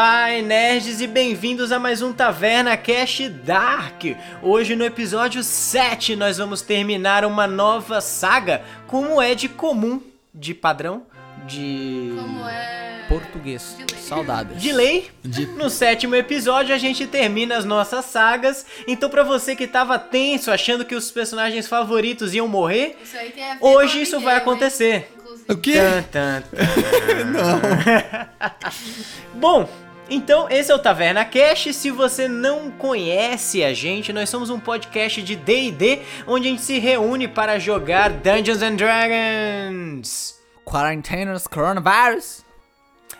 Pai 0.00 0.42
Nerds 0.42 1.00
e 1.00 1.06
bem-vindos 1.06 1.72
a 1.72 1.78
mais 1.78 2.02
um 2.02 2.12
Taverna 2.12 2.76
Cash 2.76 3.30
Dark. 3.46 4.02
Hoje 4.42 4.76
no 4.76 4.84
episódio 4.84 5.42
7 5.42 6.14
nós 6.16 6.36
vamos 6.36 6.60
terminar 6.60 7.24
uma 7.24 7.46
nova 7.46 8.02
saga, 8.02 8.60
como 8.86 9.22
é 9.22 9.34
de 9.34 9.48
comum, 9.48 10.02
de 10.34 10.52
padrão, 10.52 11.04
de 11.46 12.12
Como 12.14 12.46
é. 12.46 13.06
Português. 13.08 13.74
De 13.78 13.86
lei. 13.94 14.02
Saudades. 14.02 14.60
de 14.60 14.70
lei. 14.70 15.10
De- 15.24 15.46
No 15.46 15.70
sétimo 15.70 16.14
episódio 16.14 16.74
a 16.74 16.78
gente 16.78 17.06
termina 17.06 17.56
as 17.56 17.64
nossas 17.64 18.04
sagas. 18.04 18.66
Então 18.86 19.08
pra 19.08 19.22
você 19.22 19.56
que 19.56 19.66
tava 19.66 19.98
tenso 19.98 20.50
achando 20.50 20.84
que 20.84 20.94
os 20.94 21.10
personagens 21.10 21.66
favoritos 21.66 22.34
iam 22.34 22.46
morrer, 22.46 22.98
Isso 23.02 23.16
aí 23.16 23.30
tem 23.30 23.50
a 23.50 23.54
ver 23.54 23.64
hoje 23.64 24.02
isso 24.02 24.20
vai 24.20 24.36
acontecer. 24.36 25.10
Inclusive. 25.16 25.50
O 25.50 25.56
quê? 25.56 25.72
Tan, 25.78 26.02
tan, 26.02 26.42
tan. 26.42 28.28
Bom, 29.36 29.66
então 30.08 30.48
esse 30.48 30.70
é 30.70 30.74
o 30.74 30.78
Taverna 30.78 31.24
Cash. 31.24 31.74
Se 31.74 31.90
você 31.90 32.28
não 32.28 32.70
conhece 32.70 33.64
a 33.64 33.72
gente, 33.72 34.12
nós 34.12 34.28
somos 34.28 34.50
um 34.50 34.60
podcast 34.60 35.22
de 35.22 35.34
D&D 35.34 36.00
onde 36.26 36.48
a 36.48 36.50
gente 36.50 36.62
se 36.62 36.78
reúne 36.78 37.26
para 37.26 37.58
jogar 37.58 38.10
Dungeons 38.10 38.62
and 38.62 38.76
Dragons. 38.76 40.40
Quarentenas, 40.64 41.46
coronavirus. 41.46 42.44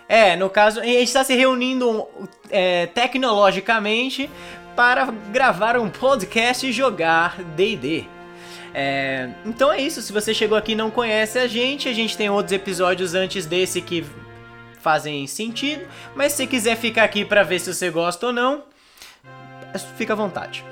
É, 0.09 0.37
no 0.37 0.49
caso, 0.49 0.81
a 0.81 0.85
gente 0.85 1.05
está 1.05 1.25
se 1.25 1.35
reunindo 1.35 2.07
é, 2.51 2.87
tecnologicamente 2.87 4.31
para 4.77 5.07
gravar 5.33 5.77
um 5.77 5.89
podcast 5.89 6.67
e 6.67 6.73
jogar 6.73 7.43
D&D. 7.43 8.05
É, 8.79 9.31
então 9.47 9.73
é 9.73 9.81
isso, 9.81 10.03
se 10.03 10.13
você 10.13 10.35
chegou 10.35 10.57
aqui 10.57 10.73
e 10.73 10.75
não 10.75 10.91
conhece 10.91 11.39
a 11.39 11.47
gente, 11.47 11.89
a 11.89 11.95
gente 11.95 12.15
tem 12.15 12.29
outros 12.29 12.53
episódios 12.53 13.15
antes 13.15 13.47
desse 13.47 13.81
que 13.81 14.05
fazem 14.87 15.27
sentido, 15.27 15.85
mas 16.15 16.33
se 16.33 16.47
quiser 16.47 16.77
ficar 16.77 17.03
aqui 17.03 17.25
para 17.25 17.43
ver 17.43 17.59
se 17.59 17.75
você 17.75 17.91
gosta 17.91 18.29
ou 18.29 18.33
não, 18.33 18.63
fica 19.97 20.13
à 20.13 20.17
vontade. 20.17 20.65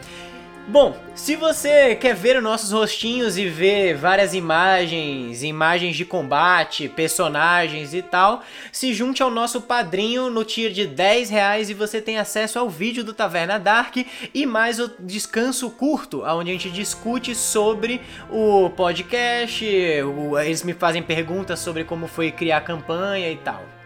Bom, 0.67 0.97
se 1.15 1.37
você 1.37 1.95
quer 1.95 2.15
ver 2.15 2.39
os 2.39 2.43
nossos 2.43 2.71
rostinhos 2.73 3.37
e 3.37 3.49
ver 3.49 3.95
várias 3.97 4.33
imagens, 4.33 5.43
imagens 5.43 5.95
de 5.95 6.07
combate, 6.07 6.89
personagens 6.89 7.93
e 7.93 8.01
tal, 8.01 8.43
se 8.73 8.95
junte 8.95 9.23
ao 9.23 9.31
nosso 9.31 9.61
padrinho 9.61 10.31
no 10.31 10.43
tier 10.43 10.71
de 10.71 10.87
10 10.87 11.29
reais 11.29 11.69
e 11.69 11.75
você 11.75 12.01
tem 12.01 12.19
acesso 12.19 12.59
ao 12.59 12.71
vídeo 12.71 13.05
do 13.05 13.13
Taverna 13.13 13.59
Dark 13.59 13.97
e 14.33 14.47
mais 14.47 14.79
o 14.79 14.91
descanso 15.01 15.69
curto, 15.69 16.23
onde 16.23 16.51
a 16.51 16.55
gente 16.55 16.71
discute 16.71 17.35
sobre 17.35 18.01
o 18.31 18.71
podcast, 18.71 19.67
eles 19.67 20.63
me 20.63 20.73
fazem 20.73 21.03
perguntas 21.03 21.59
sobre 21.59 21.85
como 21.85 22.07
foi 22.07 22.31
criar 22.31 22.59
a 22.59 22.63
campanha 22.63 23.29
e 23.31 23.37
tal. 23.37 23.84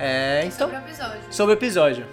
É, 0.00 0.44
então, 0.46 0.68
Sobre 0.68 0.76
o 0.76 0.78
episódio. 0.80 1.20
sobre 1.30 1.54
o 1.54 1.56
episódio. 1.56 2.06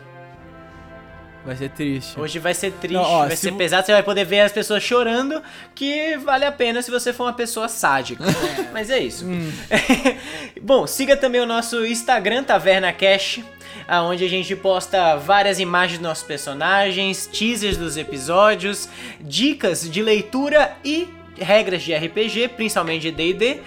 Vai 1.45 1.55
ser 1.55 1.69
triste. 1.69 2.19
Hoje 2.19 2.39
vai 2.39 2.53
ser 2.53 2.73
triste, 2.73 2.93
Não, 2.95 3.03
ó, 3.03 3.19
vai 3.19 3.30
se 3.31 3.43
ser 3.43 3.52
vo- 3.52 3.57
pesado, 3.57 3.85
você 3.85 3.93
vai 3.93 4.03
poder 4.03 4.25
ver 4.25 4.41
as 4.41 4.52
pessoas 4.52 4.83
chorando, 4.83 5.41
que 5.73 6.17
vale 6.17 6.43
a 6.43 6.52
pena 6.52 6.81
se 6.81 6.91
você 6.91 7.13
for 7.13 7.23
uma 7.23 7.31
pessoa 7.33 7.69
sádica. 7.69 8.21
Mas 8.73 8.89
é 8.89 8.99
isso. 8.99 9.25
Bom, 10.61 10.85
siga 10.85 11.15
também 11.15 11.39
o 11.39 11.45
nosso 11.45 11.85
Instagram, 11.85 12.43
Taverna 12.43 12.91
Cash, 12.91 13.39
onde 14.09 14.25
a 14.25 14.30
gente 14.30 14.53
posta 14.58 15.15
várias 15.15 15.58
imagens 15.58 15.99
dos 15.99 16.08
nossos 16.09 16.23
personagens, 16.25 17.25
teasers 17.27 17.77
dos 17.77 17.95
episódios, 17.95 18.89
dicas 19.21 19.89
de 19.89 20.02
leitura 20.02 20.75
e 20.83 21.08
regras 21.39 21.81
de 21.81 21.95
RPG, 21.95 22.49
principalmente 22.58 23.03
de 23.03 23.11
D&D. 23.11 23.61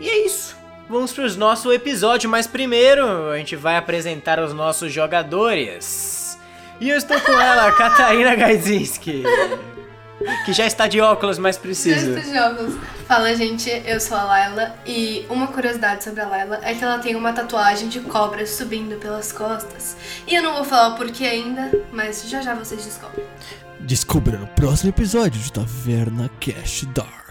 E 0.00 0.08
é 0.08 0.26
isso. 0.26 0.56
Vamos 0.92 1.10
para 1.10 1.24
o 1.24 1.36
nosso 1.36 1.72
episódio, 1.72 2.28
mas 2.28 2.46
primeiro 2.46 3.30
a 3.30 3.38
gente 3.38 3.56
vai 3.56 3.78
apresentar 3.78 4.38
os 4.38 4.52
nossos 4.52 4.92
jogadores. 4.92 6.38
E 6.78 6.90
eu 6.90 6.98
estou 6.98 7.18
com 7.18 7.32
ela, 7.32 7.72
Catarina 7.72 8.34
Gaidzinski. 8.34 9.22
Que 10.44 10.52
já 10.52 10.66
está 10.66 10.86
de 10.86 11.00
óculos, 11.00 11.38
mas 11.38 11.56
precisa. 11.56 11.98
Gestos 11.98 12.30
de 12.30 12.36
jogos. 12.36 12.74
Fala, 13.08 13.34
gente, 13.34 13.70
eu 13.86 13.98
sou 13.98 14.18
a 14.18 14.24
Laila 14.24 14.74
e 14.84 15.24
uma 15.30 15.46
curiosidade 15.46 16.04
sobre 16.04 16.20
a 16.20 16.28
Laila 16.28 16.60
é 16.62 16.74
que 16.74 16.84
ela 16.84 16.98
tem 16.98 17.16
uma 17.16 17.32
tatuagem 17.32 17.88
de 17.88 18.00
cobra 18.00 18.46
subindo 18.46 18.96
pelas 18.96 19.32
costas. 19.32 19.96
E 20.26 20.34
eu 20.34 20.42
não 20.42 20.56
vou 20.56 20.64
falar 20.64 20.88
o 20.88 20.96
porquê 20.96 21.24
ainda, 21.24 21.72
mas 21.90 22.28
já 22.28 22.42
já 22.42 22.54
vocês 22.54 22.84
descobrem. 22.84 23.24
Descubra 23.80 24.36
no 24.36 24.46
próximo 24.48 24.90
episódio 24.90 25.40
de 25.40 25.50
Taverna 25.50 26.30
Cash 26.38 26.84
Dark. 26.94 27.21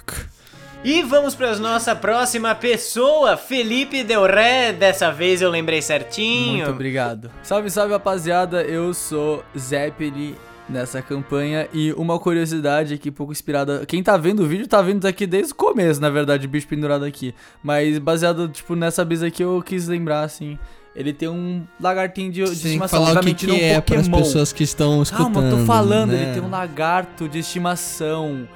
E 0.84 1.04
vamos 1.04 1.36
para 1.36 1.52
a 1.52 1.58
nossa 1.58 1.96
próxima 1.96 2.56
pessoa, 2.56 3.38
Felipe 3.38 4.04
Del 4.04 4.26
Ré. 4.26 4.74
Dessa 4.74 5.12
vez 5.12 5.40
eu 5.40 5.50
lembrei 5.52 5.80
certinho. 5.80 6.66
Muito 6.66 6.72
obrigado. 6.72 7.30
Salve, 7.44 7.70
salve, 7.70 7.94
rapaziada. 7.94 8.64
Eu 8.64 8.92
sou 8.92 9.44
Zeppeli 9.58 10.36
nessa 10.68 11.00
campanha 11.00 11.68
e 11.72 11.94
uma 11.94 12.18
curiosidade 12.18 12.96
aqui, 12.96 13.12
pouco 13.12 13.32
inspirada. 13.32 13.86
Quem 13.86 14.02
tá 14.02 14.18
vendo 14.18 14.42
o 14.42 14.48
vídeo 14.48 14.68
tá 14.68 14.82
vendo 14.82 15.02
daqui 15.02 15.28
desde 15.28 15.54
o 15.54 15.56
começo, 15.56 16.02
na 16.02 16.10
verdade, 16.10 16.48
o 16.48 16.50
bicho 16.50 16.68
pendurado 16.68 17.06
aqui. 17.06 17.36
Mas 17.62 18.00
baseado, 18.00 18.48
tipo, 18.48 18.76
nessa 18.76 19.06
brisa 19.06 19.28
aqui, 19.28 19.44
eu 19.44 19.62
quis 19.64 19.88
lembrar, 19.88 20.24
assim. 20.24 20.58
Ele 20.96 21.14
tem 21.14 21.30
um 21.30 21.64
lagartinho 21.80 22.32
de, 22.32 22.44
de 22.44 22.46
Tem 22.48 22.56
que 22.56 22.68
estimação. 22.68 23.06
falar 23.06 23.22
o 23.22 23.24
que, 23.24 23.34
que 23.36 23.62
é 23.62 23.80
para 23.80 24.00
as 24.00 24.08
pessoas 24.08 24.52
que 24.52 24.64
estão 24.64 25.04
escutando. 25.04 25.34
Calma, 25.34 25.48
eu 25.48 25.58
tô 25.60 25.66
falando, 25.66 26.12
né? 26.12 26.24
ele 26.24 26.34
tem 26.34 26.42
um 26.42 26.50
lagarto 26.50 27.30
de 27.30 27.40
estimação. 27.40 28.48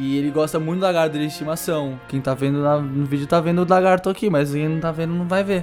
E 0.00 0.16
ele 0.16 0.30
gosta 0.30 0.58
muito 0.58 0.80
do 0.80 0.84
lagarto 0.86 1.18
de 1.18 1.26
estimação. 1.26 2.00
Quem 2.08 2.20
tá 2.20 2.32
vendo 2.34 2.62
na- 2.62 2.78
no 2.80 3.04
vídeo 3.04 3.26
tá 3.26 3.38
vendo 3.40 3.62
o 3.62 3.66
lagarto 3.68 4.08
aqui, 4.08 4.30
mas 4.30 4.52
quem 4.52 4.66
não 4.68 4.80
tá 4.80 4.90
vendo 4.90 5.12
não 5.12 5.28
vai 5.28 5.44
ver. 5.44 5.62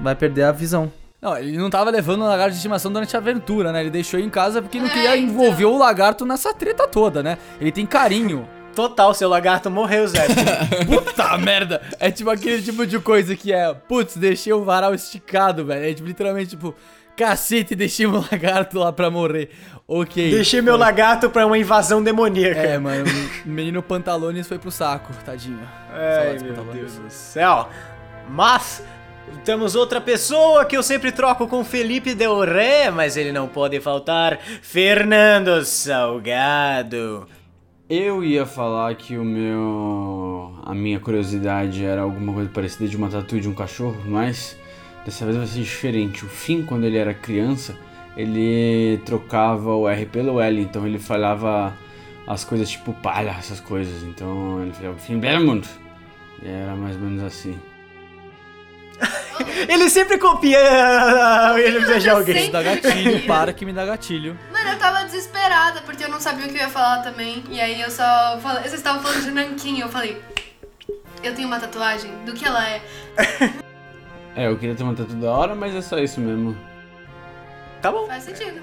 Vai 0.00 0.14
perder 0.14 0.44
a 0.44 0.52
visão. 0.52 0.90
Não, 1.20 1.36
ele 1.36 1.56
não 1.56 1.70
tava 1.70 1.90
levando 1.90 2.22
o 2.22 2.26
lagarto 2.26 2.50
de 2.52 2.56
estimação 2.56 2.90
durante 2.92 3.14
a 3.14 3.18
aventura, 3.18 3.72
né? 3.72 3.80
Ele 3.80 3.90
deixou 3.90 4.18
em 4.18 4.28
casa 4.30 4.60
porque 4.62 4.78
não 4.78 4.86
É, 4.86 4.90
queria 4.90 5.16
então. 5.16 5.30
envolver 5.34 5.64
o 5.66 5.76
lagarto 5.78 6.24
nessa 6.26 6.52
treta 6.54 6.88
toda, 6.88 7.22
né? 7.22 7.38
Ele 7.60 7.70
tem 7.72 7.84
carinho. 7.86 8.48
Total, 8.74 9.14
seu 9.14 9.28
lagarto 9.28 9.70
morreu, 9.70 10.06
Zé. 10.08 10.26
Puta 10.86 11.38
merda! 11.38 11.80
É 12.00 12.10
tipo 12.10 12.28
aquele 12.30 12.60
tipo 12.60 12.86
de 12.86 12.98
coisa 12.98 13.36
que 13.36 13.52
é, 13.52 13.72
putz, 13.72 14.16
deixei 14.16 14.52
o 14.52 14.64
varal 14.64 14.94
esticado, 14.94 15.64
velho. 15.64 15.84
É 15.84 15.94
tipo, 15.94 16.08
literalmente 16.08 16.50
tipo, 16.50 16.74
cacete, 17.16 17.74
deixei 17.76 18.06
meu 18.06 18.24
lagarto 18.32 18.78
lá 18.78 18.92
pra 18.92 19.10
morrer. 19.10 19.50
Ok. 19.86 20.30
Deixei 20.30 20.62
meu 20.62 20.76
lagarto 20.76 21.28
pra 21.28 21.46
uma 21.46 21.58
invasão 21.58 22.02
demoníaca. 22.02 22.60
É, 22.60 22.78
mano, 22.78 23.04
o 23.44 23.48
menino 23.48 23.82
Pantalones 23.82 24.48
foi 24.48 24.58
pro 24.58 24.70
saco, 24.70 25.12
tadinho. 25.24 25.60
Saudades, 25.90 26.42
meu 26.42 26.54
Pantalones. 26.54 26.80
Deus 26.80 26.94
do 26.94 27.10
céu. 27.10 27.68
Mas 28.30 28.82
temos 29.44 29.74
outra 29.74 30.00
pessoa 30.00 30.64
que 30.64 30.76
eu 30.76 30.82
sempre 30.82 31.12
troco 31.12 31.46
com 31.46 31.62
Felipe 31.62 32.14
Del 32.14 32.40
Ré, 32.40 32.90
mas 32.90 33.16
ele 33.16 33.30
não 33.30 33.46
pode 33.46 33.78
faltar. 33.80 34.38
Fernando 34.62 35.62
Salgado. 35.64 37.28
Eu 37.88 38.24
ia 38.24 38.46
falar 38.46 38.94
que 38.94 39.18
o 39.18 39.24
meu. 39.24 40.58
A 40.64 40.74
minha 40.74 40.98
curiosidade 40.98 41.84
era 41.84 42.00
alguma 42.00 42.32
coisa 42.32 42.48
parecida 42.48 42.88
de 42.88 42.96
uma 42.96 43.10
tatu 43.10 43.38
de 43.38 43.46
um 43.46 43.52
cachorro, 43.52 44.00
mas 44.06 44.56
dessa 45.04 45.26
vez 45.26 45.36
vai 45.36 45.46
ser 45.46 45.60
diferente. 45.60 46.24
O 46.24 46.28
Finn, 46.28 46.64
quando 46.64 46.84
ele 46.84 46.96
era 46.96 47.12
criança, 47.12 47.76
ele 48.16 49.00
trocava 49.04 49.74
o 49.74 49.88
R 49.88 50.06
pelo 50.06 50.40
L, 50.40 50.60
então 50.60 50.86
ele 50.86 50.98
falava 50.98 51.76
as 52.26 52.44
coisas 52.44 52.70
tipo 52.70 52.92
palha, 52.92 53.36
essas 53.38 53.60
coisas. 53.60 54.02
Então 54.02 54.62
ele 54.62 54.72
falava 54.72 54.98
Finn 54.98 55.18
Belmont. 55.18 55.68
E 56.42 56.48
era 56.48 56.74
mais 56.74 56.96
ou 56.96 57.02
menos 57.02 57.22
assim. 57.22 57.58
Ele 59.68 59.88
sempre 59.88 60.18
copia 60.18 60.58
ele 61.58 61.98
de 61.98 62.08
alguém. 62.08 62.46
Me 62.46 62.50
dá 62.50 62.62
gatilho, 62.62 63.26
para 63.26 63.52
que 63.52 63.64
me 63.64 63.72
dá 63.72 63.84
gatilho. 63.84 64.38
Mano, 64.52 64.70
eu 64.70 64.78
tava 64.78 65.04
desesperada 65.04 65.80
porque 65.82 66.04
eu 66.04 66.08
não 66.08 66.20
sabia 66.20 66.46
o 66.46 66.48
que 66.48 66.54
eu 66.54 66.60
ia 66.60 66.68
falar 66.68 67.02
também. 67.02 67.42
E 67.48 67.60
aí 67.60 67.80
eu 67.80 67.90
só 67.90 68.38
falei. 68.40 68.62
Vocês 68.62 68.74
estavam 68.74 69.02
falando 69.02 69.24
de 69.24 69.30
Nankin, 69.30 69.80
eu 69.80 69.88
falei. 69.88 70.20
Eu 71.22 71.34
tenho 71.34 71.48
uma 71.48 71.58
tatuagem, 71.58 72.10
do 72.24 72.34
que 72.34 72.44
ela 72.44 72.68
é? 72.68 72.82
É, 74.36 74.48
eu 74.48 74.58
queria 74.58 74.74
ter 74.74 74.82
uma 74.82 74.94
tatu 74.94 75.14
da 75.14 75.30
hora, 75.30 75.54
mas 75.54 75.72
é 75.76 75.80
só 75.80 75.96
isso 75.96 76.20
mesmo. 76.20 76.56
Tá 77.84 77.92
bom. 77.92 78.06
Faz 78.06 78.24
sentido. 78.24 78.62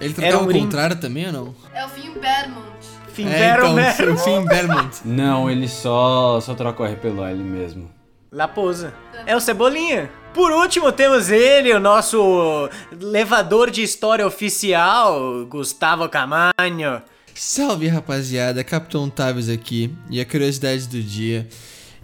Ele 0.00 0.14
Era 0.14 0.14
trocava 0.14 0.44
um 0.44 0.46
o 0.46 0.50
rim. 0.52 0.60
contrário 0.60 1.00
também 1.00 1.26
ou 1.26 1.32
não? 1.32 1.54
É 1.74 1.84
o 1.84 1.88
Finn 1.88 2.12
Bermont. 2.12 2.78
Fim 3.12 3.26
é, 3.26 3.38
Vero 3.38 3.62
então, 3.62 3.74
Mero. 3.74 4.14
o 4.14 4.18
Finn 4.18 4.44
Belmont. 4.44 5.00
Não, 5.04 5.50
ele 5.50 5.66
só, 5.66 6.40
só 6.40 6.54
troca 6.54 6.84
o 6.84 6.86
R 6.86 6.94
pelo 6.94 7.24
L 7.24 7.42
mesmo. 7.42 7.90
Laposa. 8.30 8.94
É 9.26 9.34
o 9.34 9.40
Cebolinha. 9.40 10.08
Por 10.32 10.52
último, 10.52 10.92
temos 10.92 11.28
ele, 11.28 11.74
o 11.74 11.80
nosso 11.80 12.70
levador 12.92 13.68
de 13.68 13.82
história 13.82 14.24
oficial, 14.24 15.44
Gustavo 15.46 16.08
Camanho. 16.08 17.02
Salve 17.34 17.88
rapaziada, 17.88 18.62
Capitão 18.62 19.10
Tavius 19.10 19.48
aqui. 19.48 19.92
E 20.08 20.20
a 20.20 20.24
curiosidade 20.24 20.86
do 20.86 21.02
dia 21.02 21.48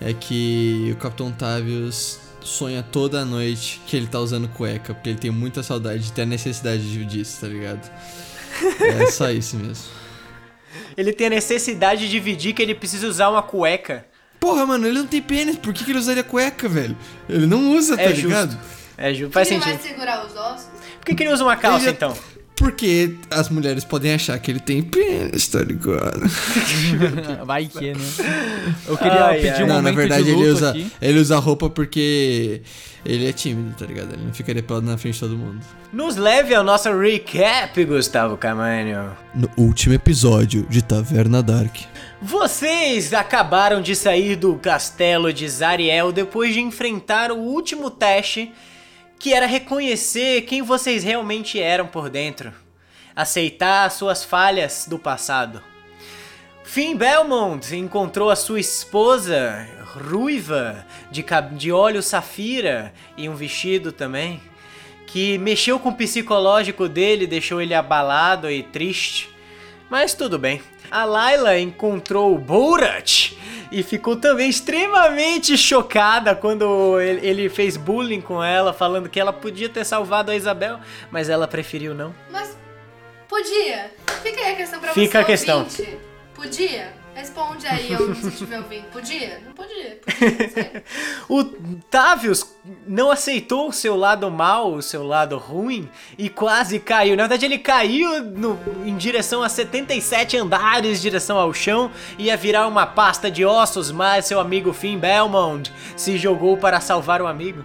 é 0.00 0.12
que 0.12 0.90
o 0.92 0.96
Capitão 0.96 1.30
Tavius 1.30 2.18
sonha 2.44 2.82
toda 2.82 3.24
noite 3.24 3.80
que 3.86 3.96
ele 3.96 4.06
tá 4.06 4.20
usando 4.20 4.46
cueca, 4.48 4.94
porque 4.94 5.08
ele 5.10 5.18
tem 5.18 5.30
muita 5.30 5.62
saudade 5.62 6.04
de 6.04 6.12
ter 6.12 6.22
a 6.22 6.26
necessidade 6.26 7.04
disso, 7.06 7.40
tá 7.40 7.48
ligado? 7.48 7.90
É 8.80 9.06
só 9.10 9.30
isso 9.30 9.56
mesmo. 9.56 9.84
Ele 10.96 11.12
tem 11.12 11.26
a 11.26 11.30
necessidade 11.30 12.02
de 12.02 12.08
dividir 12.10 12.52
que 12.54 12.62
ele 12.62 12.74
precisa 12.74 13.06
usar 13.08 13.28
uma 13.30 13.42
cueca. 13.42 14.06
Porra, 14.38 14.66
mano, 14.66 14.86
ele 14.86 14.98
não 14.98 15.06
tem 15.06 15.22
pênis, 15.22 15.56
por 15.56 15.72
que, 15.72 15.84
que 15.84 15.90
ele 15.90 15.98
usaria 15.98 16.22
cueca, 16.22 16.68
velho? 16.68 16.96
Ele 17.28 17.46
não 17.46 17.72
usa, 17.74 17.96
tá 17.96 18.02
É 18.02 18.08
ligado? 18.12 18.52
justo. 18.52 18.64
É, 18.96 19.12
ju- 19.12 19.30
faz 19.30 19.50
Ele 19.50 19.58
vai 19.60 19.72
sentido. 19.72 19.88
segurar 19.88 20.24
os 20.26 20.36
ossos? 20.36 20.66
Por 21.00 21.06
que, 21.06 21.14
que 21.16 21.22
ele 21.24 21.32
usa 21.32 21.42
uma 21.42 21.56
calça, 21.56 21.78
Ele 21.78 21.84
já- 21.86 21.90
então? 21.92 22.16
Porque 22.56 23.16
as 23.30 23.48
mulheres 23.48 23.84
podem 23.84 24.14
achar 24.14 24.38
que 24.38 24.48
ele 24.50 24.60
tem 24.60 24.80
pênis, 24.80 25.48
tá 25.48 25.58
ligado? 25.60 26.20
Vai 27.44 27.66
que, 27.66 27.92
né? 27.92 28.04
Eu 28.86 28.96
queria 28.96 29.24
Ai, 29.26 29.36
pedir 29.40 29.54
ai. 29.54 29.62
um 29.64 29.66
não, 29.66 29.74
momento 29.76 29.94
na 29.94 30.00
verdade 30.00 30.22
de 30.24 30.30
ele 30.30 30.44
usa, 30.46 30.70
aqui. 30.70 30.90
ele 31.02 31.18
usa 31.18 31.36
roupa 31.38 31.68
porque 31.68 32.62
ele 33.04 33.28
é 33.28 33.32
tímido, 33.32 33.74
tá 33.76 33.84
ligado? 33.84 34.12
Ele 34.12 34.22
não 34.24 34.32
ficaria 34.32 34.62
pelado 34.62 34.86
na 34.86 34.96
frente 34.96 35.14
de 35.14 35.20
todo 35.20 35.36
mundo. 35.36 35.60
Nos 35.92 36.14
leve 36.16 36.54
ao 36.54 36.62
nosso 36.62 36.96
recap, 36.96 37.84
Gustavo 37.84 38.36
Camanho. 38.36 39.10
No 39.34 39.50
último 39.56 39.94
episódio 39.94 40.64
de 40.70 40.80
Taverna 40.80 41.42
Dark. 41.42 41.74
Vocês 42.22 43.12
acabaram 43.12 43.82
de 43.82 43.96
sair 43.96 44.36
do 44.36 44.54
castelo 44.54 45.32
de 45.32 45.46
Zariel 45.48 46.12
depois 46.12 46.54
de 46.54 46.60
enfrentar 46.60 47.32
o 47.32 47.36
último 47.36 47.90
teste, 47.90 48.52
que 49.18 49.32
era 49.32 49.46
reconhecer 49.46 50.42
quem 50.42 50.62
vocês 50.62 51.02
realmente 51.02 51.60
eram 51.60 51.86
por 51.86 52.08
dentro, 52.10 52.52
aceitar 53.14 53.86
as 53.86 53.94
suas 53.94 54.24
falhas 54.24 54.86
do 54.88 54.98
passado. 54.98 55.62
Finn 56.64 56.96
Belmont 56.96 57.74
encontrou 57.76 58.30
a 58.30 58.36
sua 58.36 58.58
esposa, 58.58 59.68
ruiva, 59.84 60.84
de, 61.10 61.24
de 61.52 61.70
olho 61.70 62.02
safira 62.02 62.92
e 63.16 63.28
um 63.28 63.34
vestido 63.34 63.92
também, 63.92 64.40
que 65.06 65.38
mexeu 65.38 65.78
com 65.78 65.90
o 65.90 65.94
psicológico 65.94 66.88
dele, 66.88 67.26
deixou 67.26 67.60
ele 67.60 67.74
abalado 67.74 68.50
e 68.50 68.62
triste. 68.62 69.30
Mas 69.88 70.14
tudo 70.14 70.38
bem. 70.38 70.60
A 70.90 71.04
Layla 71.04 71.58
encontrou 71.58 72.36
Borat 72.38 73.32
e 73.74 73.82
ficou 73.82 74.14
também 74.14 74.48
extremamente 74.48 75.58
chocada 75.58 76.34
quando 76.34 77.00
ele 77.00 77.48
fez 77.48 77.76
bullying 77.76 78.20
com 78.20 78.42
ela, 78.42 78.72
falando 78.72 79.08
que 79.08 79.18
ela 79.18 79.32
podia 79.32 79.68
ter 79.68 79.84
salvado 79.84 80.30
a 80.30 80.36
Isabel, 80.36 80.78
mas 81.10 81.28
ela 81.28 81.48
preferiu 81.48 81.92
não. 81.92 82.14
Mas 82.30 82.56
podia. 83.28 83.90
Fica 84.22 84.40
aí 84.40 84.52
a 84.52 84.56
questão 84.56 84.78
pra 84.78 84.92
Fica 84.92 85.18
você, 85.18 85.18
a 85.18 85.24
questão. 85.24 85.58
ouvinte. 85.58 85.98
Podia? 86.34 86.92
Responde 87.14 87.66
aí 87.66 87.94
onde 87.96 88.20
você 88.20 88.28
estiver 88.28 88.58
ouvindo. 88.58 88.84
Podia? 88.92 89.40
Não 89.46 89.52
podia. 89.52 89.98
podia. 90.04 90.82
O 91.28 91.44
Tavius 91.90 92.46
não 92.86 93.10
aceitou 93.10 93.68
o 93.68 93.72
seu 93.72 93.96
lado 93.96 94.30
mal, 94.30 94.72
o 94.74 94.82
seu 94.82 95.06
lado 95.06 95.38
ruim, 95.38 95.88
e 96.18 96.28
quase 96.28 96.78
caiu. 96.78 97.16
Na 97.16 97.22
verdade, 97.22 97.44
ele 97.46 97.58
caiu 97.58 98.22
no- 98.22 98.58
em 98.84 98.96
direção 98.96 99.42
a 99.42 99.48
77 99.48 100.36
andares, 100.36 101.00
direção 101.00 101.38
ao 101.38 101.52
chão, 101.54 101.90
ia 102.18 102.36
virar 102.36 102.66
uma 102.66 102.84
pasta 102.86 103.30
de 103.30 103.44
ossos, 103.44 103.90
mas 103.90 104.26
seu 104.26 104.38
amigo 104.40 104.72
Finn 104.72 104.98
Belmont 104.98 105.72
se 105.96 106.18
jogou 106.18 106.56
para 106.56 106.80
salvar 106.80 107.22
o 107.22 107.26
amigo. 107.26 107.64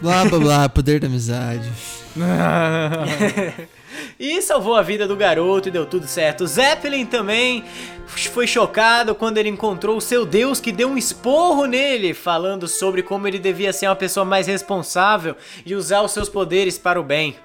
Blá 0.00 0.24
blá 0.26 0.38
blá, 0.38 0.68
poder 0.68 1.00
da 1.00 1.06
amizade. 1.06 1.70
E 4.18 4.40
salvou 4.42 4.74
a 4.74 4.82
vida 4.82 5.06
do 5.06 5.16
garoto 5.16 5.68
e 5.68 5.72
deu 5.72 5.86
tudo 5.86 6.06
certo. 6.06 6.46
Zeppelin 6.46 7.06
também 7.06 7.64
foi 8.06 8.46
chocado 8.46 9.14
quando 9.14 9.38
ele 9.38 9.48
encontrou 9.48 9.96
o 9.96 10.00
seu 10.00 10.24
Deus 10.24 10.60
que 10.60 10.72
deu 10.72 10.88
um 10.88 10.98
esporro 10.98 11.66
nele, 11.66 12.14
falando 12.14 12.66
sobre 12.68 13.02
como 13.02 13.26
ele 13.26 13.38
devia 13.38 13.72
ser 13.72 13.88
uma 13.88 13.96
pessoa 13.96 14.24
mais 14.24 14.46
responsável 14.46 15.36
e 15.64 15.74
usar 15.74 16.02
os 16.02 16.12
seus 16.12 16.28
poderes 16.28 16.78
para 16.78 17.00
o 17.00 17.04
bem. 17.04 17.36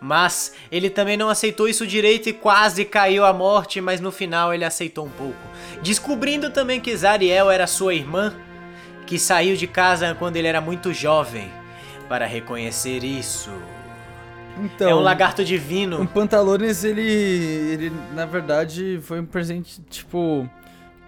Mas 0.00 0.52
ele 0.70 0.90
também 0.90 1.16
não 1.16 1.30
aceitou 1.30 1.66
isso 1.68 1.86
direito 1.86 2.28
e 2.28 2.32
quase 2.32 2.84
caiu 2.84 3.24
à 3.24 3.32
morte, 3.32 3.80
mas 3.80 4.00
no 4.00 4.12
final 4.12 4.52
ele 4.52 4.64
aceitou 4.64 5.06
um 5.06 5.10
pouco. 5.10 5.38
Descobrindo 5.82 6.50
também 6.50 6.80
que 6.80 6.94
Zariel 6.94 7.50
era 7.50 7.66
sua 7.66 7.94
irmã, 7.94 8.34
que 9.06 9.18
saiu 9.18 9.56
de 9.56 9.66
casa 9.66 10.14
quando 10.14 10.36
ele 10.36 10.48
era 10.48 10.60
muito 10.60 10.92
jovem, 10.92 11.50
para 12.08 12.26
reconhecer 12.26 13.02
isso. 13.02 13.50
Então, 14.62 14.88
é 14.88 14.94
um 14.94 15.00
lagarto 15.00 15.42
O 15.42 15.44
divino. 15.44 16.06
Pantalones, 16.06 16.84
ele, 16.84 17.02
ele, 17.02 17.92
na 18.14 18.24
verdade, 18.24 19.00
foi 19.02 19.20
um 19.20 19.24
presente, 19.26 19.80
tipo, 19.90 20.48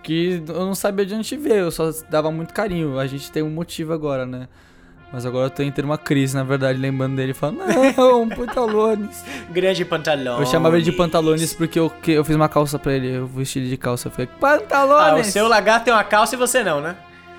que 0.03 0.43
eu 0.49 0.67
não 0.67 0.75
sabia 0.75 1.07
de 1.07 1.15
onde 1.15 1.37
veio, 1.37 1.65
eu 1.65 1.71
só 1.71 1.91
dava 2.09 2.31
muito 2.31 2.53
carinho. 2.53 2.99
A 2.99 3.07
gente 3.07 3.31
tem 3.31 3.43
um 3.43 3.51
motivo 3.51 3.93
agora, 3.93 4.27
né? 4.27 4.49
Mas 5.13 5.25
agora 5.25 5.47
eu 5.47 5.51
tô 5.51 5.57
tendo 5.63 5.85
uma 5.85 5.97
crise, 5.97 6.35
na 6.35 6.43
verdade, 6.43 6.79
lembrando 6.79 7.17
dele, 7.17 7.33
falando, 7.33 7.61
não, 7.97 8.29
Pantalones. 8.29 9.25
Grande 9.51 9.85
pantalão. 9.85 10.41
Eu 10.41 10.47
chamava 10.47 10.77
ele 10.77 10.85
de 10.85 10.93
Pantalones 10.93 11.55
porque 11.55 11.79
eu, 11.79 11.89
que 11.89 12.13
eu 12.13 12.25
fiz 12.25 12.35
uma 12.35 12.49
calça 12.49 12.79
pra 12.79 12.93
ele, 12.93 13.15
eu 13.15 13.27
vesti 13.27 13.61
ele 13.61 13.69
de 13.69 13.77
calça, 13.77 14.09
eu 14.09 14.13
falei, 14.13 14.29
Pantalones! 14.41 15.27
Ah, 15.27 15.29
o 15.29 15.33
seu 15.33 15.49
lagarto 15.49 15.85
tem 15.85 15.95
uma 15.95 16.05
calça 16.05 16.35
e 16.35 16.39
você 16.39 16.63
não, 16.65 16.81
né? 16.81 16.97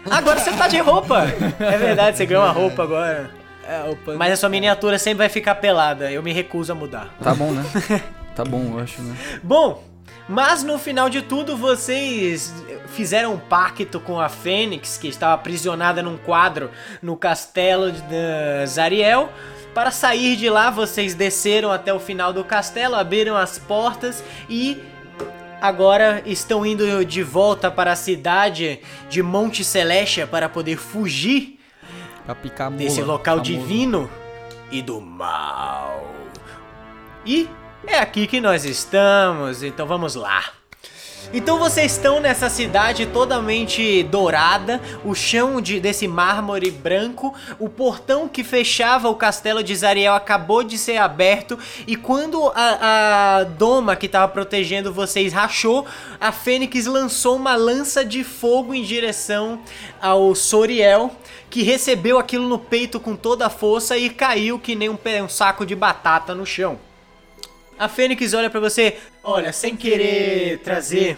Agora 0.09 0.39
você 0.39 0.51
tá 0.51 0.67
de 0.67 0.79
roupa. 0.79 1.25
É 1.59 1.77
verdade, 1.77 2.17
você 2.17 2.25
ganhou 2.25 2.43
uma 2.43 2.51
roupa 2.51 2.83
agora. 2.83 3.29
É, 3.67 3.89
o 3.89 3.95
pan- 3.97 4.15
Mas 4.15 4.31
a 4.33 4.35
sua 4.37 4.49
miniatura 4.49 4.97
sempre 4.97 5.19
vai 5.19 5.29
ficar 5.29 5.55
pelada. 5.55 6.11
Eu 6.11 6.23
me 6.23 6.31
recuso 6.31 6.71
a 6.71 6.75
mudar. 6.75 7.13
Tá 7.21 7.33
bom, 7.35 7.51
né? 7.51 7.63
tá 8.35 8.43
bom, 8.45 8.73
eu 8.73 8.79
acho, 8.79 9.01
né? 9.01 9.15
Bom, 9.43 9.83
mas 10.29 10.63
no 10.63 10.77
final 10.79 11.09
de 11.09 11.21
tudo 11.21 11.57
vocês 11.57 12.53
fizeram 12.87 13.33
um 13.33 13.37
pacto 13.39 13.99
com 13.99 14.19
a 14.19 14.29
Fênix, 14.29 14.97
que 14.97 15.07
estava 15.07 15.33
aprisionada 15.33 16.01
num 16.01 16.17
quadro 16.17 16.69
no 17.01 17.17
castelo 17.17 17.91
de 17.91 18.65
Zariel. 18.67 19.29
Para 19.73 19.91
sair 19.91 20.35
de 20.35 20.49
lá, 20.49 20.69
vocês 20.71 21.13
desceram 21.13 21.71
até 21.71 21.93
o 21.93 21.99
final 21.99 22.33
do 22.33 22.43
castelo, 22.43 22.95
abriram 22.95 23.35
as 23.37 23.59
portas 23.59 24.23
e 24.49 24.81
agora 25.61 26.21
estão 26.25 26.65
indo 26.65 27.03
de 27.05 27.21
volta 27.23 27.69
para 27.69 27.91
a 27.91 27.95
cidade 27.95 28.79
de 29.09 29.21
Monte 29.21 29.63
Celestia 29.63 30.25
para 30.25 30.47
poder 30.49 30.77
fugir 30.77 31.56
Pra 32.27 32.35
picar 32.35 32.69
mula. 32.69 32.83
desse 32.83 33.01
local 33.01 33.39
divino 33.39 34.09
e 34.69 34.81
do 34.81 34.99
mal. 34.99 36.13
E 37.25 37.49
é 37.85 37.97
aqui 37.99 38.27
que 38.27 38.41
nós 38.41 38.65
estamos, 38.65 39.63
então 39.63 39.87
vamos 39.87 40.13
lá. 40.13 40.56
Então 41.33 41.59
vocês 41.59 41.91
estão 41.91 42.21
nessa 42.21 42.49
cidade 42.49 43.05
totalmente 43.07 44.01
dourada, 44.03 44.81
o 45.03 45.13
chão 45.13 45.59
de, 45.59 45.77
desse 45.77 46.07
mármore 46.07 46.71
branco, 46.71 47.33
o 47.59 47.67
portão 47.67 48.29
que 48.29 48.45
fechava 48.45 49.09
o 49.09 49.15
castelo 49.15 49.61
de 49.61 49.75
Zariel 49.75 50.13
acabou 50.13 50.63
de 50.63 50.77
ser 50.77 50.97
aberto 50.97 51.59
e 51.85 51.97
quando 51.97 52.49
a, 52.55 53.39
a 53.39 53.43
doma 53.43 53.95
que 53.97 54.05
estava 54.05 54.31
protegendo 54.31 54.93
vocês 54.93 55.33
rachou, 55.33 55.85
a 56.19 56.31
Fênix 56.31 56.85
lançou 56.85 57.35
uma 57.35 57.57
lança 57.57 58.05
de 58.05 58.23
fogo 58.23 58.73
em 58.73 58.83
direção 58.83 59.59
ao 60.01 60.33
Soriel, 60.33 61.11
que 61.49 61.61
recebeu 61.61 62.17
aquilo 62.17 62.47
no 62.47 62.57
peito 62.57 63.01
com 63.01 63.17
toda 63.17 63.47
a 63.47 63.49
força 63.49 63.97
e 63.97 64.09
caiu 64.09 64.57
que 64.57 64.75
nem 64.75 64.87
um, 64.89 64.97
um 65.23 65.29
saco 65.29 65.65
de 65.65 65.75
batata 65.75 66.33
no 66.33 66.45
chão. 66.45 66.86
A 67.77 67.87
Fênix 67.87 68.33
olha 68.33 68.49
pra 68.49 68.59
você, 68.59 68.95
olha, 69.23 69.51
sem 69.53 69.75
querer 69.75 70.59
trazer 70.59 71.17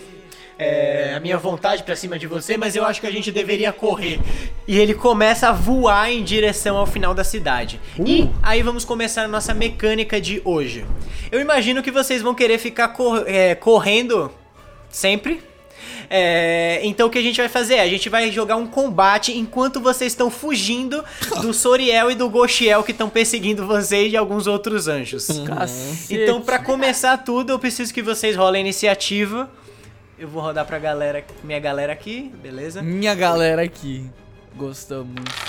é, 0.57 1.13
a 1.15 1.19
minha 1.21 1.37
vontade 1.37 1.83
pra 1.83 1.95
cima 1.95 2.19
de 2.19 2.27
você, 2.27 2.57
mas 2.57 2.75
eu 2.75 2.83
acho 2.85 2.99
que 2.99 3.07
a 3.07 3.11
gente 3.11 3.31
deveria 3.31 3.71
correr. 3.71 4.19
E 4.67 4.77
ele 4.77 4.93
começa 4.93 5.47
a 5.49 5.51
voar 5.53 6.11
em 6.11 6.21
direção 6.23 6.75
ao 6.75 6.85
final 6.85 7.13
da 7.13 7.23
cidade. 7.23 7.79
E 8.05 8.29
aí 8.43 8.61
vamos 8.61 8.83
começar 8.83 9.23
a 9.23 9.27
nossa 9.27 9.53
mecânica 9.53 10.19
de 10.19 10.41
hoje. 10.43 10.85
Eu 11.31 11.39
imagino 11.39 11.81
que 11.81 11.91
vocês 11.91 12.21
vão 12.21 12.35
querer 12.35 12.57
ficar 12.57 12.89
cor- 12.89 13.23
é, 13.25 13.55
correndo 13.55 14.29
sempre. 14.89 15.41
É, 16.09 16.79
então 16.83 17.07
o 17.07 17.09
que 17.09 17.19
a 17.19 17.21
gente 17.21 17.37
vai 17.37 17.47
fazer? 17.47 17.79
A 17.79 17.87
gente 17.87 18.09
vai 18.09 18.31
jogar 18.31 18.55
um 18.55 18.65
combate 18.65 19.37
enquanto 19.37 19.79
vocês 19.79 20.11
estão 20.11 20.31
fugindo 20.31 21.03
do 21.41 21.53
Soriel 21.53 22.09
e 22.09 22.15
do 22.15 22.27
Goshiel 22.29 22.83
que 22.83 22.91
estão 22.91 23.09
perseguindo 23.09 23.67
vocês 23.67 24.11
e 24.11 24.17
alguns 24.17 24.47
outros 24.47 24.87
anjos. 24.87 25.27
Cacete. 25.45 26.15
Então, 26.15 26.41
pra 26.41 26.57
começar 26.57 27.17
tudo, 27.17 27.51
eu 27.51 27.59
preciso 27.59 27.93
que 27.93 28.01
vocês 28.01 28.35
rolem 28.35 28.59
a 28.59 28.65
iniciativa. 28.65 29.49
Eu 30.17 30.27
vou 30.27 30.41
rodar 30.41 30.65
pra 30.65 30.79
galera, 30.79 31.23
minha 31.43 31.59
galera 31.59 31.93
aqui, 31.93 32.31
beleza? 32.41 32.81
Minha 32.81 33.13
galera 33.13 33.61
aqui. 33.61 34.09
Gostamos. 34.55 35.48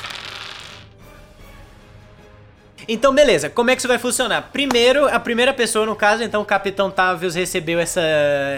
Então, 2.93 3.15
beleza, 3.15 3.49
como 3.49 3.71
é 3.71 3.77
que 3.77 3.81
isso 3.81 3.87
vai 3.89 3.99
funcionar? 3.99 4.51
Primeiro, 4.53 5.07
a 5.07 5.21
primeira 5.21 5.53
pessoa, 5.55 5.87
no 5.87 5.95
caso, 5.95 6.25
então 6.25 6.43
o 6.43 6.45
Capitão 6.45 6.91
Tavius 6.91 7.35
recebeu 7.37 7.79
essa, 7.79 8.01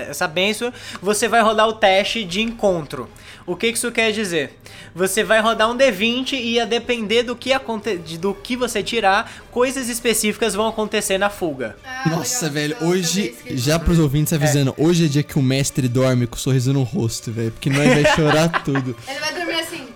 essa 0.08 0.26
benção, 0.26 0.72
você 1.02 1.28
vai 1.28 1.42
rodar 1.42 1.68
o 1.68 1.74
teste 1.74 2.24
de 2.24 2.40
encontro. 2.40 3.10
O 3.44 3.54
que 3.56 3.70
que 3.72 3.76
isso 3.76 3.92
quer 3.92 4.10
dizer? 4.12 4.58
Você 4.94 5.22
vai 5.22 5.40
rodar 5.40 5.68
um 5.70 5.76
D20 5.76 6.32
e 6.34 6.58
a 6.60 6.64
depender 6.64 7.24
do 7.24 7.34
que, 7.36 7.52
aconte 7.52 7.98
de- 7.98 8.16
do 8.16 8.32
que 8.32 8.56
você 8.56 8.82
tirar, 8.82 9.30
coisas 9.50 9.88
específicas 9.90 10.54
vão 10.54 10.66
acontecer 10.68 11.18
na 11.18 11.28
fuga. 11.28 11.76
Ah, 11.84 12.08
Nossa, 12.08 12.46
legal, 12.46 12.54
velho, 12.54 12.76
hoje, 12.88 13.34
já 13.50 13.78
pros 13.78 13.98
ouvintes 13.98 14.32
avisando, 14.32 14.74
hoje 14.78 15.04
é 15.04 15.08
dia 15.08 15.22
que 15.22 15.38
o 15.38 15.42
mestre 15.42 15.88
dorme 15.88 16.26
com 16.26 16.36
um 16.36 16.38
sorriso 16.38 16.72
no 16.72 16.84
rosto, 16.84 17.30
velho, 17.30 17.50
porque 17.50 17.68
nós 17.68 17.86
vai 17.86 18.04
chorar 18.14 18.48
tudo. 18.64 18.96
Ele 19.06 19.18
vai 19.20 19.34
dormir 19.34 19.60
assim. 19.60 19.88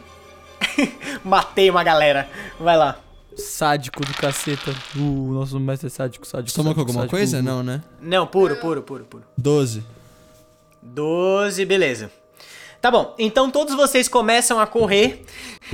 Matei 1.25 1.71
uma 1.71 1.83
galera. 1.85 2.29
Vai 2.61 2.77
lá. 2.77 2.99
Sádico 3.37 4.05
do 4.05 4.15
caceta. 4.15 4.75
Uh, 4.97 5.33
nosso 5.33 5.61
mestre 5.61 5.89
é 5.89 5.91
sádico, 5.91 6.27
sádico. 6.27 6.55
Toma 6.57 6.71
com 6.71 6.81
sádico, 6.81 6.81
alguma 6.81 7.01
sádico. 7.03 7.17
coisa? 7.17 7.43
Não, 7.43 7.63
né? 7.63 7.83
Não, 8.01 8.27
puro, 8.27 8.57
puro, 8.57 8.83
puro, 8.83 9.05
puro. 9.05 9.25
12. 9.37 9.85
12, 10.83 11.65
beleza. 11.65 12.11
Tá 12.87 12.91
bom, 12.93 13.17
então 13.19 13.51
todos 13.51 13.75
vocês 13.75 14.07
começam 14.07 14.61
a 14.61 14.67
correr. 14.67 15.25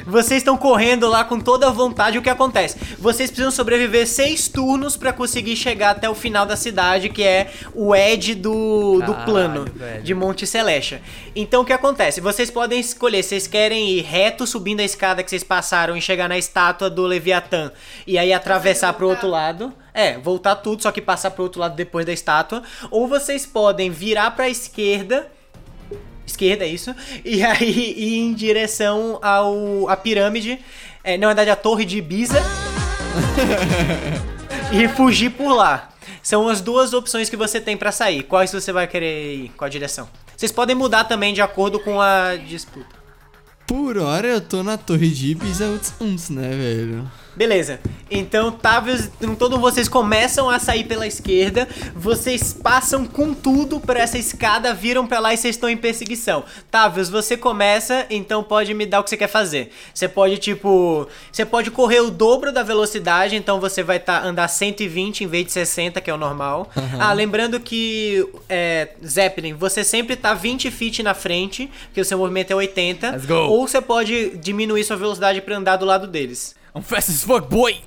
Vocês 0.07 0.39
estão 0.39 0.57
correndo 0.57 1.07
lá 1.11 1.23
com 1.23 1.39
toda 1.39 1.67
a 1.67 1.71
vontade. 1.71 2.17
O 2.17 2.23
que 2.23 2.31
acontece? 2.31 2.79
Vocês 2.99 3.29
precisam 3.29 3.51
sobreviver 3.51 4.09
seis 4.09 4.49
turnos 4.49 4.97
pra 4.97 5.13
conseguir 5.13 5.55
chegar 5.55 5.91
até 5.91 6.09
o 6.09 6.15
final 6.15 6.47
da 6.47 6.57
cidade, 6.57 7.11
que 7.11 7.23
é 7.23 7.53
o 7.75 7.95
edge 7.95 8.35
do, 8.35 9.03
do 9.05 9.13
plano 9.27 9.67
velho. 9.75 10.03
de 10.03 10.15
Monte 10.15 10.47
Celeste. 10.47 11.03
Então 11.37 11.61
o 11.61 11.65
que 11.67 11.75
acontece? 11.75 12.19
Vocês 12.19 12.51
podem 12.51 12.81
escolher, 12.81 13.23
vocês 13.23 13.47
querem 13.47 13.91
ir 13.91 14.01
reto 14.01 14.47
subindo 14.47 14.81
a 14.81 14.85
escada 14.85 15.23
que 15.23 15.29
vocês 15.29 15.45
passaram 15.45 15.95
e 15.95 16.01
chegar 16.01 16.31
na 16.31 16.39
estátua 16.39 16.89
do 16.89 17.03
Leviatã 17.03 17.73
e 18.07 18.17
aí 18.17 18.33
atravessar 18.33 18.95
pro 18.95 19.11
outro 19.11 19.29
lado. 19.29 19.71
É, 19.93 20.17
voltar 20.17 20.57
tudo, 20.57 20.83
só 20.83 20.91
que 20.91 21.03
passar 21.03 21.33
pro 21.33 21.43
outro 21.43 21.61
lado 21.61 21.77
depois 21.77 22.07
da 22.07 22.13
estátua. 22.15 22.63
Ou 22.91 23.07
vocês 23.07 23.45
podem 23.45 23.91
virar 23.91 24.31
pra 24.31 24.49
esquerda. 24.49 25.31
Esquerda, 26.33 26.65
é 26.65 26.69
isso. 26.69 26.95
E 27.25 27.43
aí 27.45 27.95
ir 27.97 28.19
em 28.19 28.35
direção 28.35 29.19
ao 29.23 29.89
a 29.89 29.97
pirâmide. 29.97 30.59
É, 31.05 31.17
na 31.19 31.27
verdade, 31.29 31.51
a 31.51 31.57
torre 31.57 31.85
de 31.85 31.99
Ibiza. 31.99 32.43
e 34.73 34.89
fugir 34.89 35.31
por 35.31 35.55
lá. 35.55 35.91
São 36.23 36.49
as 36.49 36.61
duas 36.61 36.93
opções 36.93 37.29
que 37.29 37.37
você 37.37 37.61
tem 37.61 37.77
pra 37.77 37.93
sair. 37.93 38.23
Quais 38.23 38.53
você 38.53 38.73
vai 38.73 38.87
querer 38.87 39.35
ir? 39.35 39.49
Qual 39.57 39.67
a 39.67 39.71
direção? 39.71 40.09
Vocês 40.37 40.53
podem 40.53 40.75
mudar 40.75 41.05
também 41.05 41.35
de 41.35 41.43
acordo 41.43 41.79
com 41.79 42.01
a 42.01 42.37
disputa. 42.37 43.03
Por 43.67 43.99
hora 43.99 44.27
eu 44.27 44.41
tô 44.41 44.63
na 44.63 44.77
torre 44.77 45.11
de 45.11 45.33
Ibiza 45.33 45.67
Uts 45.67 45.95
Unts, 46.01 46.31
né, 46.31 46.49
velho? 46.49 47.11
Beleza. 47.35 47.81
Então, 48.15 48.53
Tavius, 48.53 49.09
todos 49.39 49.59
vocês 49.59 49.89
começam 49.89 50.51
a 50.51 50.59
sair 50.59 50.85
pela 50.85 51.07
esquerda, 51.07 51.67
vocês 51.95 52.53
passam 52.53 53.07
com 53.07 53.33
tudo 53.33 53.81
por 53.81 53.97
essa 53.97 54.19
escada, 54.19 54.75
viram 54.75 55.07
pra 55.07 55.19
lá 55.19 55.33
e 55.33 55.39
vocês 55.39 55.57
estão 55.57 55.71
em 55.71 55.79
perseguição. 55.79 56.45
Tavius, 56.71 57.09
você 57.09 57.39
começa, 57.39 58.05
então 58.11 58.43
pode 58.43 58.75
me 58.75 58.85
dar 58.85 59.01
o 59.01 59.05
que 59.05 59.09
você 59.09 59.17
quer 59.17 59.29
fazer. 59.29 59.73
Você 59.95 60.09
pode, 60.09 60.37
tipo, 60.37 61.09
você 61.33 61.47
pode 61.47 61.71
correr 61.71 62.01
o 62.01 62.11
dobro 62.11 62.53
da 62.53 62.63
velocidade, 62.63 63.35
então 63.35 63.59
você 63.59 63.83
vai 63.83 63.99
tá, 63.99 64.23
andar 64.23 64.47
120 64.49 65.25
em 65.25 65.27
vez 65.27 65.47
de 65.47 65.53
60, 65.53 65.99
que 66.03 66.11
é 66.11 66.15
o 66.15 66.19
normal. 66.19 66.71
Ah, 67.01 67.15
lembrando 67.15 67.59
que, 67.59 68.29
é, 68.47 68.91
Zeppelin, 69.05 69.55
você 69.55 69.83
sempre 69.83 70.17
tá 70.17 70.35
20 70.35 70.71
feet 70.71 71.03
na 71.03 71.15
frente, 71.15 71.71
porque 71.87 72.01
o 72.01 72.05
seu 72.05 72.19
movimento 72.19 72.51
é 72.51 72.55
80. 72.55 73.11
Let's 73.11 73.25
go. 73.25 73.35
Ou 73.35 73.67
você 73.67 73.81
pode 73.81 74.37
diminuir 74.37 74.85
sua 74.85 74.97
velocidade 74.97 75.41
pra 75.41 75.57
andar 75.57 75.77
do 75.77 75.87
lado 75.87 76.07
deles. 76.07 76.55
I'm 76.75 76.83
fast 76.83 77.11
as 77.11 77.23
fuck, 77.23 77.49
boy! 77.49 77.81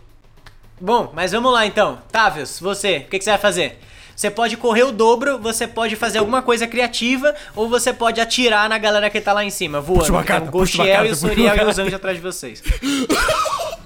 Bom, 0.79 1.11
mas 1.13 1.31
vamos 1.31 1.51
lá 1.51 1.65
então. 1.65 1.99
Tavius, 2.11 2.59
você, 2.59 2.97
o 2.97 3.09
que, 3.09 3.17
que 3.17 3.23
você 3.23 3.31
vai 3.31 3.39
fazer? 3.39 3.79
Você 4.15 4.29
pode 4.29 4.55
correr 4.55 4.83
o 4.83 4.91
dobro, 4.91 5.37
você 5.39 5.67
pode 5.67 5.95
fazer 5.95 6.19
alguma 6.19 6.41
coisa 6.41 6.65
criativa, 6.67 7.35
ou 7.55 7.67
você 7.67 7.91
pode 7.91 8.21
atirar 8.21 8.69
na 8.69 8.77
galera 8.77 9.09
que 9.09 9.19
tá 9.19 9.33
lá 9.33 9.43
em 9.43 9.49
cima, 9.49 9.81
voando. 9.81 10.01
Puxa 10.01 10.13
uma 10.13 10.21
Então, 10.21 10.35
carta, 10.35 10.47
o 10.47 10.51
puxa 10.51 10.77
Gostiel 10.77 10.95
carta, 10.95 11.09
e 11.09 11.11
o 11.11 11.15
Soriel 11.15 11.55
e 11.57 11.65
os 11.65 11.79
anjos 11.79 11.93
atrás 11.93 12.15
de 12.15 12.23
vocês. 12.23 12.63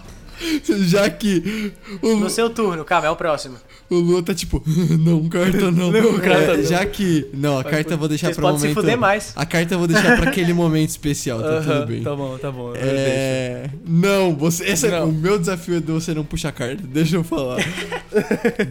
Já 0.88 1.10
que 1.10 1.72
o, 2.02 2.16
No 2.16 2.30
seu 2.30 2.50
turno, 2.50 2.86
calma, 2.86 3.08
é 3.08 3.10
o 3.10 3.16
próximo. 3.16 3.58
o 3.90 3.96
Lua 3.96 4.24
tá 4.24 4.34
tipo, 4.34 4.64
não, 5.00 5.28
carta 5.28 5.72
não. 5.72 5.92
Não, 5.92 6.20
carta 6.20 6.54
É. 6.54 6.64
Já 6.64 6.86
que. 6.86 7.28
Não, 7.34 7.58
a 7.58 7.64
carta 7.64 7.94
eu 7.94 7.98
vou 7.98 8.08
deixar 8.08 8.28
Vocês 8.28 8.38
pra 8.38 8.46
um 8.48 8.52
podem 8.52 8.60
se 8.60 8.68
momento. 8.68 8.82
fuder 8.82 8.98
mais. 8.98 9.34
A 9.36 9.46
carta 9.46 9.74
eu 9.74 9.80
vou 9.80 9.88
deixar 9.88 10.18
pra 10.18 10.30
aquele 10.30 10.54
momento 10.54 10.90
especial, 10.90 11.42
tá 11.42 11.62
tudo 11.62 11.86
bem. 11.88 12.04
Tá 12.04 12.16
bom, 12.16 12.38
tá 12.38 12.52
bom. 12.52 12.74
É. 12.76 13.70
Não, 13.86 14.36
você. 14.36 14.66
Esse 14.66 14.88
é, 14.88 14.92
Não. 14.92 15.10
o 15.10 15.12
meu 15.14 15.38
desafio 15.40 15.78
é 15.78 15.80
de 15.80 15.92
você 15.92 16.14
não 16.14 16.24
puxar 16.24 16.52
carta. 16.52 16.82
Deixa 16.88 17.16
eu 17.18 17.24
falar. 17.24 17.58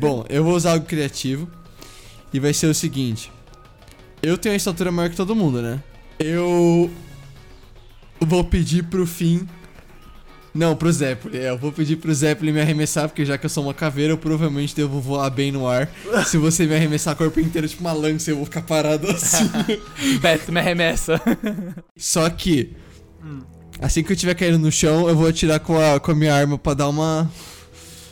Bom, 0.00 0.24
eu 0.28 0.42
vou 0.44 0.54
usar 0.54 0.72
algo 0.72 0.86
criativo. 0.86 1.48
E 2.32 2.38
vai 2.38 2.52
ser 2.52 2.66
o 2.66 2.74
seguinte. 2.74 3.32
Eu 4.22 4.36
tenho 4.36 4.52
a 4.52 4.56
estatura 4.56 4.90
maior 4.92 5.08
que 5.08 5.16
todo 5.16 5.34
mundo, 5.34 5.62
né? 5.62 5.82
Eu. 6.18 6.90
Vou 8.20 8.42
pedir 8.44 8.82
pro 8.84 9.06
fim. 9.06 9.46
Não, 10.54 10.74
pro 10.74 10.90
Zeppelin. 10.90 11.36
É, 11.36 11.50
eu 11.50 11.58
vou 11.58 11.70
pedir 11.70 11.96
pro 11.96 12.12
Zeppelin 12.12 12.52
me 12.52 12.60
arremessar, 12.60 13.08
porque 13.08 13.24
já 13.24 13.36
que 13.38 13.46
eu 13.46 13.50
sou 13.50 13.64
uma 13.64 13.74
caveira, 13.74 14.12
eu 14.12 14.18
provavelmente 14.18 14.74
devo 14.74 15.00
voar 15.00 15.28
bem 15.30 15.52
no 15.52 15.66
ar. 15.68 15.88
Se 16.26 16.36
você 16.38 16.66
me 16.66 16.74
arremessar 16.74 17.14
corpo 17.16 17.38
inteiro, 17.38 17.68
tipo 17.68 17.82
uma 17.82 17.92
lança, 17.92 18.30
eu 18.30 18.36
vou 18.36 18.44
ficar 18.44 18.62
parado 18.62 19.08
assim. 19.10 19.48
Beto, 20.20 20.50
me 20.50 20.60
arremessa. 20.60 21.20
Só 21.96 22.28
que, 22.30 22.74
Hum. 23.22 23.40
assim 23.80 24.02
que 24.02 24.10
eu 24.12 24.14
estiver 24.14 24.34
caindo 24.34 24.58
no 24.58 24.70
chão, 24.72 25.08
eu 25.08 25.16
vou 25.16 25.26
atirar 25.26 25.58
com 25.60 25.78
a, 25.78 25.98
com 26.00 26.12
a 26.12 26.14
minha 26.14 26.34
arma 26.34 26.56
pra 26.56 26.72
dar 26.74 26.88
uma 26.88 27.28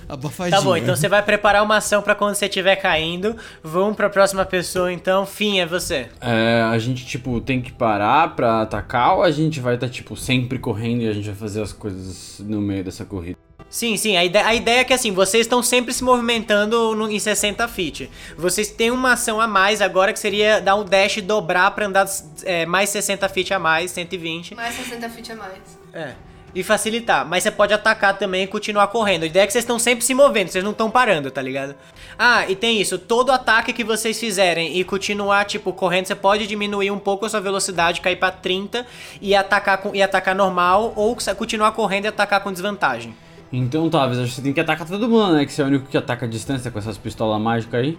abafadinha. 0.08 0.56
Tá 0.58 0.62
bom, 0.64 0.76
então 0.76 0.94
você 0.96 1.08
vai 1.08 1.22
preparar 1.22 1.62
uma 1.62 1.76
ação 1.76 2.02
pra 2.02 2.14
quando 2.14 2.34
você 2.34 2.46
estiver 2.46 2.76
caindo. 2.76 3.36
Vamos 3.62 3.96
pra 3.96 4.08
próxima 4.10 4.44
pessoa, 4.44 4.92
então. 4.92 5.26
Fim, 5.26 5.58
é 5.60 5.66
você. 5.66 6.08
É, 6.20 6.62
a 6.62 6.78
gente, 6.78 7.04
tipo, 7.06 7.40
tem 7.40 7.60
que 7.60 7.72
parar 7.72 8.34
pra 8.36 8.62
atacar 8.62 9.16
ou 9.16 9.22
a 9.22 9.30
gente 9.30 9.60
vai 9.60 9.74
estar, 9.74 9.88
tipo, 9.88 10.16
sempre 10.16 10.58
correndo 10.58 11.02
e 11.02 11.08
a 11.08 11.12
gente 11.12 11.26
vai 11.26 11.34
fazer 11.36 11.62
as 11.62 11.72
coisas 11.72 12.40
no 12.40 12.60
meio 12.60 12.84
dessa 12.84 13.04
corrida? 13.04 13.36
Sim, 13.68 13.96
sim, 13.96 14.16
a 14.16 14.24
ideia, 14.24 14.46
a 14.46 14.54
ideia 14.54 14.80
é 14.80 14.84
que 14.84 14.92
assim, 14.94 15.10
vocês 15.10 15.44
estão 15.44 15.60
sempre 15.60 15.92
se 15.92 16.04
movimentando 16.04 16.94
no- 16.94 17.10
em 17.10 17.18
60 17.18 17.66
feet. 17.66 18.08
Vocês 18.38 18.70
têm 18.70 18.92
uma 18.92 19.14
ação 19.14 19.40
a 19.40 19.48
mais 19.48 19.82
agora 19.82 20.12
que 20.12 20.20
seria 20.20 20.60
dar 20.60 20.76
um 20.76 20.84
dash 20.84 21.16
e 21.16 21.20
dobrar 21.20 21.72
pra 21.72 21.86
andar 21.86 22.06
é, 22.44 22.64
mais 22.64 22.90
60 22.90 23.28
feet 23.28 23.50
a 23.52 23.58
mais, 23.58 23.90
120. 23.90 24.54
Mais 24.54 24.72
60 24.76 25.10
feet 25.10 25.32
a 25.32 25.36
mais. 25.36 25.58
É. 25.92 26.12
E 26.56 26.62
facilitar. 26.62 27.28
Mas 27.28 27.42
você 27.42 27.50
pode 27.50 27.74
atacar 27.74 28.16
também 28.16 28.44
e 28.44 28.46
continuar 28.46 28.86
correndo. 28.86 29.24
A 29.24 29.26
ideia 29.26 29.44
é 29.44 29.46
que 29.46 29.52
vocês 29.52 29.62
estão 29.62 29.78
sempre 29.78 30.02
se 30.02 30.14
movendo, 30.14 30.48
vocês 30.48 30.64
não 30.64 30.70
estão 30.70 30.90
parando, 30.90 31.30
tá 31.30 31.42
ligado? 31.42 31.74
Ah, 32.18 32.48
e 32.48 32.56
tem 32.56 32.80
isso. 32.80 32.98
Todo 32.98 33.30
ataque 33.30 33.74
que 33.74 33.84
vocês 33.84 34.18
fizerem 34.18 34.78
e 34.78 34.82
continuar, 34.82 35.44
tipo, 35.44 35.70
correndo, 35.70 36.06
você 36.06 36.14
pode 36.14 36.46
diminuir 36.46 36.90
um 36.90 36.98
pouco 36.98 37.26
a 37.26 37.28
sua 37.28 37.42
velocidade, 37.42 38.00
cair 38.00 38.16
pra 38.16 38.30
30 38.30 38.86
e 39.20 39.34
atacar, 39.34 39.76
com, 39.76 39.94
e 39.94 40.02
atacar 40.02 40.34
normal, 40.34 40.94
ou 40.96 41.14
continuar 41.36 41.72
correndo 41.72 42.06
e 42.06 42.08
atacar 42.08 42.42
com 42.42 42.50
desvantagem. 42.50 43.14
Então, 43.52 43.90
talvez 43.90 44.18
que 44.18 44.34
você 44.34 44.40
tem 44.40 44.54
que 44.54 44.60
atacar 44.60 44.86
todo 44.86 45.06
mundo, 45.06 45.34
né? 45.34 45.44
Que 45.44 45.52
você 45.52 45.60
é 45.60 45.64
o 45.66 45.68
único 45.68 45.86
que 45.86 45.98
ataca 45.98 46.24
a 46.24 46.28
distância 46.28 46.70
com 46.70 46.78
essas 46.78 46.96
pistolas 46.96 47.38
mágicas 47.38 47.80
aí. 47.80 47.98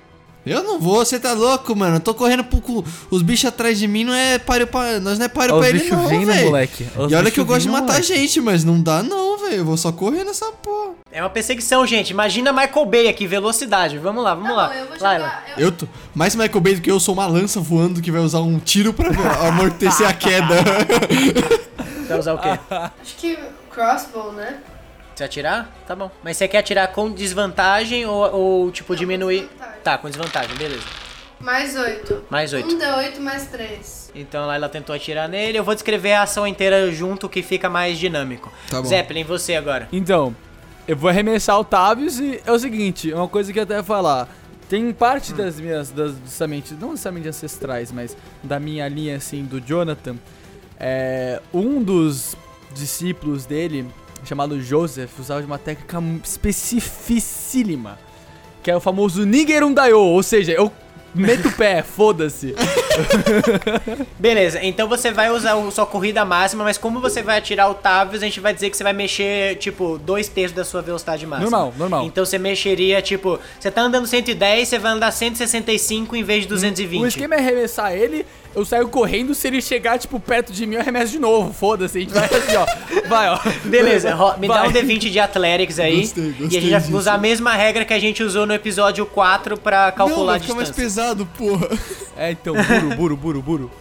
Eu 0.51 0.63
não 0.63 0.79
vou, 0.79 0.97
você 1.05 1.19
tá 1.19 1.33
louco, 1.33 1.75
mano. 1.75 1.97
Eu 1.97 1.99
tô 1.99 2.13
correndo 2.13 2.43
pro 2.43 2.59
cu. 2.61 2.83
Os 3.09 3.21
bichos 3.21 3.45
atrás 3.45 3.77
de 3.79 3.87
mim 3.87 4.03
não 4.03 4.13
é 4.13 4.37
páreo 4.39 4.67
pra. 4.67 4.99
Nós 4.99 5.17
não 5.19 5.25
é 5.25 5.29
páreo 5.29 5.55
Olha 5.55 5.69
pra 5.69 5.77
os 5.77 5.81
ele, 5.83 5.91
não, 5.91 6.07
velho. 6.25 6.51
os 7.05 7.11
E 7.11 7.15
olha 7.15 7.31
que 7.31 7.39
eu 7.39 7.45
gosto 7.45 7.61
de 7.63 7.69
matar 7.69 7.87
moleque. 7.93 8.03
gente, 8.07 8.41
mas 8.41 8.63
não 8.63 8.81
dá, 8.81 9.01
não, 9.03 9.37
velho. 9.37 9.55
Eu 9.57 9.65
vou 9.65 9.77
só 9.77 9.91
correr 9.91 10.23
nessa 10.23 10.45
porra. 10.51 10.91
É 11.11 11.21
uma 11.21 11.29
perseguição, 11.29 11.85
gente. 11.87 12.09
Imagina 12.11 12.51
Michael 12.53 12.85
Bay 12.85 13.07
aqui, 13.07 13.25
velocidade. 13.25 13.97
Vamos 13.97 14.23
lá, 14.23 14.33
vamos 14.35 14.49
Tá 14.49 14.55
lá. 14.55 14.75
eu 14.75 14.85
vou 14.87 14.97
Laila. 14.99 15.25
jogar. 15.25 15.43
Eu... 15.57 15.65
Eu 15.67 15.71
tô. 15.71 15.87
Mais 16.13 16.35
Michael 16.35 16.61
Bay 16.61 16.75
do 16.75 16.81
que 16.81 16.91
eu 16.91 16.99
sou 16.99 17.13
uma 17.13 17.25
lança 17.27 17.59
voando 17.59 18.01
que 18.01 18.11
vai 18.11 18.21
usar 18.21 18.39
um 18.41 18.59
tiro 18.59 18.93
pra 18.93 19.09
amortecer 19.47 20.07
a 20.07 20.13
queda. 20.13 20.55
Vai 22.07 22.19
usar 22.19 22.33
o 22.33 22.37
quê? 22.37 22.59
Acho 22.69 23.15
que 23.17 23.37
crossbow, 23.71 24.31
né? 24.33 24.57
Você 25.17 25.23
atirar? 25.23 25.75
Tá 25.87 25.95
bom. 25.95 26.11
Mas 26.23 26.37
você 26.37 26.47
quer 26.47 26.59
atirar 26.59 26.89
com 26.89 27.09
desvantagem 27.09 28.05
ou, 28.05 28.35
ou 28.35 28.71
tipo, 28.71 28.93
Não, 28.93 28.99
diminuir? 28.99 29.39
com 29.39 29.47
desvantagem. 29.47 29.81
Tá, 29.83 29.97
com 29.97 30.09
desvantagem, 30.09 30.55
beleza. 30.55 30.83
Mais 31.39 31.75
8. 31.75 32.25
Mais 32.29 32.53
8. 32.53 32.67
Um 32.67 32.77
D8 32.77 33.19
mais 33.19 33.47
3. 33.47 34.11
Então 34.13 34.45
lá 34.45 34.53
ela 34.53 34.69
tentou 34.69 34.95
atirar 34.95 35.27
nele. 35.27 35.57
Eu 35.57 35.63
vou 35.63 35.73
descrever 35.73 36.13
a 36.13 36.21
ação 36.21 36.45
inteira 36.45 36.91
junto 36.91 37.27
que 37.27 37.41
fica 37.41 37.67
mais 37.67 37.97
dinâmico. 37.97 38.53
Tá 38.69 38.79
bom. 38.79 38.87
Zeppelin, 38.87 39.23
você 39.23 39.55
agora. 39.55 39.89
Então, 39.91 40.35
eu 40.87 40.95
vou 40.95 41.09
arremessar 41.09 41.59
o 41.59 41.63
Tavius 41.63 42.19
e 42.19 42.39
é 42.45 42.51
o 42.51 42.59
seguinte, 42.59 43.11
é 43.11 43.15
uma 43.15 43.27
coisa 43.27 43.51
que 43.51 43.57
eu 43.57 43.63
até 43.63 43.73
ia 43.77 43.83
falar. 43.83 44.29
Tem 44.69 44.93
parte 44.93 45.33
das 45.33 45.59
minhas, 45.59 45.89
das, 45.89 46.13
justamente, 46.23 46.75
não 46.75 46.91
necessariamente 46.91 47.29
ancestrais, 47.29 47.91
mas 47.91 48.15
da 48.43 48.59
minha 48.59 48.87
linha, 48.87 49.15
assim, 49.17 49.43
do 49.43 49.59
Jonathan. 49.59 50.15
É, 50.79 51.41
um 51.51 51.81
dos 51.81 52.35
discípulos 52.75 53.47
dele, 53.47 53.87
chamado 54.23 54.61
Joseph, 54.61 55.19
usava 55.19 55.45
uma 55.45 55.57
técnica 55.57 56.01
especificíssima. 56.23 57.97
Que 58.61 58.71
é 58.71 58.75
o 58.75 58.81
famoso 58.81 59.25
Nigerun 59.25 59.73
Daio, 59.73 59.99
ou 59.99 60.21
seja, 60.21 60.51
eu 60.51 60.71
meto 61.17 61.47
o 61.47 61.51
pé, 61.51 61.83
foda-se. 61.83 62.55
Beleza, 64.17 64.59
então 64.63 64.87
você 64.87 65.11
vai 65.11 65.29
usar 65.29 65.53
a 65.53 65.71
sua 65.71 65.85
corrida 65.85 66.23
máxima, 66.25 66.63
mas 66.63 66.77
como 66.77 66.99
você 66.99 67.21
vai 67.21 67.37
atirar 67.37 67.69
o 67.69 67.73
Tavius, 67.73 68.21
a 68.21 68.25
gente 68.25 68.39
vai 68.39 68.53
dizer 68.53 68.69
que 68.69 68.77
você 68.77 68.83
vai 68.83 68.93
mexer, 68.93 69.55
tipo, 69.57 69.97
dois 69.97 70.27
terços 70.27 70.55
da 70.55 70.63
sua 70.63 70.81
velocidade 70.81 71.25
máxima. 71.25 71.49
Normal, 71.49 71.73
normal. 71.77 72.05
Então 72.05 72.25
você 72.25 72.37
mexeria, 72.37 73.01
tipo, 73.01 73.39
você 73.59 73.69
tá 73.69 73.81
andando 73.81 74.07
110, 74.07 74.67
você 74.67 74.79
vai 74.79 74.91
andar 74.91 75.11
165 75.11 76.15
em 76.15 76.23
vez 76.23 76.43
de 76.43 76.49
220. 76.49 77.03
O 77.03 77.07
esquema 77.07 77.35
é 77.35 77.39
arremessar 77.39 77.93
ele, 77.93 78.25
eu 78.55 78.65
saio 78.65 78.87
correndo, 78.87 79.35
se 79.35 79.47
ele 79.47 79.61
chegar, 79.61 79.99
tipo, 79.99 80.19
perto 80.19 80.51
de 80.51 80.65
mim, 80.65 80.75
eu 80.75 80.81
arremesso 80.81 81.11
de 81.11 81.19
novo. 81.19 81.53
Foda-se, 81.53 81.97
a 81.97 82.01
gente 82.01 82.13
vai 82.13 82.25
assim, 82.25 82.55
ó. 82.55 82.65
Vai, 83.07 83.29
ó. 83.29 83.39
Beleza, 83.63 84.13
me 84.37 84.47
dá 84.49 84.63
Vai. 84.63 84.67
um 84.67 84.71
D20 84.73 85.09
de 85.09 85.19
Athletics 85.19 85.79
aí. 85.79 86.01
Gostei, 86.01 86.23
e 86.23 86.27
a 86.27 86.31
gostei 86.31 86.61
gente 86.61 86.71
vai 86.71 86.99
usar 86.99 87.13
a 87.13 87.17
mesma 87.17 87.53
regra 87.53 87.85
que 87.85 87.93
a 87.93 87.99
gente 87.99 88.21
usou 88.21 88.45
no 88.45 88.53
episódio 88.53 89.05
4 89.05 89.57
pra 89.57 89.85
não, 89.85 89.91
calcular 89.93 90.25
vai 90.25 90.37
a 90.37 90.39
ficar 90.41 90.55
mais 90.55 90.67
distância. 90.67 90.89
Pesado, 91.07 91.25
porra. 91.25 91.69
É, 92.15 92.31
então, 92.31 92.55
buro, 92.55 92.95
buro, 92.95 93.17
buro, 93.17 93.41
buro. 93.41 93.71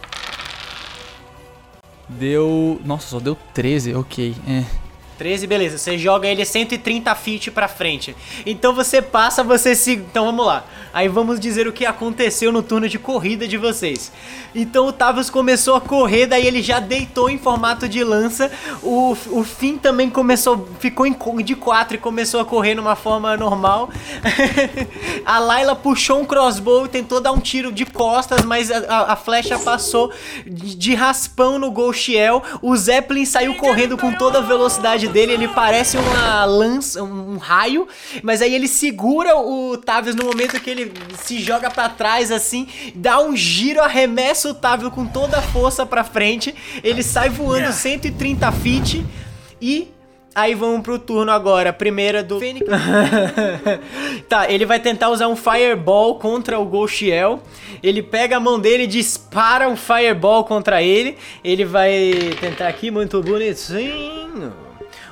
Deu. 2.07 2.79
Nossa, 2.85 3.07
só 3.07 3.19
deu 3.19 3.35
13, 3.53 3.95
ok. 3.95 4.35
É. 4.47 4.86
13, 5.17 5.47
beleza. 5.47 5.77
Você 5.77 5.97
joga 5.97 6.27
ele 6.27 6.45
130 6.45 7.13
feet 7.15 7.51
pra 7.51 7.67
frente. 7.67 8.15
Então 8.45 8.73
você 8.73 9.01
passa, 9.01 9.43
você 9.43 9.75
se. 9.75 9.93
Então 9.93 10.25
vamos 10.25 10.45
lá. 10.45 10.63
Aí 10.93 11.07
vamos 11.07 11.39
dizer 11.39 11.67
o 11.67 11.73
que 11.73 11.85
aconteceu 11.85 12.51
no 12.51 12.63
turno 12.63 12.87
de 12.89 12.97
corrida 12.97 13.47
de 13.47 13.57
vocês. 13.57 14.11
Então 14.55 14.87
o 14.87 14.91
Tavius 14.93 15.29
começou 15.29 15.75
a 15.75 15.81
correr, 15.81 16.25
daí 16.25 16.47
ele 16.47 16.61
já 16.61 16.79
deitou 16.79 17.29
em 17.29 17.37
formato 17.37 17.87
de 17.87 18.03
lança. 18.03 18.51
O, 18.81 19.15
o 19.27 19.43
Finn 19.43 19.77
também 19.77 20.09
começou, 20.09 20.67
ficou 20.79 21.05
em, 21.05 21.15
de 21.43 21.55
4 21.55 21.95
e 21.95 21.99
começou 21.99 22.39
a 22.39 22.45
correr 22.45 22.73
numa 22.73 22.95
forma 22.95 23.35
normal. 23.37 23.89
a 25.25 25.39
Layla 25.39 25.75
puxou 25.75 26.19
um 26.21 26.25
crossbow 26.25 26.85
e 26.85 26.89
tentou 26.89 27.19
dar 27.21 27.31
um 27.31 27.39
tiro 27.39 27.71
de 27.71 27.85
costas, 27.85 28.43
mas 28.43 28.71
a, 28.71 28.77
a- 28.87 29.13
a 29.13 29.15
flecha 29.15 29.59
passou 29.59 30.11
de, 30.45 30.75
de 30.75 30.95
raspão 30.95 31.59
no 31.59 31.69
Golchiel. 31.71 32.41
O 32.61 32.75
Zeppelin 32.75 33.25
saiu 33.25 33.55
correndo 33.55 33.97
com 33.97 34.11
toda 34.13 34.39
a 34.39 34.41
velocidade 34.41 35.06
dele, 35.07 35.33
ele 35.33 35.47
parece 35.47 35.97
uma 35.97 36.45
lança, 36.45 37.03
um, 37.03 37.37
raio, 37.37 37.87
mas 38.23 38.41
aí 38.41 38.53
ele 38.53 38.67
segura 38.67 39.35
o 39.37 39.77
Tavius 39.77 40.15
no 40.15 40.25
momento 40.25 40.59
que 40.59 40.69
ele 40.69 40.91
se 41.23 41.39
joga 41.39 41.69
pra 41.69 41.89
trás 41.89 42.31
assim, 42.31 42.67
dá 42.95 43.19
um 43.19 43.35
giro, 43.35 43.81
arremessa 43.81 44.49
o 44.49 44.53
Tavius 44.53 44.93
com 44.93 45.05
toda 45.05 45.37
a 45.37 45.41
força 45.41 45.85
pra 45.85 46.03
frente, 46.03 46.53
ele 46.83 47.03
sai 47.03 47.29
voando 47.29 47.71
130 47.71 48.51
feet 48.51 49.05
e 49.61 49.91
Aí 50.37 50.53
vamos 50.53 50.81
pro 50.81 50.99
turno 50.99 51.31
agora. 51.31 51.73
Primeira 51.73 52.21
do 52.21 52.39
Fênix. 52.39 52.67
tá, 54.29 54.47
ele 54.51 54.67
vai 54.67 54.79
tentar 54.79 55.09
usar 55.09 55.27
um 55.27 55.35
Fireball 55.35 56.19
contra 56.19 56.59
o 56.59 56.65
Golchiel. 56.65 57.41
Ele 57.81 58.03
pega 58.03 58.37
a 58.37 58.39
mão 58.39 58.59
dele 58.59 58.83
e 58.83 58.87
dispara 58.87 59.67
um 59.67 59.75
Fireball 59.75 60.43
contra 60.43 60.83
ele. 60.83 61.17
Ele 61.43 61.65
vai 61.65 62.11
tentar 62.39 62.67
aqui, 62.67 62.91
muito 62.91 63.19
bonitinho. 63.23 64.66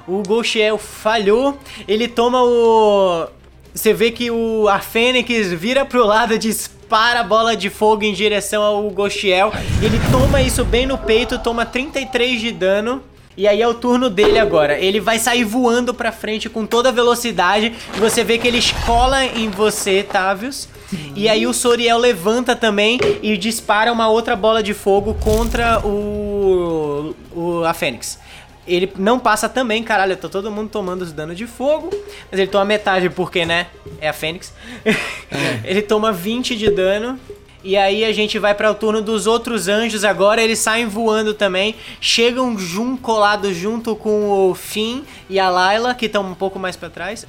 O 0.08 0.22
Golchiel 0.24 0.78
falhou. 0.78 1.58
Ele 1.88 2.08
toma 2.08 2.42
o. 2.44 3.28
Você 3.74 3.94
vê 3.94 4.12
que 4.12 4.32
o 4.32 4.68
a 4.70 4.80
Fênix 4.80 5.52
vira 5.52 5.86
pro 5.86 6.06
lado 6.06 6.38
dispara 6.38 7.20
a 7.20 7.24
bola 7.24 7.56
de 7.56 7.70
fogo 7.70 8.04
em 8.04 8.14
direção 8.14 8.64
ao 8.64 8.90
Golchiel. 8.90 9.52
Ele 9.82 10.00
toma 10.12 10.42
isso 10.42 10.64
bem 10.64 10.86
no 10.86 10.98
peito, 10.98 11.40
toma 11.40 11.66
33 11.66 12.40
de 12.40 12.52
dano. 12.52 13.02
E 13.38 13.50
aí 13.50 13.62
é 13.62 13.68
o 13.68 13.74
turno 13.74 14.10
dele 14.10 14.40
agora. 14.40 14.80
Ele 14.80 15.02
vai 15.02 15.20
sair 15.20 15.44
voando 15.44 15.94
pra 15.94 16.12
frente 16.12 16.50
com 16.50 16.66
toda 16.66 16.92
velocidade. 16.92 17.74
Você 17.98 18.24
vê 18.24 18.38
que 18.38 18.48
ele 18.48 18.60
escola 18.60 19.26
em 19.26 19.50
você, 19.50 20.04
Tavius. 20.04 20.70
E 21.16 21.28
aí 21.28 21.46
o 21.46 21.54
Soriel 21.54 21.98
levanta 21.98 22.56
também 22.56 23.00
e 23.22 23.36
dispara 23.36 23.92
uma 23.92 24.08
outra 24.08 24.36
bola 24.36 24.64
de 24.64 24.74
fogo 24.74 25.16
contra 25.16 25.86
o, 25.86 27.14
o 27.36 27.64
a 27.66 27.74
Fênix. 27.74 28.20
Ele 28.68 28.92
não 28.98 29.20
passa 29.20 29.48
também, 29.48 29.84
caralho, 29.84 30.18
tá 30.18 30.28
todo 30.28 30.52
mundo 30.52 30.70
tomando 30.70 31.02
os 31.04 31.12
danos 31.12 31.38
de 31.38 31.46
fogo. 31.46 31.90
Mas 32.32 32.40
ele 32.40 32.50
toma 32.50 32.66
metade 32.66 33.10
porque, 33.10 33.46
né? 33.46 33.68
É 34.00 34.10
a 34.10 34.14
Fênix. 34.14 34.54
ele 35.64 35.82
toma 35.82 36.12
20 36.12 36.56
de 36.56 36.72
dano. 36.72 37.20
E 37.64 37.76
aí 37.76 38.06
a 38.06 38.14
gente 38.14 38.38
vai 38.38 38.54
para 38.54 38.70
o 38.70 38.76
turno 38.76 39.02
dos 39.02 39.26
outros 39.26 39.68
anjos 39.68 40.04
agora, 40.04 40.40
eles 40.40 40.60
saem 40.60 40.86
voando 40.86 41.34
também, 41.34 41.74
chegam 42.00 42.56
jun 42.60 42.96
colados 42.96 43.56
junto 43.56 43.96
com 43.96 44.30
o 44.30 44.54
Finn 44.54 45.02
e 45.28 45.40
a 45.40 45.50
Layla, 45.50 45.96
que 45.96 46.06
estão 46.06 46.24
um 46.24 46.36
pouco 46.36 46.60
mais 46.60 46.76
para 46.76 46.92
trás. 46.92 47.26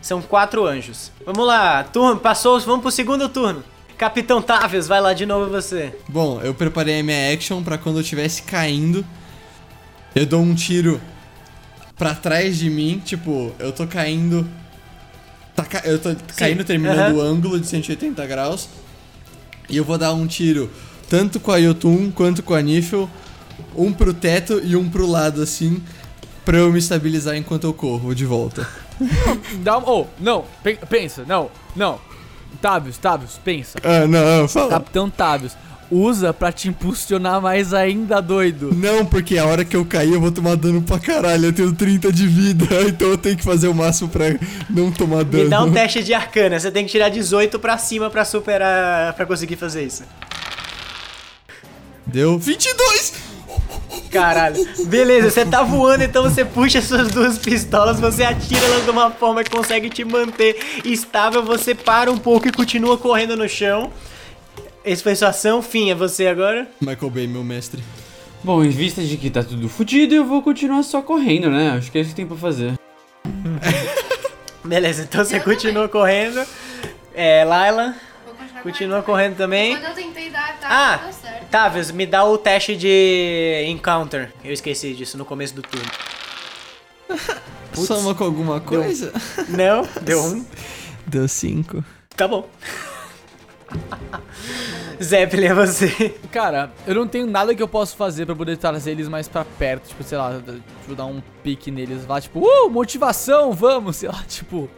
São 0.00 0.22
quatro 0.22 0.64
anjos. 0.66 1.10
Vamos 1.26 1.44
lá, 1.44 1.82
turno, 1.82 2.20
passou, 2.20 2.60
vamos 2.60 2.82
pro 2.82 2.92
segundo 2.92 3.28
turno. 3.28 3.64
Capitão 3.98 4.40
Tavius, 4.40 4.86
vai 4.86 5.00
lá 5.00 5.12
de 5.12 5.26
novo 5.26 5.50
você. 5.50 5.94
Bom, 6.08 6.40
eu 6.42 6.54
preparei 6.54 7.00
a 7.00 7.02
minha 7.02 7.34
action 7.34 7.60
pra 7.60 7.76
quando 7.76 7.96
eu 7.96 8.02
estivesse 8.02 8.42
caindo, 8.42 9.04
eu 10.14 10.26
dou 10.26 10.40
um 10.42 10.54
tiro 10.54 11.00
pra 11.96 12.14
trás 12.14 12.58
de 12.58 12.68
mim, 12.70 13.00
tipo, 13.04 13.52
eu 13.58 13.72
tô 13.72 13.86
caindo. 13.86 14.46
Tá 15.54 15.64
ca- 15.64 15.82
eu 15.84 15.98
tô 15.98 16.10
caindo 16.36 16.64
terminando 16.64 17.16
o 17.16 17.20
ângulo 17.20 17.58
de 17.60 17.66
180 17.66 18.26
graus. 18.26 18.68
E 19.68 19.76
eu 19.76 19.84
vou 19.84 19.98
dar 19.98 20.12
um 20.12 20.26
tiro 20.26 20.70
tanto 21.08 21.38
com 21.38 21.52
a 21.52 21.56
Yotun 21.56 22.10
quanto 22.10 22.42
com 22.42 22.54
a 22.54 22.62
Nifel, 22.62 23.08
um 23.76 23.92
pro 23.92 24.12
teto 24.14 24.60
e 24.64 24.74
um 24.76 24.88
pro 24.88 25.06
lado 25.06 25.42
assim, 25.42 25.82
pra 26.44 26.58
eu 26.58 26.72
me 26.72 26.78
estabilizar 26.78 27.36
enquanto 27.36 27.64
eu 27.64 27.74
corro 27.74 28.14
de 28.14 28.24
volta. 28.24 28.66
Dá 29.62 29.78
um. 29.78 29.82
Oh, 29.86 30.06
não, 30.18 30.44
pe- 30.62 30.78
pensa, 30.88 31.24
não, 31.26 31.50
não. 31.76 32.00
Tavius, 32.60 32.98
Tavius, 32.98 33.38
pensa. 33.44 33.78
Ah, 33.82 34.06
não, 34.06 34.48
fala. 34.48 34.70
Capitão 34.70 35.08
Tavius, 35.08 35.52
usa 35.90 36.32
pra 36.32 36.52
te 36.52 36.68
impulsionar 36.68 37.40
mais 37.40 37.74
ainda, 37.74 38.20
doido. 38.20 38.70
Não, 38.74 39.04
porque 39.04 39.36
a 39.38 39.46
hora 39.46 39.64
que 39.64 39.76
eu 39.76 39.84
cair 39.84 40.12
eu 40.12 40.20
vou 40.20 40.30
tomar 40.30 40.56
dano 40.56 40.80
pra 40.80 40.98
caralho. 40.98 41.46
Eu 41.46 41.52
tenho 41.52 41.72
30 41.74 42.12
de 42.12 42.26
vida, 42.26 42.66
então 42.88 43.08
eu 43.08 43.18
tenho 43.18 43.36
que 43.36 43.42
fazer 43.42 43.68
o 43.68 43.74
máximo 43.74 44.08
pra 44.08 44.26
não 44.68 44.90
tomar 44.90 45.24
dano. 45.24 45.44
Me 45.44 45.50
dá 45.50 45.64
um 45.64 45.72
teste 45.72 46.02
de 46.02 46.14
arcana, 46.14 46.58
você 46.58 46.70
tem 46.70 46.84
que 46.84 46.90
tirar 46.90 47.08
18 47.08 47.58
pra 47.58 47.76
cima 47.78 48.08
pra 48.08 48.24
superar, 48.24 49.14
pra 49.14 49.26
conseguir 49.26 49.56
fazer 49.56 49.84
isso. 49.84 50.04
Deu 52.06 52.38
22! 52.38 53.30
Caralho. 54.10 54.56
Beleza, 54.86 55.30
você 55.30 55.44
tá 55.44 55.62
voando, 55.62 56.02
então 56.02 56.22
você 56.24 56.44
puxa 56.44 56.82
suas 56.82 57.08
duas 57.08 57.38
pistolas, 57.38 58.00
você 58.00 58.24
atira 58.24 58.64
elas 58.64 58.84
de 58.84 58.90
uma 58.90 59.10
forma 59.10 59.44
que 59.44 59.50
consegue 59.50 59.88
te 59.88 60.04
manter 60.04 60.56
estável, 60.84 61.44
você 61.44 61.74
para 61.74 62.10
um 62.10 62.18
pouco 62.18 62.48
e 62.48 62.52
continua 62.52 62.98
correndo 62.98 63.36
no 63.36 63.48
chão. 63.48 63.90
Esse 64.84 65.02
foi 65.02 65.14
sua 65.14 65.28
ação, 65.28 65.60
fim, 65.62 65.90
é 65.90 65.94
você 65.94 66.26
agora? 66.26 66.66
Michael 66.80 67.10
Bay, 67.10 67.26
meu 67.26 67.44
mestre. 67.44 67.82
Bom, 68.42 68.64
em 68.64 68.70
vista 68.70 69.02
de 69.02 69.16
que 69.18 69.28
tá 69.28 69.42
tudo 69.42 69.68
fudido, 69.68 70.14
eu 70.14 70.24
vou 70.24 70.40
continuar 70.42 70.82
só 70.82 71.02
correndo, 71.02 71.50
né? 71.50 71.72
Acho 71.72 71.90
que 71.92 71.98
é 71.98 72.00
isso 72.00 72.10
que 72.10 72.16
tem 72.16 72.26
pra 72.26 72.36
fazer. 72.36 72.74
Beleza, 74.64 75.02
então 75.02 75.24
você 75.24 75.36
Eu 75.36 75.42
continua 75.42 75.88
correndo. 75.88 76.42
É, 77.14 77.44
Laila, 77.44 77.94
continua 78.62 79.02
correndo. 79.02 79.36
também. 79.36 79.76
Quando 79.76 79.84
eu 79.90 79.94
tentei 79.94 80.30
dar 80.30 80.44
ataque, 80.50 80.64
Ah, 80.66 81.00
deu 81.04 81.12
certo. 81.12 81.46
Tavius, 81.50 81.90
me 81.90 82.06
dá 82.06 82.24
o 82.24 82.38
teste 82.38 82.74
de 82.76 83.64
encounter. 83.68 84.32
Eu 84.42 84.52
esqueci 84.52 84.94
disso 84.94 85.18
no 85.18 85.24
começo 85.26 85.54
do 85.54 85.60
turno. 85.62 85.90
Putz. 87.72 87.86
Soma 87.86 88.14
com 88.14 88.24
alguma 88.24 88.60
coisa? 88.60 89.12
Não, 89.48 89.86
deu 90.00 90.20
um. 90.24 90.44
Deu 91.06 91.28
5. 91.28 91.84
Tá 92.16 92.26
bom. 92.26 92.48
Zeppelin, 95.02 95.46
é 95.46 95.54
você. 95.54 96.14
Cara, 96.30 96.70
eu 96.86 96.94
não 96.94 97.06
tenho 97.06 97.26
nada 97.26 97.54
que 97.54 97.62
eu 97.62 97.68
possa 97.68 97.96
fazer 97.96 98.26
pra 98.26 98.34
poder 98.34 98.56
trazer 98.56 98.92
eles 98.92 99.08
mais 99.08 99.28
pra 99.28 99.44
perto. 99.44 99.88
Tipo, 99.88 100.02
sei 100.02 100.18
lá, 100.18 100.40
tipo, 100.82 100.94
dar 100.94 101.06
um 101.06 101.22
pique 101.42 101.70
neles 101.70 102.06
lá, 102.06 102.20
tipo, 102.20 102.40
uh, 102.40 102.70
motivação, 102.70 103.52
vamos, 103.52 103.96
sei 103.96 104.08
lá, 104.08 104.22
tipo. 104.26 104.68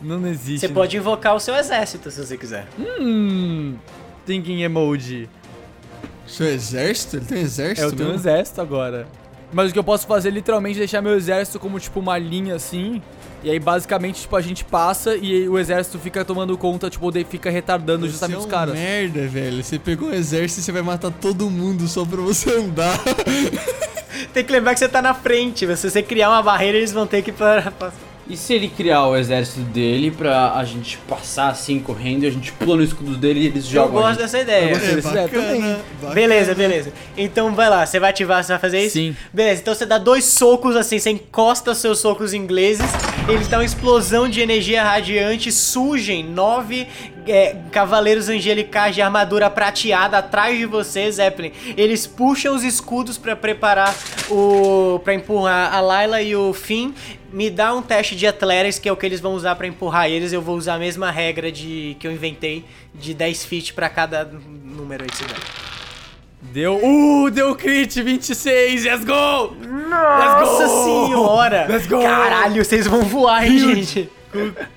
Não 0.00 0.26
existe. 0.26 0.60
Você 0.60 0.68
né? 0.68 0.74
pode 0.74 0.96
invocar 0.96 1.34
o 1.34 1.40
seu 1.40 1.54
exército 1.54 2.10
se 2.10 2.26
você 2.26 2.36
quiser. 2.36 2.66
Hum. 2.78 3.76
Thinking 4.26 4.62
emoji. 4.62 5.28
Seu 6.26 6.48
exército? 6.48 7.16
Ele 7.16 7.24
tem 7.24 7.38
um 7.38 7.42
exército? 7.42 7.82
É, 7.82 7.84
eu 7.84 7.92
tenho 7.92 8.08
um 8.08 8.12
mesmo? 8.12 8.28
exército 8.28 8.60
agora. 8.60 9.06
Mas 9.52 9.70
o 9.70 9.72
que 9.72 9.78
eu 9.78 9.84
posso 9.84 10.06
fazer 10.06 10.30
é 10.30 10.32
literalmente 10.32 10.78
deixar 10.78 11.00
meu 11.02 11.14
exército 11.14 11.60
como, 11.60 11.78
tipo, 11.78 12.00
uma 12.00 12.18
linha 12.18 12.54
assim. 12.56 13.02
E 13.42 13.50
aí, 13.50 13.58
basicamente, 13.58 14.20
tipo, 14.20 14.36
a 14.36 14.40
gente 14.40 14.64
passa 14.64 15.16
e 15.16 15.48
o 15.48 15.58
exército 15.58 15.98
fica 15.98 16.24
tomando 16.24 16.56
conta, 16.56 16.88
tipo, 16.88 17.10
daí 17.10 17.24
fica 17.24 17.50
retardando 17.50 18.06
Você 18.06 18.12
justamente 18.12 18.36
é 18.36 18.38
os 18.40 18.44
um 18.44 18.48
caras. 18.48 18.74
merda, 18.74 19.26
velho. 19.26 19.62
Você 19.64 19.78
pegou 19.78 20.08
um 20.10 20.12
exército 20.14 20.60
e 20.60 20.62
você 20.64 20.70
vai 20.72 20.82
matar 20.82 21.10
todo 21.10 21.50
mundo 21.50 21.88
só 21.88 22.04
pra 22.04 22.20
você 22.20 22.50
andar. 22.56 22.96
Tem 24.32 24.44
que 24.44 24.52
lembrar 24.52 24.74
que 24.74 24.78
você 24.78 24.88
tá 24.88 25.02
na 25.02 25.12
frente. 25.14 25.66
Se 25.76 25.90
você 25.90 26.02
criar 26.02 26.28
uma 26.30 26.42
barreira, 26.42 26.78
eles 26.78 26.92
vão 26.92 27.06
ter 27.06 27.22
que 27.22 27.32
pa- 27.32 27.72
passar. 27.78 28.11
E 28.28 28.36
se 28.36 28.54
ele 28.54 28.68
criar 28.68 29.06
o 29.08 29.16
exército 29.16 29.60
dele 29.60 30.10
pra 30.10 30.52
a 30.54 30.64
gente 30.64 30.96
passar 31.08 31.48
assim 31.48 31.80
correndo 31.80 32.22
e 32.22 32.26
a 32.28 32.30
gente 32.30 32.52
pula 32.52 32.76
no 32.76 32.82
escudo 32.84 33.16
dele 33.16 33.40
e 33.40 33.46
eles 33.46 33.64
Eu 33.66 33.70
jogam? 33.72 33.98
a 33.98 34.02
gosto 34.08 34.20
dessa 34.20 34.38
ideia. 34.38 34.64
Eu 34.70 34.78
gostei. 34.78 34.98
Esse 34.98 35.08
é 35.18 35.28
também. 35.28 35.60
bacana. 35.60 36.14
Beleza, 36.14 36.54
beleza. 36.54 36.92
Então 37.16 37.52
vai 37.54 37.68
lá, 37.68 37.84
você 37.84 37.98
vai 37.98 38.10
ativar, 38.10 38.42
você 38.44 38.52
vai 38.52 38.60
fazer 38.60 38.80
isso? 38.80 38.92
Sim. 38.94 39.16
Beleza, 39.32 39.60
então 39.60 39.74
você 39.74 39.84
dá 39.84 39.98
dois 39.98 40.24
socos 40.24 40.76
assim, 40.76 40.98
você 41.00 41.10
encosta 41.10 41.72
os 41.72 41.78
seus 41.78 41.98
socos 41.98 42.32
ingleses, 42.32 42.86
eles 43.28 43.48
dão 43.48 43.58
uma 43.58 43.64
explosão 43.64 44.28
de 44.28 44.40
energia 44.40 44.84
radiante, 44.84 45.50
surgem 45.50 46.22
nove 46.24 46.86
é, 47.26 47.56
cavaleiros 47.70 48.28
angelicais 48.28 48.94
de 48.94 49.02
armadura 49.02 49.50
prateada 49.50 50.18
atrás 50.18 50.56
de 50.56 50.64
você, 50.66 51.10
Zeppelin. 51.10 51.52
Eles 51.76 52.06
puxam 52.06 52.54
os 52.54 52.62
escudos 52.64 53.18
pra 53.18 53.34
preparar 53.36 53.94
o. 54.30 55.00
pra 55.04 55.12
empurrar 55.14 55.74
a 55.74 55.80
Layla 55.80 56.22
e 56.22 56.34
o 56.36 56.52
Finn. 56.52 56.92
Me 57.32 57.48
dá 57.48 57.72
um 57.74 57.80
teste 57.80 58.14
de 58.14 58.26
Athletics, 58.26 58.78
que 58.78 58.88
é 58.88 58.92
o 58.92 58.96
que 58.96 59.06
eles 59.06 59.20
vão 59.20 59.34
usar 59.34 59.54
pra 59.56 59.66
empurrar 59.66 60.08
eles. 60.08 60.32
Eu 60.32 60.42
vou 60.42 60.56
usar 60.56 60.74
a 60.74 60.78
mesma 60.78 61.10
regra 61.10 61.50
de 61.50 61.96
que 61.98 62.06
eu 62.06 62.12
inventei, 62.12 62.64
de 62.94 63.14
10 63.14 63.44
feet 63.44 63.72
pra 63.72 63.88
cada 63.88 64.24
número 64.24 65.04
aí 65.04 65.10
que 65.10 65.16
você. 65.16 65.24
Deu. 66.42 66.78
Uh, 66.82 67.30
deu 67.30 67.54
crit 67.54 68.02
26, 68.02 68.84
let's 68.84 69.04
go! 69.04 69.54
Nossa 69.88 70.64
Let's 70.64 70.70
go! 70.70 70.84
senhora! 70.84 71.66
Let's 71.68 71.86
go! 71.86 72.02
Caralho, 72.02 72.64
vocês 72.64 72.86
vão 72.86 73.02
voar, 73.02 73.46
hein, 73.46 73.58
gente? 73.58 74.10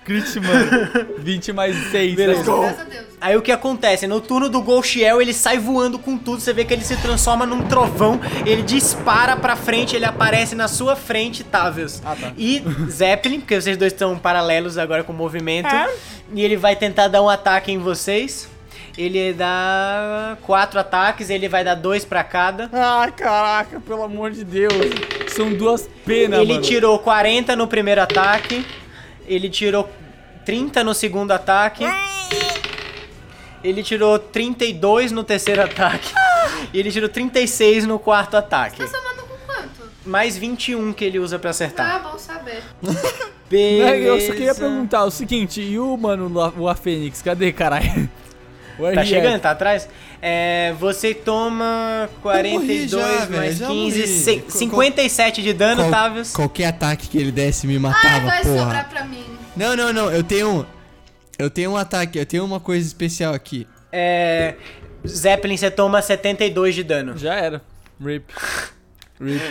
Crit, 0.04 0.40
mano. 0.40 1.16
20 1.20 1.54
mais 1.54 1.76
6. 1.92 2.16
Beleza. 2.16 2.44
Graças 2.44 2.80
a 2.80 2.84
Deus. 2.84 3.06
Aí 3.22 3.36
o 3.38 3.42
que 3.42 3.52
acontece? 3.52 4.06
No 4.06 4.20
turno 4.22 4.50
do 4.50 4.62
Golchiel, 4.62 5.22
ele 5.22 5.34
sai 5.34 5.58
voando 5.58 5.98
com 5.98 6.18
tudo. 6.18 6.42
Você 6.42 6.54
vê 6.54 6.66
que 6.66 6.74
ele 6.74 6.84
se 6.84 6.98
transforma 6.98 7.46
num 7.46 7.64
trovão. 7.64 8.20
Ele 8.46 8.62
dispara 8.62 9.36
pra 9.36 9.56
frente, 9.56 9.96
ele 9.96 10.06
aparece 10.06 10.54
na 10.56 10.68
sua 10.68 10.96
frente, 10.96 11.44
Tavius. 11.44 12.02
Ah, 12.06 12.16
tá. 12.20 12.34
E 12.38 12.62
Zeppelin, 12.90 13.40
porque 13.40 13.60
vocês 13.60 13.78
dois 13.78 13.94
estão 13.94 14.18
paralelos 14.18 14.78
agora 14.78 15.04
com 15.04 15.14
o 15.14 15.16
movimento. 15.16 15.70
E 16.34 16.44
ele 16.44 16.58
vai 16.58 16.76
tentar 16.76 17.08
dar 17.08 17.22
um 17.22 17.30
ataque 17.30 17.72
em 17.72 17.78
vocês. 17.78 18.50
Ele 18.98 19.34
dá 19.34 20.38
quatro 20.44 20.80
ataques, 20.80 21.30
ele 21.30 21.50
vai 21.50 21.64
dar 21.64 21.76
dois 21.76 22.06
pra 22.06 22.24
cada. 22.24 22.70
Ai, 22.72 23.12
caraca, 23.12 23.80
pelo 23.82 24.04
amor 24.04 24.32
de 24.32 24.44
Deus. 24.44 24.74
São 25.28 25.54
duas 25.54 25.90
penas, 26.06 26.40
ele 26.40 26.54
mano. 26.54 26.64
tirou 26.64 27.00
40 27.00 27.56
no 27.58 27.68
primeiro 27.68 28.02
ataque. 28.02 28.66
Ele 29.28 29.50
tirou 29.50 29.90
30 30.46 30.84
no 30.84 30.94
segundo 30.94 31.32
ataque. 31.32 31.84
Ele 33.64 33.82
tirou 33.82 34.20
32 34.20 35.12
no 35.12 35.24
terceiro 35.24 35.64
ataque. 35.64 36.14
E 36.72 36.80
ele 36.80 36.92
tirou 36.92 37.10
36 37.10 37.86
no 37.86 37.98
quarto 37.98 38.38
ataque. 38.38 38.78
Tá 38.78 38.88
somando 38.88 39.24
com 39.24 39.36
quanto? 39.46 39.92
Mais 40.06 40.38
21 40.38 40.94
que 40.94 41.06
ele 41.06 41.20
usa 41.20 41.40
pra 41.40 41.50
acertar. 41.50 42.04
Tá 42.04 42.10
bom 42.10 42.18
saber. 42.18 42.62
Beleza. 43.50 43.96
Eu 43.96 44.22
só 44.22 44.32
queria 44.34 44.56
perguntar 44.56 45.06
o 45.06 45.12
seguinte, 45.12 45.62
e 45.62 45.80
o 45.80 45.96
mano, 45.98 46.32
o 46.58 46.68
a 46.68 46.76
Fênix, 46.76 47.22
cadê, 47.22 47.52
caralho? 47.52 48.10
Where 48.80 48.96
Tá 48.96 49.04
he 49.04 49.06
chegando, 49.08 49.36
at? 49.36 49.42
tá 49.42 49.52
atrás? 49.52 49.88
É, 50.22 50.74
você 50.80 51.14
toma 51.14 52.10
42 52.22 52.90
já, 52.92 53.28
mais 53.30 53.58
já 53.58 53.68
15, 53.68 54.00
morri. 54.00 54.08
se- 54.08 54.38
Qual- 54.40 54.52
57 54.58 55.42
de 55.42 55.54
dano, 55.54 55.84
Qual- 55.84 55.92
Tavius. 55.92 56.32
Qualquer 56.34 56.66
ataque 56.68 57.08
que 57.08 57.18
ele 57.18 57.32
desse 57.32 57.66
me 57.68 57.74
Ai, 57.76 57.80
matava, 57.80 58.26
vai 58.26 58.42
porra. 58.44 58.58
sobrar 58.60 58.90
pra 58.90 59.04
mim. 59.06 59.24
Não, 59.56 59.76
não, 59.76 59.94
não. 59.94 60.12
Eu 60.12 60.24
tenho 60.24 60.50
um. 60.62 60.66
Eu 61.38 61.50
tenho 61.50 61.72
um 61.72 61.78
ataque, 61.78 62.18
eu 62.18 62.26
tenho 62.26 62.44
uma 62.46 62.60
coisa 62.60 62.86
especial 62.86 63.34
aqui. 63.34 63.68
É, 63.92 64.56
Zeppelin, 65.08 65.58
você 65.58 65.70
toma 65.70 66.02
72 66.02 66.74
de 66.76 66.84
dano. 66.84 67.18
Já 67.18 67.36
era. 67.36 67.62
Rip. 68.04 68.26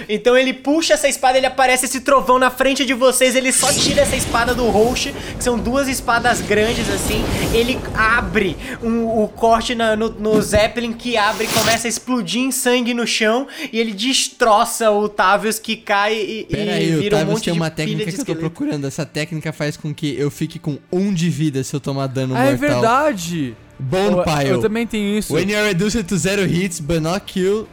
Então 0.08 0.36
ele 0.36 0.52
puxa 0.52 0.92
essa 0.94 1.08
espada, 1.08 1.38
ele 1.38 1.46
aparece 1.46 1.86
esse 1.86 2.00
trovão 2.00 2.38
na 2.38 2.50
frente 2.50 2.84
de 2.84 2.92
vocês, 2.92 3.34
ele 3.34 3.50
só 3.50 3.72
tira 3.72 4.02
essa 4.02 4.14
espada 4.14 4.54
do 4.54 4.66
Roche, 4.68 5.14
que 5.38 5.42
são 5.42 5.58
duas 5.58 5.88
espadas 5.88 6.40
grandes 6.42 6.88
assim. 6.90 7.24
Ele 7.54 7.78
abre 7.94 8.56
um- 8.82 9.06
o 9.22 9.26
corte 9.28 9.74
na- 9.74 9.96
no, 9.96 10.10
no 10.10 10.40
Zeppelin 10.42 10.92
que 10.92 11.16
abre, 11.16 11.46
começa 11.48 11.86
a 11.86 11.90
explodir 11.90 12.42
em 12.42 12.50
sangue 12.52 12.92
no 12.92 13.06
chão 13.06 13.46
e 13.72 13.78
ele 13.80 13.92
destroça 13.92 14.90
o 14.90 15.08
Tavius 15.08 15.58
que 15.58 15.76
cai 15.76 16.14
e, 16.14 16.44
Pera 16.44 16.64
e 16.64 16.70
aí, 16.70 16.94
o 16.96 17.00
vira 17.00 17.16
um 17.16 17.18
Tavius 17.20 17.34
monte 17.34 17.44
tem 17.44 17.52
de 17.54 17.58
uma 17.60 17.70
pilha 17.70 17.86
técnica 17.86 18.10
de 18.10 18.16
que 18.24 18.30
eu 18.30 18.34
tô 18.34 18.40
procurando. 18.40 18.86
Essa 18.86 19.06
técnica 19.06 19.52
faz 19.52 19.76
com 19.78 19.94
que 19.94 20.14
eu 20.18 20.30
fique 20.30 20.58
com 20.58 20.78
um 20.92 21.12
de 21.12 21.30
vida 21.30 21.64
se 21.64 21.74
eu 21.74 21.80
tomar 21.80 22.06
dano 22.06 22.34
Ah, 22.36 22.44
é 22.44 22.50
mortal. 22.50 22.68
verdade. 22.68 23.56
Bone 23.78 24.18
eu, 24.18 24.22
Pile. 24.22 24.48
eu 24.50 24.60
também 24.60 24.86
tenho 24.86 25.18
isso. 25.18 25.34
When 25.34 25.50
you 25.50 25.58
are 25.58 25.66
reduced 25.68 26.04
to 26.04 26.16
zero 26.16 26.42
hits, 26.46 26.78
but 26.80 27.00
not 27.00 27.22
kill 27.26 27.66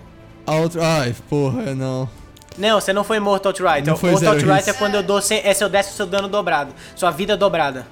Ai, 0.47 1.15
porra, 1.29 1.73
não. 1.75 2.09
Não, 2.57 2.81
você 2.81 2.91
não 2.91 3.03
foi 3.03 3.19
morto 3.19 3.45
outright. 3.45 3.87
Não 3.87 3.95
foi 3.95 4.11
morto 4.11 4.27
outright 4.27 4.69
é 4.69 4.73
quando 4.73 4.95
eu 4.95 5.03
dou 5.03 5.19
é 5.19 5.53
seu 5.53 5.69
décimo 5.69 5.95
seu 5.95 6.05
dano 6.05 6.27
dobrado, 6.27 6.73
sua 6.95 7.11
vida 7.11 7.37
dobrada. 7.37 7.85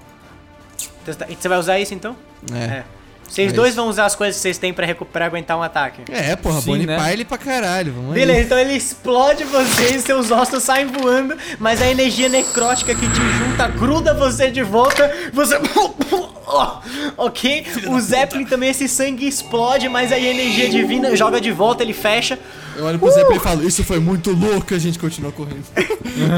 Você 1.06 1.48
vai 1.48 1.58
usar 1.58 1.80
isso 1.80 1.94
então? 1.94 2.16
É. 2.54 2.84
Vocês 3.30 3.52
É 3.52 3.56
dois 3.56 3.76
vão 3.76 3.88
usar 3.88 4.06
as 4.06 4.16
coisas 4.16 4.36
que 4.36 4.42
vocês 4.42 4.58
têm 4.58 4.74
pra 4.74 4.86
recuperar 4.86 5.28
aguentar 5.28 5.58
um 5.58 5.62
ataque. 5.62 6.02
É, 6.12 6.36
porra, 6.36 6.60
Sim, 6.60 6.72
Bonnie 6.72 6.88
né? 6.88 6.98
Pile 7.10 7.26
pra 7.26 7.38
caralho. 7.38 7.94
Vamos 7.94 8.12
aí. 8.12 8.20
Beleza, 8.20 8.42
então 8.42 8.58
ele 8.58 8.74
explode 8.74 9.44
vocês, 9.44 10.04
seus 10.04 10.32
ossos 10.32 10.64
saem 10.64 10.88
voando, 10.88 11.38
mas 11.60 11.82
a 11.82 11.88
energia 11.88 12.28
necrótica 12.28 12.96
que 12.96 13.08
te 13.08 13.32
junta 13.38 13.68
gruda 13.68 14.14
você 14.14 14.50
de 14.50 14.64
volta. 14.64 15.10
Você. 15.32 15.56
ok? 17.18 17.66
O 17.88 18.00
Zeppelin 18.00 18.46
também, 18.46 18.70
esse 18.70 18.88
sangue 18.88 19.28
explode, 19.28 19.88
mas 19.88 20.12
aí 20.12 20.28
a 20.28 20.32
energia 20.32 20.70
divina 20.70 21.16
joga 21.16 21.40
de 21.40 21.52
volta, 21.52 21.84
ele 21.84 21.94
fecha. 21.94 22.40
Eu 22.76 22.86
olho 22.86 22.98
pro 22.98 23.12
Zeppelin 23.12 23.38
e 23.38 23.40
falo, 23.40 23.68
isso 23.68 23.84
foi 23.84 24.00
muito 24.00 24.32
louco, 24.32 24.74
a 24.74 24.80
gente 24.80 24.98
continua 24.98 25.32
correndo. 25.32 25.66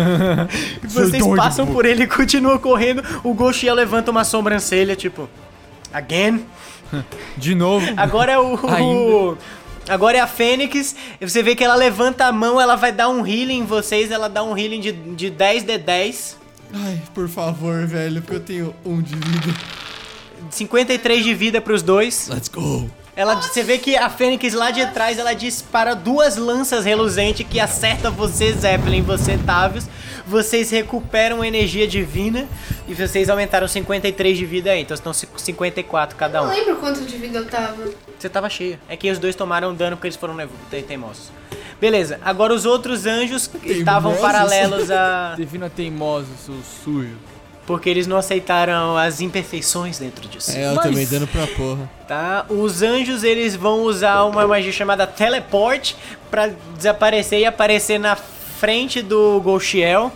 Vocês 0.84 1.26
passam 1.36 1.68
por 1.68 1.86
ele 1.86 2.04
e 2.04 2.08
continuam 2.08 2.58
correndo. 2.58 3.04
O 3.24 3.34
Goshiel 3.34 3.76
levanta 3.76 4.12
uma 4.12 4.24
sobrancelha, 4.24 4.96
tipo. 4.96 5.30
Again? 5.94 6.46
De 7.38 7.56
novo. 7.56 7.86
Agora 7.98 8.32
é 8.32 8.40
o. 8.40 8.60
Ainda. 8.68 9.38
Agora 9.90 10.18
é 10.18 10.20
a 10.22 10.28
Fênix. 10.28 10.96
Você 11.20 11.42
vê 11.42 11.56
que 11.56 11.64
ela 11.64 11.76
levanta 11.76 12.26
a 12.26 12.32
mão, 12.32 12.62
ela 12.62 12.76
vai 12.76 12.92
dar 12.92 13.10
um 13.10 13.26
healing 13.26 13.60
em 13.60 13.66
vocês. 13.66 14.12
Ela 14.12 14.28
dá 14.28 14.44
um 14.44 14.58
healing 14.58 14.80
de, 14.80 14.92
de 14.92 15.30
10 15.30 15.64
de 15.64 15.78
10. 15.78 16.38
Ai, 16.74 17.02
por 17.14 17.28
favor, 17.28 17.86
velho, 17.86 18.22
porque 18.22 18.36
eu 18.36 18.40
tenho 18.40 18.76
um 18.86 19.02
de 19.02 19.16
vida. 19.16 19.58
53 20.50 21.24
de 21.24 21.34
vida 21.34 21.62
pros 21.62 21.82
dois. 21.82 22.28
Let's 22.28 22.48
go. 22.48 22.90
Ela, 23.22 23.36
você 23.40 23.62
vê 23.62 23.78
que 23.78 23.96
a 23.96 24.10
Fênix 24.10 24.54
lá 24.56 24.72
de 24.72 24.84
trás, 24.88 25.20
ela 25.20 25.34
dispara 25.34 25.94
duas 25.96 26.38
lanças 26.38 26.86
reluzentes 26.86 27.46
que 27.48 27.60
acerta 27.60 28.10
você, 28.10 28.52
Zeppelin, 28.52 29.04
você, 29.04 29.38
Tavius. 29.38 29.86
Vocês 30.26 30.72
recuperam 30.72 31.44
energia 31.44 31.88
divina 31.88 32.48
e 32.88 32.96
vocês 32.96 33.30
aumentaram 33.30 33.68
53 33.68 34.36
de 34.38 34.46
vida 34.46 34.72
aí. 34.72 34.82
Então 34.82 34.96
estão 34.96 35.14
54 35.14 36.18
cada 36.18 36.42
Não 36.42 36.48
um. 36.48 36.52
lembro 36.52 36.78
quanto 36.78 37.02
de 37.02 37.16
vida 37.18 37.38
eu 37.40 37.46
tava. 37.46 37.90
Você 38.18 38.28
tava 38.28 38.50
cheio. 38.50 38.80
É 38.90 38.98
que 38.98 39.12
os 39.12 39.20
dois 39.20 39.36
tomaram 39.36 39.74
dano 39.74 39.98
porque 39.98 40.08
eles 40.08 40.18
foram 40.18 40.36
teimosos. 40.88 41.32
Beleza, 41.80 42.20
agora 42.24 42.54
os 42.54 42.66
outros 42.66 43.06
anjos 43.06 43.50
estavam 43.66 44.14
Teimosos? 44.14 44.20
paralelos 44.32 44.92
a. 44.92 45.34
Defina 45.38 45.70
teimoso, 45.70 46.28
seu 46.44 46.56
sujo. 46.84 47.18
Porque 47.66 47.90
eles 47.90 48.08
não 48.08 48.18
aceitaram 48.18 48.98
as 48.98 49.22
imperfeições 49.22 50.00
dentro 50.00 50.28
de 50.28 50.44
si. 50.44 50.58
É, 50.58 50.68
eu 50.72 50.76
Mas- 50.76 50.86
também 50.86 51.06
dando 51.06 51.28
pra 51.28 51.46
porra. 51.48 51.90
Tá? 52.08 52.46
Os 52.50 52.82
anjos 52.82 53.24
eles 53.24 53.56
vão 53.56 53.84
usar 53.84 54.24
uma 54.24 54.46
magia 54.48 54.72
chamada 54.72 55.06
Teleport 55.06 55.94
pra 56.30 56.48
desaparecer 56.76 57.40
e 57.40 57.46
aparecer 57.46 58.00
na 58.00 58.16
frente 58.16 59.02
do 59.02 59.40
Golchiel. 59.42 60.12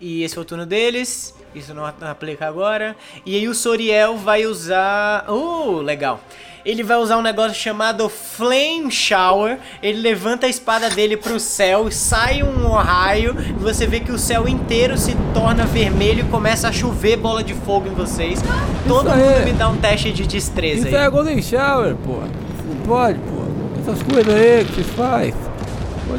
E 0.00 0.22
esse 0.22 0.34
foi 0.34 0.42
o 0.42 0.46
turno 0.46 0.64
deles. 0.66 1.34
Isso 1.54 1.74
não 1.74 1.84
aplica 1.84 2.46
agora. 2.46 2.94
E 3.24 3.34
aí 3.36 3.48
o 3.48 3.54
Soriel 3.54 4.16
vai 4.16 4.46
usar. 4.46 5.24
Uh, 5.30 5.80
legal. 5.80 6.20
Ele 6.68 6.82
vai 6.82 6.98
usar 6.98 7.16
um 7.16 7.22
negócio 7.22 7.54
chamado 7.54 8.10
Flame 8.10 8.90
Shower. 8.90 9.58
Ele 9.82 10.02
levanta 10.02 10.44
a 10.44 10.50
espada 10.50 10.90
dele 10.90 11.16
pro 11.16 11.40
céu, 11.40 11.90
sai 11.90 12.42
um 12.42 12.68
raio, 12.72 13.34
e 13.40 13.52
você 13.54 13.86
vê 13.86 14.00
que 14.00 14.12
o 14.12 14.18
céu 14.18 14.46
inteiro 14.46 14.98
se 14.98 15.16
torna 15.32 15.64
vermelho 15.64 16.26
e 16.26 16.28
começa 16.28 16.68
a 16.68 16.72
chover 16.72 17.16
bola 17.16 17.42
de 17.42 17.54
fogo 17.54 17.88
em 17.88 17.94
vocês. 17.94 18.42
Todo 18.86 19.08
aí. 19.08 19.18
mundo 19.18 19.44
me 19.46 19.52
dá 19.54 19.70
um 19.70 19.78
teste 19.78 20.12
de 20.12 20.26
destreza 20.26 20.88
Isso 20.88 20.94
aí. 20.94 21.06
é 21.06 21.08
Golden 21.08 21.40
Shower, 21.40 21.96
pô. 21.96 22.18
Não 22.18 22.76
pode, 22.86 23.18
pô. 23.18 23.80
Essas 23.80 24.02
coisas 24.02 24.34
aí 24.34 24.66
que 24.66 24.72
vocês 24.74 24.86
faz. 24.88 25.34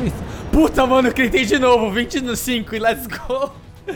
Isso. 0.03 0.15
Puta, 0.51 0.83
mano, 0.88 1.09
eu 1.09 1.13
gritei 1.13 1.45
de 1.45 1.59
novo. 1.59 1.91
25 1.91 2.75
e 2.75 2.79
let's 2.79 3.05
go. 3.05 3.51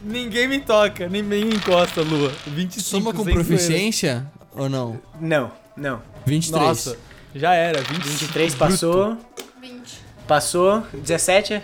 Ninguém 0.00 0.46
me 0.46 0.60
toca, 0.60 1.08
nem 1.08 1.24
nem 1.24 1.44
me 1.44 1.56
encosta, 1.56 2.02
Lua. 2.02 2.30
25 2.46 2.80
Soma 2.84 3.12
com 3.12 3.24
zoeira. 3.24 3.40
proficiência 3.42 4.24
ou 4.54 4.68
não? 4.68 5.00
Não, 5.20 5.50
não. 5.76 6.00
23. 6.26 6.62
Nossa, 6.62 6.96
já 7.34 7.54
era. 7.54 7.80
20, 7.82 8.02
23 8.02 8.54
passou. 8.54 9.16
20. 9.60 10.00
Passou. 10.26 10.82
17, 10.92 11.62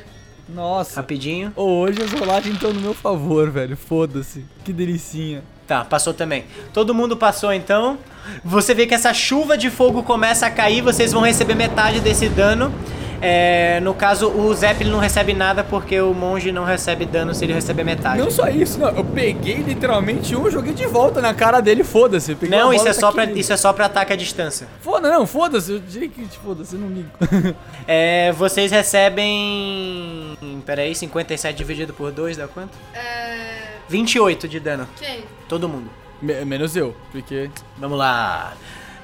Nossa. 0.49 0.97
rapidinho. 0.97 1.53
Hoje 1.55 2.03
as 2.03 2.13
rolagens 2.13 2.55
estão 2.55 2.73
no 2.73 2.81
meu 2.81 2.95
favor, 2.95 3.51
velho. 3.51 3.77
Foda-se. 3.77 4.45
Que 4.65 4.73
delicinha. 4.73 5.43
Tá, 5.67 5.85
passou 5.85 6.15
também. 6.15 6.47
Todo 6.73 6.95
mundo 6.95 7.17
passou 7.17 7.53
então. 7.53 7.99
Você 8.45 8.75
vê 8.75 8.87
que 8.87 8.95
essa 8.95 9.13
chuva 9.13 9.57
de 9.57 9.71
fogo 9.71 10.03
começa 10.03 10.47
a 10.47 10.51
cair, 10.51 10.81
vocês 10.81 11.13
vão 11.13 11.23
receber 11.23 11.55
metade 11.55 12.01
desse 12.01 12.29
dano. 12.29 12.73
É, 13.21 13.81
no 13.81 13.95
caso, 13.95 14.29
o 14.29 14.55
Zeppelin 14.55 14.91
não 14.91 14.99
recebe 15.01 15.33
nada 15.35 15.65
porque 15.65 16.01
o 16.01 16.15
monge 16.15 16.53
não 16.53 16.65
recebe 16.65 17.05
dano 17.05 17.35
se 17.35 17.45
ele 17.45 17.53
receber 17.53 17.83
metade. 17.85 18.19
Não 18.23 18.31
só 18.31 18.49
isso, 18.49 18.79
não. 18.79 18.89
Eu 18.91 19.05
peguei 19.05 19.57
literalmente 19.57 20.37
um, 20.37 20.49
joguei 20.51 20.73
de 20.73 20.87
volta 20.87 21.21
na 21.21 21.35
cara 21.35 21.61
dele, 21.61 21.83
foda-se. 21.83 22.37
Não, 22.49 22.73
isso 22.73 22.87
é, 22.87 22.93
só 22.93 23.11
pra, 23.11 23.25
isso 23.25 23.53
é 23.53 23.57
só 23.57 23.73
pra 23.73 23.87
ataque 23.87 24.13
à 24.13 24.17
distância. 24.17 24.69
Foda, 24.81 25.11
não, 25.11 25.27
foda-se. 25.27 25.73
Eu 25.73 25.79
diria 25.81 26.09
que 26.09 26.25
foda-se, 26.45 26.75
eu 26.75 26.81
não 26.81 26.89
ligo. 26.89 27.09
É, 27.91 28.33
vocês 28.33 28.71
recebem. 28.71 30.37
Peraí, 30.67 30.95
57 30.95 31.57
dividido 31.57 31.95
por 31.95 32.13
2 32.13 32.37
dá 32.37 32.47
quanto? 32.47 32.77
É. 32.93 33.79
28 33.89 34.47
de 34.47 34.61
dano. 34.61 34.87
Quem? 34.99 35.25
Todo 35.49 35.69
mundo. 35.69 35.89
Me- 36.21 36.45
menos 36.45 36.77
eu, 36.77 36.95
porque. 37.11 37.51
Vamos 37.79 37.97
lá. 37.99 38.53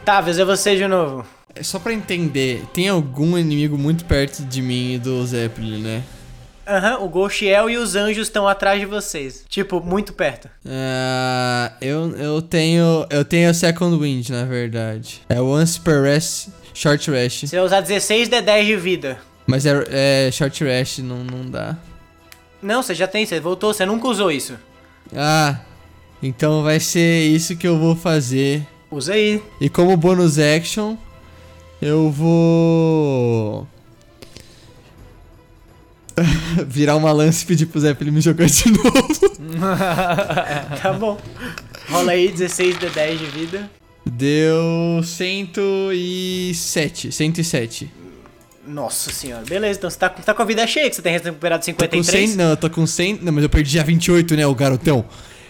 Tavius, 0.05 0.39
é 0.39 0.45
você 0.45 0.77
de 0.77 0.87
novo. 0.87 1.25
É 1.55 1.63
Só 1.63 1.79
pra 1.79 1.93
entender, 1.93 2.65
tem 2.73 2.89
algum 2.89 3.39
inimigo 3.39 3.79
muito 3.79 4.05
perto 4.05 4.45
de 4.45 4.61
mim 4.61 4.95
e 4.95 4.99
do 4.99 5.25
Zeppelin, 5.27 5.83
né? 5.83 6.03
Aham, 6.67 7.01
o 7.01 7.09
Golchiel 7.09 7.69
e 7.69 7.77
os 7.77 7.95
anjos 7.95 8.27
estão 8.27 8.49
atrás 8.49 8.81
de 8.81 8.87
vocês. 8.87 9.45
Tipo, 9.49 9.83
muito 9.83 10.15
perto. 10.15 10.49
Ah, 10.67 11.73
eu, 11.81 12.17
eu 12.17 12.43
tenho. 12.43 13.07
Eu 13.11 13.25
tenho 13.25 13.51
a 13.51 13.55
Second 13.55 13.99
Wind, 13.99 14.31
na 14.31 14.45
verdade. 14.45 15.21
É 15.29 15.41
Once 15.41 15.79
per 15.79 16.03
Rest, 16.03 16.49
Short 16.73 17.11
Rest. 17.11 17.47
Você 17.47 17.57
vai 17.57 17.65
usar 17.67 17.81
16 17.83 18.29
de 18.29 18.41
10 18.41 18.67
de 18.67 18.77
vida. 18.77 19.19
Mas 19.47 19.67
é, 19.67 19.85
é 19.91 20.31
Short 20.33 20.65
Rest, 20.65 21.01
não, 21.01 21.23
não 21.23 21.51
dá. 21.51 21.77
Não, 22.63 22.83
você 22.83 22.95
já 22.95 23.07
tem, 23.07 23.27
você 23.27 23.39
voltou, 23.39 23.75
você 23.75 23.85
nunca 23.85 24.09
usou 24.09 24.33
isso. 24.33 24.55
Ah, 25.15 25.61
então 26.23 26.63
vai 26.63 26.81
ser 26.81 27.27
isso 27.27 27.57
que 27.57 27.69
eu 27.69 27.79
vou 27.79 27.95
fazer. 27.95 28.67
Usa 28.91 29.13
aí. 29.13 29.43
E 29.61 29.69
como 29.69 29.95
bônus 29.99 30.39
action, 30.39 30.97
eu 31.85 32.11
vou. 32.11 33.67
Virar 36.69 36.97
uma 36.97 37.13
lance 37.13 37.45
e 37.45 37.47
pedir 37.47 37.67
pro 37.67 37.81
Zé 37.81 37.93
pra 37.95 38.05
ele 38.05 38.11
me 38.13 38.21
jogar 38.21 38.47
de 38.47 38.71
novo. 38.71 38.85
Tá 40.83 40.93
bom. 40.93 41.19
Rola 41.89 42.13
aí 42.13 42.29
16 42.31 42.79
de 42.79 42.89
10 42.91 43.19
de 43.19 43.27
vida. 43.27 43.69
Deu 44.07 45.03
107. 45.03 47.11
107. 47.13 47.91
Nossa 48.67 49.11
senhora. 49.13 49.45
Beleza, 49.45 49.79
então 49.79 49.91
você 49.91 49.99
tá, 49.99 50.09
com- 50.09 50.23
tá 50.23 50.33
com 50.35 50.43
a 50.43 50.45
vida 50.45 50.67
cheia, 50.67 50.89
que 50.89 50.97
você 50.97 51.03
tem 51.03 51.13
recuperado 51.13 51.63
Tô 51.65 51.73
com 51.73 51.83
53. 51.83 52.31
100. 52.31 52.37
Não, 52.39 52.51
eu 52.51 52.57
tô 52.57 52.71
com 52.71 52.87
100. 52.87 53.19
Não, 53.23 53.33
mas 53.33 53.43
eu 53.45 53.51
perdi 53.51 53.73
já 53.73 53.83
28, 53.83 54.37
né, 54.37 54.47
o 54.47 54.55
garotão? 54.55 55.05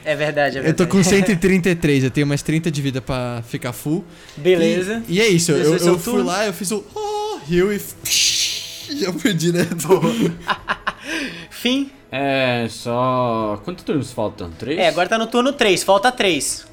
É 0.04 0.14
verdade, 0.14 0.56
é 0.56 0.60
Eu 0.60 0.64
verdade. 0.64 0.88
tô 0.90 0.96
com 0.96 1.02
133, 1.02 2.04
eu 2.04 2.10
tenho 2.10 2.26
mais 2.26 2.42
30 2.42 2.70
de 2.70 2.82
vida 2.82 3.00
pra 3.00 3.42
ficar 3.48 3.72
full. 3.72 4.04
Beleza. 4.36 5.02
E, 5.08 5.16
e 5.16 5.20
é 5.20 5.28
isso, 5.28 5.52
Esse 5.52 5.86
eu, 5.86 5.94
eu 5.94 5.98
fui 5.98 6.12
turno. 6.14 6.26
lá, 6.26 6.46
eu 6.46 6.52
fiz 6.52 6.70
o. 6.70 6.84
Oh, 6.94 7.38
heal 7.50 7.72
e. 7.72 7.80
Já 9.00 9.12
perdi, 9.12 9.50
né? 9.52 9.66
Fim. 11.50 11.90
É, 12.12 12.66
só. 12.68 13.60
Quantos 13.64 13.82
turnos 13.84 14.12
faltam? 14.12 14.50
Três? 14.50 14.78
É, 14.78 14.88
agora 14.88 15.08
tá 15.08 15.18
no 15.18 15.26
turno 15.26 15.52
3, 15.52 15.82
falta 15.82 16.12
3. 16.12 16.66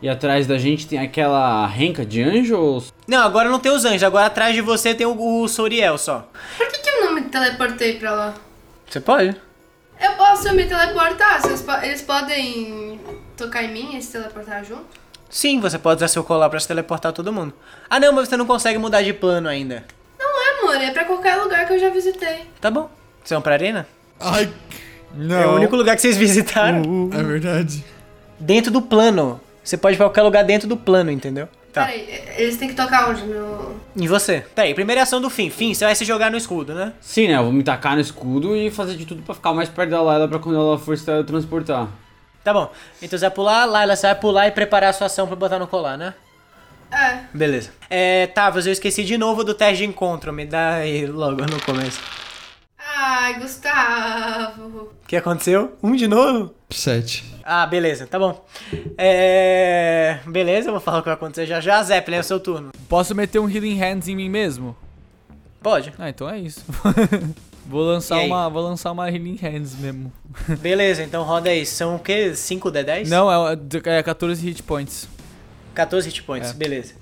E 0.00 0.08
atrás 0.08 0.46
da 0.46 0.56
gente 0.58 0.86
tem 0.86 0.98
aquela 0.98 1.66
renca 1.66 2.06
de 2.06 2.22
anjo 2.22 2.56
ou. 2.56 2.84
Não, 3.06 3.18
agora 3.22 3.48
não 3.48 3.58
tem 3.58 3.70
os 3.72 3.84
anjos, 3.84 4.02
agora 4.02 4.26
atrás 4.26 4.54
de 4.54 4.60
você 4.60 4.94
tem 4.94 5.06
o, 5.06 5.42
o 5.42 5.48
Soriel 5.48 5.98
só. 5.98 6.28
Por 6.56 6.68
que, 6.68 6.78
que 6.78 6.88
eu 6.88 7.04
não 7.04 7.14
me 7.14 7.22
teleportei 7.22 7.94
pra 7.94 8.12
lá? 8.12 8.34
Você 8.88 9.00
pode? 9.00 9.36
Eu 10.00 10.12
posso 10.12 10.52
me 10.54 10.64
teleportar? 10.64 11.40
Vocês 11.42 11.62
po- 11.62 11.72
eles 11.84 12.02
podem 12.02 13.00
tocar 13.36 13.62
em 13.64 13.72
mim 13.72 13.96
e 13.96 14.02
se 14.02 14.12
teleportar 14.12 14.64
junto? 14.64 14.86
Sim, 15.30 15.60
você 15.60 15.78
pode 15.78 15.96
usar 15.98 16.08
seu 16.08 16.24
colar 16.24 16.48
pra 16.48 16.58
se 16.60 16.66
teleportar 16.68 17.12
todo 17.12 17.32
mundo. 17.32 17.52
Ah 17.90 17.98
não, 18.00 18.12
mas 18.12 18.28
você 18.28 18.36
não 18.36 18.46
consegue 18.46 18.78
mudar 18.78 19.02
de 19.02 19.12
plano 19.12 19.48
ainda. 19.48 19.84
Não 20.18 20.26
é, 20.42 20.60
amor, 20.60 20.74
é 20.82 20.90
pra 20.90 21.04
qualquer 21.04 21.36
lugar 21.36 21.66
que 21.66 21.72
eu 21.74 21.78
já 21.78 21.90
visitei. 21.90 22.46
Tá 22.60 22.70
bom. 22.70 22.88
Vocês 23.22 23.36
vão 23.36 23.42
pra 23.42 23.52
arena? 23.54 23.86
Ai, 24.20 24.50
Não. 25.14 25.36
É 25.40 25.46
o 25.46 25.54
único 25.56 25.76
lugar 25.76 25.96
que 25.96 26.02
vocês 26.02 26.16
visitaram. 26.16 27.10
é 27.12 27.22
verdade. 27.22 27.84
Dentro 28.38 28.70
do 28.70 28.80
plano. 28.80 29.40
Você 29.62 29.76
pode 29.76 29.94
ir 29.94 29.98
pra 29.98 30.06
qualquer 30.06 30.22
lugar 30.22 30.44
dentro 30.44 30.66
do 30.68 30.76
plano, 30.76 31.10
entendeu? 31.10 31.46
Tá. 31.72 31.84
Peraí, 31.84 32.08
eles 32.38 32.56
têm 32.56 32.68
que 32.68 32.74
tocar 32.74 33.10
onde? 33.10 33.22
No... 33.26 33.47
E 34.00 34.06
você? 34.06 34.44
Peraí, 34.54 34.74
primeira 34.74 35.02
ação 35.02 35.20
do 35.20 35.28
fim. 35.28 35.50
Fim, 35.50 35.74
você 35.74 35.84
vai 35.84 35.94
se 35.94 36.04
jogar 36.04 36.30
no 36.30 36.36
escudo, 36.36 36.72
né? 36.72 36.92
Sim, 37.00 37.26
né? 37.28 37.34
Eu 37.36 37.42
vou 37.44 37.52
me 37.52 37.64
tacar 37.64 37.94
no 37.96 38.00
escudo 38.00 38.54
e 38.54 38.70
fazer 38.70 38.94
de 38.94 39.04
tudo 39.04 39.22
pra 39.22 39.34
ficar 39.34 39.52
mais 39.52 39.68
perto 39.68 39.90
da 39.90 40.00
Layla 40.00 40.28
pra 40.28 40.38
quando 40.38 40.56
ela 40.56 40.78
for 40.78 40.96
se 40.96 41.04
teletransportar. 41.04 41.88
Tá 42.44 42.52
bom. 42.52 42.70
Então 43.02 43.18
você 43.18 43.26
vai 43.26 43.34
pular, 43.34 43.64
Laila, 43.64 43.96
você 43.96 44.06
vai 44.06 44.14
pular 44.14 44.46
e 44.46 44.52
preparar 44.52 44.90
a 44.90 44.92
sua 44.92 45.06
ação 45.08 45.26
pra 45.26 45.34
botar 45.36 45.58
no 45.58 45.66
colar, 45.66 45.98
né? 45.98 46.14
É, 46.90 47.18
Beleza. 47.34 47.70
É, 47.90 48.26
Tavos, 48.28 48.66
eu 48.66 48.72
esqueci 48.72 49.04
de 49.04 49.18
novo 49.18 49.44
do 49.44 49.52
teste 49.52 49.78
de 49.78 49.84
encontro. 49.84 50.32
Me 50.32 50.46
dá 50.46 50.76
aí 50.76 51.04
logo 51.06 51.42
no 51.42 51.60
começo. 51.60 52.00
Ai, 53.00 53.38
Gustavo. 53.38 54.90
O 55.04 55.06
que 55.06 55.14
aconteceu? 55.14 55.78
Um 55.80 55.94
de 55.94 56.08
novo? 56.08 56.52
7. 56.68 57.36
Ah, 57.44 57.64
beleza, 57.64 58.08
tá 58.08 58.18
bom. 58.18 58.44
É. 58.98 60.18
Beleza, 60.26 60.68
eu 60.68 60.72
vou 60.72 60.80
falar 60.80 60.98
o 60.98 61.02
que 61.02 61.08
vai 61.08 61.14
acontecer 61.14 61.46
já 61.46 61.60
já. 61.60 61.80
Zeppelin, 61.80 62.16
é 62.16 62.20
o 62.20 62.24
seu 62.24 62.40
turno. 62.40 62.70
Posso 62.88 63.14
meter 63.14 63.38
um 63.38 63.48
Healing 63.48 63.78
Hands 63.78 64.08
em 64.08 64.16
mim 64.16 64.28
mesmo? 64.28 64.76
Pode. 65.62 65.94
Ah, 65.96 66.08
então 66.08 66.28
é 66.28 66.40
isso. 66.40 66.64
vou 67.64 67.82
lançar 67.84 68.16
aí? 68.16 68.26
uma, 68.26 68.50
vou 68.50 68.64
lançar 68.64 68.90
uma 68.90 69.08
Healing 69.08 69.38
Hands 69.40 69.76
mesmo. 69.76 70.12
Beleza, 70.58 71.04
então 71.04 71.22
roda 71.22 71.50
aí. 71.50 71.64
São 71.64 71.94
o 71.94 71.98
quê? 72.00 72.34
5 72.34 72.68
de 72.68 72.82
10? 72.82 73.10
Não, 73.10 73.30
é, 73.48 73.56
é 73.84 74.02
14 74.02 74.44
hit 74.44 74.60
points. 74.64 75.08
14 75.72 76.08
hit 76.08 76.24
points, 76.24 76.50
É. 76.50 76.54
beleza. 76.54 76.94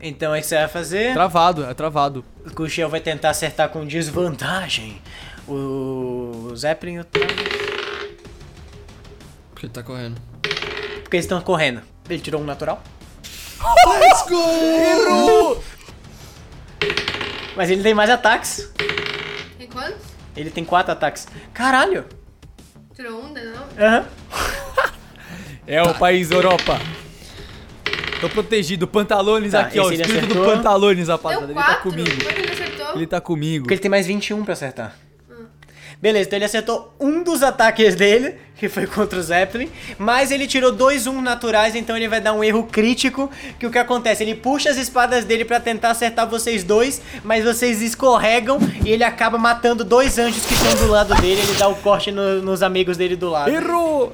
Então 0.00 0.34
é 0.34 0.38
o 0.38 0.40
que 0.40 0.46
você 0.48 0.56
vai 0.56 0.68
fazer. 0.68 1.12
Travado, 1.12 1.64
é 1.64 1.74
travado. 1.74 2.24
O 2.44 2.50
Kuxiel 2.52 2.88
vai 2.88 3.00
tentar 3.00 3.30
acertar 3.30 3.68
com 3.68 3.86
desvantagem. 3.86 5.00
O 5.48 6.52
Zeppelin 6.56 6.94
e 6.96 7.00
o. 7.00 7.04
Porque 9.50 9.66
ele 9.66 9.72
tá 9.72 9.82
correndo. 9.82 10.20
Porque 11.02 11.16
eles 11.16 11.24
estão 11.24 11.40
correndo. 11.40 11.82
Ele 12.08 12.20
tirou 12.20 12.40
um 12.40 12.44
natural. 12.44 12.82
Let's 14.00 14.28
go! 14.28 15.62
Mas 17.56 17.70
ele 17.70 17.82
tem 17.82 17.94
mais 17.94 18.10
ataques. 18.10 18.72
Tem 19.58 19.68
quantos? 19.68 20.02
Ele 20.36 20.50
tem 20.50 20.64
4 20.64 20.92
ataques. 20.92 21.28
Caralho! 21.52 22.06
Tirou 22.94 23.22
um, 23.24 23.32
de 23.34 23.42
novo? 23.44 23.64
Aham. 23.78 24.06
É 25.66 25.82
o 25.82 25.94
país 25.94 26.30
Europa. 26.30 26.80
Tô 28.20 28.28
protegido. 28.28 28.86
Pantalones 28.88 29.52
Tá, 29.52 29.60
aqui, 29.62 29.78
ó. 29.78 29.84
esse 29.84 29.94
ele 29.94 30.02
Espírito 30.02 30.26
do 30.34 30.40
acertou. 30.40 30.56
Pantalones, 30.56 31.08
rapaziada. 31.08 31.44
Ele 31.46 31.54
tá 31.54 31.64
quatro. 31.64 31.90
comigo. 31.90 32.10
Como 32.16 32.30
é 32.30 32.32
que 32.32 32.40
ele 32.40 32.52
acertou? 32.52 32.94
Ele 32.96 33.06
tá 33.06 33.20
comigo. 33.20 33.62
Porque 33.64 33.74
ele 33.74 33.80
tem 33.80 33.90
mais 33.90 34.06
21 34.06 34.44
pra 34.44 34.52
acertar. 34.54 34.96
Beleza, 36.02 36.26
então 36.26 36.36
ele 36.36 36.44
acertou 36.44 36.92
um 36.98 37.22
dos 37.22 37.44
ataques 37.44 37.94
dele, 37.94 38.34
que 38.56 38.68
foi 38.68 38.88
contra 38.88 39.20
o 39.20 39.22
Zeppelin, 39.22 39.70
mas 39.96 40.32
ele 40.32 40.48
tirou 40.48 40.72
dois 40.72 41.06
um 41.06 41.22
naturais, 41.22 41.76
então 41.76 41.96
ele 41.96 42.08
vai 42.08 42.20
dar 42.20 42.32
um 42.32 42.42
erro 42.42 42.64
crítico, 42.64 43.30
que 43.56 43.64
o 43.68 43.70
que 43.70 43.78
acontece? 43.78 44.24
Ele 44.24 44.34
puxa 44.34 44.68
as 44.70 44.76
espadas 44.76 45.24
dele 45.24 45.44
pra 45.44 45.60
tentar 45.60 45.90
acertar 45.90 46.28
vocês 46.28 46.64
dois, 46.64 47.00
mas 47.22 47.44
vocês 47.44 47.80
escorregam 47.80 48.58
e 48.84 48.90
ele 48.90 49.04
acaba 49.04 49.38
matando 49.38 49.84
dois 49.84 50.18
anjos 50.18 50.44
que 50.44 50.54
estão 50.54 50.74
do 50.74 50.88
lado 50.90 51.14
dele, 51.20 51.40
ele 51.40 51.54
dá 51.56 51.68
o 51.68 51.76
corte 51.76 52.10
no- 52.10 52.42
nos 52.42 52.64
amigos 52.64 52.96
dele 52.96 53.14
do 53.14 53.30
lado. 53.30 53.48
Errou! 53.52 54.12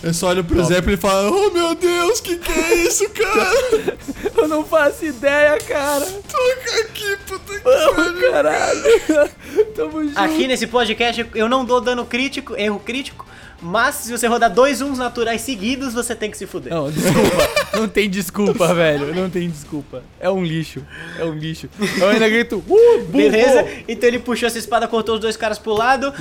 Eu 0.00 0.14
só 0.14 0.28
olho 0.28 0.44
pro 0.44 0.62
Zé 0.64 0.78
e 0.78 0.96
fala: 0.96 1.28
Oh 1.28 1.50
meu 1.50 1.74
Deus, 1.74 2.20
que 2.20 2.36
que 2.36 2.52
é 2.52 2.74
isso, 2.84 3.08
cara? 3.10 3.96
Eu 4.36 4.46
não 4.46 4.64
faço 4.64 5.04
ideia, 5.04 5.58
cara. 5.66 6.04
Toca 6.04 6.80
aqui, 6.82 7.16
puta 7.26 7.52
que 7.58 7.64
Vamos, 7.64 8.20
caralho. 8.20 9.30
Tamo 9.78 10.02
junto. 10.02 10.18
Aqui 10.18 10.48
nesse 10.48 10.66
podcast 10.66 11.24
eu 11.34 11.48
não 11.48 11.64
dou 11.64 11.80
dano 11.80 12.04
crítico, 12.04 12.56
erro 12.56 12.80
crítico, 12.80 13.24
mas 13.62 13.94
se 13.94 14.10
você 14.10 14.26
rodar 14.26 14.52
dois 14.52 14.82
uns 14.82 14.98
naturais 14.98 15.40
seguidos, 15.40 15.94
você 15.94 16.14
tem 16.16 16.30
que 16.30 16.36
se 16.36 16.46
fuder. 16.46 16.72
Não, 16.74 16.90
desculpa. 16.90 17.76
Não 17.78 17.88
tem 17.88 18.10
desculpa, 18.10 18.74
velho. 18.74 19.14
Não 19.14 19.30
tem 19.30 19.48
desculpa. 19.48 20.02
É 20.18 20.28
um 20.28 20.42
lixo. 20.44 20.84
É 21.18 21.24
um 21.24 21.32
lixo. 21.32 21.68
Eu 21.98 22.08
ainda 22.08 22.28
grito. 22.28 22.56
Uh, 22.56 22.60
burro. 22.62 23.04
Beleza? 23.08 23.64
Então 23.86 24.08
ele 24.08 24.18
puxou 24.18 24.48
essa 24.48 24.58
espada, 24.58 24.88
cortou 24.88 25.14
os 25.14 25.20
dois 25.20 25.36
caras 25.36 25.58
pro 25.60 25.72
lado. 25.74 26.12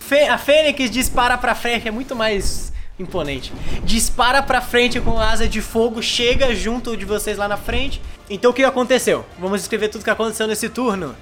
Fê- 0.00 0.28
a 0.28 0.38
Fênix 0.38 0.90
dispara 0.90 1.36
pra 1.36 1.54
frente, 1.54 1.86
é 1.88 1.90
muito 1.90 2.16
mais 2.16 2.72
imponente. 2.98 3.52
Dispara 3.84 4.42
pra 4.42 4.60
frente 4.62 4.98
com 4.98 5.18
asa 5.20 5.46
de 5.46 5.60
fogo, 5.60 6.02
chega 6.02 6.54
junto 6.54 6.96
de 6.96 7.04
vocês 7.04 7.36
lá 7.36 7.46
na 7.46 7.56
frente. 7.58 8.00
Então 8.30 8.50
o 8.50 8.54
que 8.54 8.64
aconteceu? 8.64 9.24
Vamos 9.38 9.60
escrever 9.62 9.88
tudo 9.88 10.04
que 10.04 10.10
aconteceu 10.10 10.46
nesse 10.46 10.68
turno. 10.68 11.14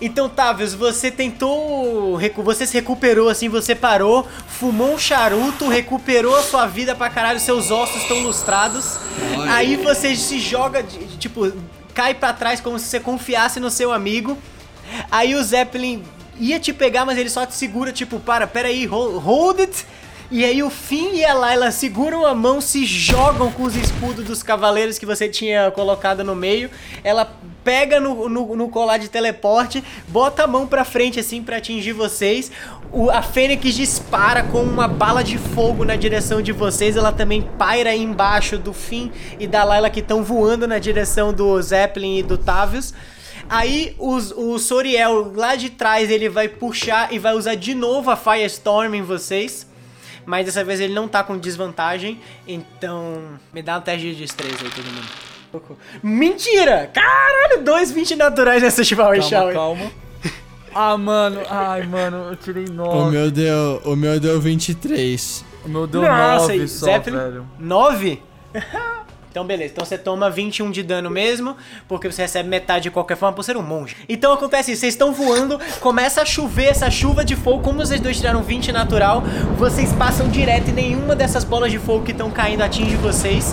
Então, 0.00 0.28
Tavius, 0.28 0.74
você 0.74 1.10
tentou. 1.10 2.18
Você 2.42 2.66
se 2.66 2.74
recuperou 2.74 3.28
assim, 3.28 3.48
você 3.48 3.74
parou, 3.74 4.26
fumou 4.46 4.94
um 4.94 4.98
charuto, 4.98 5.68
recuperou 5.68 6.36
a 6.36 6.42
sua 6.42 6.66
vida 6.66 6.94
pra 6.94 7.08
caralho, 7.08 7.40
seus 7.40 7.70
ossos 7.70 8.02
estão 8.02 8.22
lustrados. 8.22 8.98
Aí 9.48 9.76
você 9.76 10.14
se 10.16 10.38
joga, 10.40 10.82
tipo, 11.18 11.52
cai 11.94 12.14
pra 12.14 12.32
trás 12.32 12.60
como 12.60 12.78
se 12.78 12.86
você 12.86 13.00
confiasse 13.00 13.60
no 13.60 13.70
seu 13.70 13.92
amigo. 13.92 14.36
Aí 15.10 15.34
o 15.34 15.42
Zeppelin 15.42 16.02
ia 16.38 16.58
te 16.58 16.72
pegar, 16.72 17.04
mas 17.04 17.16
ele 17.16 17.30
só 17.30 17.46
te 17.46 17.54
segura, 17.54 17.92
tipo, 17.92 18.18
para, 18.18 18.46
peraí, 18.46 18.86
hold, 18.86 19.22
hold 19.22 19.60
it. 19.60 19.86
E 20.30 20.44
aí 20.44 20.62
o 20.62 20.70
Finn 20.70 21.14
e 21.14 21.24
a 21.24 21.32
Layla 21.32 21.70
seguram 21.70 22.26
a 22.26 22.34
mão, 22.34 22.60
se 22.60 22.84
jogam 22.84 23.52
com 23.52 23.62
os 23.62 23.76
escudos 23.76 24.24
dos 24.24 24.42
cavaleiros 24.42 24.98
que 24.98 25.06
você 25.06 25.28
tinha 25.28 25.70
colocado 25.70 26.24
no 26.24 26.34
meio. 26.34 26.70
Ela 27.04 27.32
pega 27.64 27.98
no, 27.98 28.28
no, 28.28 28.54
no 28.54 28.68
colar 28.68 28.98
de 28.98 29.08
teleporte, 29.08 29.82
bota 30.06 30.44
a 30.44 30.46
mão 30.46 30.66
pra 30.66 30.84
frente 30.84 31.18
assim 31.18 31.42
pra 31.42 31.56
atingir 31.56 31.92
vocês. 31.92 32.52
O, 32.92 33.10
a 33.10 33.22
Fênix 33.22 33.74
dispara 33.74 34.44
com 34.44 34.62
uma 34.62 34.86
bala 34.86 35.24
de 35.24 35.38
fogo 35.38 35.84
na 35.84 35.96
direção 35.96 36.42
de 36.42 36.52
vocês. 36.52 36.96
Ela 36.96 37.10
também 37.10 37.42
paira 37.42 37.96
embaixo 37.96 38.58
do 38.58 38.72
Finn 38.72 39.10
e 39.40 39.46
da 39.46 39.64
Layla 39.64 39.90
que 39.90 40.00
estão 40.00 40.22
voando 40.22 40.68
na 40.68 40.78
direção 40.78 41.32
do 41.32 41.60
Zeppelin 41.60 42.18
e 42.18 42.22
do 42.22 42.36
Tavius. 42.36 42.92
Aí 43.48 43.94
os, 43.98 44.30
o 44.30 44.58
Soriel 44.58 45.32
lá 45.34 45.56
de 45.56 45.70
trás 45.70 46.10
ele 46.10 46.28
vai 46.28 46.48
puxar 46.48 47.12
e 47.12 47.18
vai 47.18 47.34
usar 47.34 47.54
de 47.54 47.74
novo 47.74 48.10
a 48.10 48.16
Firestorm 48.16 48.94
em 48.94 49.02
vocês. 49.02 49.66
Mas 50.26 50.46
dessa 50.46 50.64
vez 50.64 50.80
ele 50.80 50.94
não 50.94 51.08
tá 51.08 51.22
com 51.22 51.36
desvantagem. 51.36 52.20
Então 52.46 53.38
me 53.52 53.62
dá 53.62 53.78
um 53.78 53.80
teste 53.80 54.12
de 54.12 54.14
destreza 54.14 54.58
aí 54.62 54.70
todo 54.70 54.86
mundo. 54.86 55.33
Mentira! 56.02 56.90
Caralho, 56.92 57.62
dois 57.64 57.90
20 57.90 58.16
naturais 58.16 58.62
nessa 58.62 58.82
Power 58.94 59.20
Calma, 59.28 59.52
calma. 59.52 59.90
Ah, 60.76 60.98
mano. 60.98 61.40
Ai, 61.48 61.84
mano. 61.84 62.30
Eu 62.30 62.36
tirei 62.36 62.64
O 62.64 62.72
9. 62.72 63.10
meu 63.12 63.30
deu, 63.30 63.80
o 63.84 63.94
meu 63.94 64.18
deu 64.18 64.40
23. 64.40 65.44
O 65.64 65.68
meu 65.68 65.86
deu 65.86 66.02
Nossa, 66.02 66.48
9 66.48 66.56
e 66.64 66.68
só, 66.68 66.86
Zeppelin? 66.86 67.16
velho. 67.16 67.46
9? 67.58 68.22
Então, 69.34 69.44
beleza. 69.44 69.72
Então 69.72 69.84
você 69.84 69.98
toma 69.98 70.30
21 70.30 70.70
de 70.70 70.80
dano 70.84 71.10
mesmo, 71.10 71.56
porque 71.88 72.08
você 72.08 72.22
recebe 72.22 72.48
metade 72.48 72.84
de 72.84 72.90
qualquer 72.92 73.16
forma 73.16 73.34
por 73.34 73.42
ser 73.42 73.56
um 73.56 73.62
monge. 73.62 73.96
Então 74.08 74.32
acontece 74.32 74.70
isso, 74.70 74.82
vocês 74.82 74.94
estão 74.94 75.12
voando, 75.12 75.58
começa 75.80 76.22
a 76.22 76.24
chover 76.24 76.66
essa 76.66 76.88
chuva 76.88 77.24
de 77.24 77.34
fogo. 77.34 77.60
Como 77.60 77.84
vocês 77.84 78.00
dois 78.00 78.16
tiraram 78.16 78.44
20 78.44 78.70
natural, 78.70 79.24
vocês 79.58 79.92
passam 79.94 80.28
direto 80.28 80.68
e 80.68 80.72
nenhuma 80.72 81.16
dessas 81.16 81.42
bolas 81.42 81.72
de 81.72 81.80
fogo 81.80 82.04
que 82.04 82.12
estão 82.12 82.30
caindo 82.30 82.62
atinge 82.62 82.94
vocês. 82.94 83.52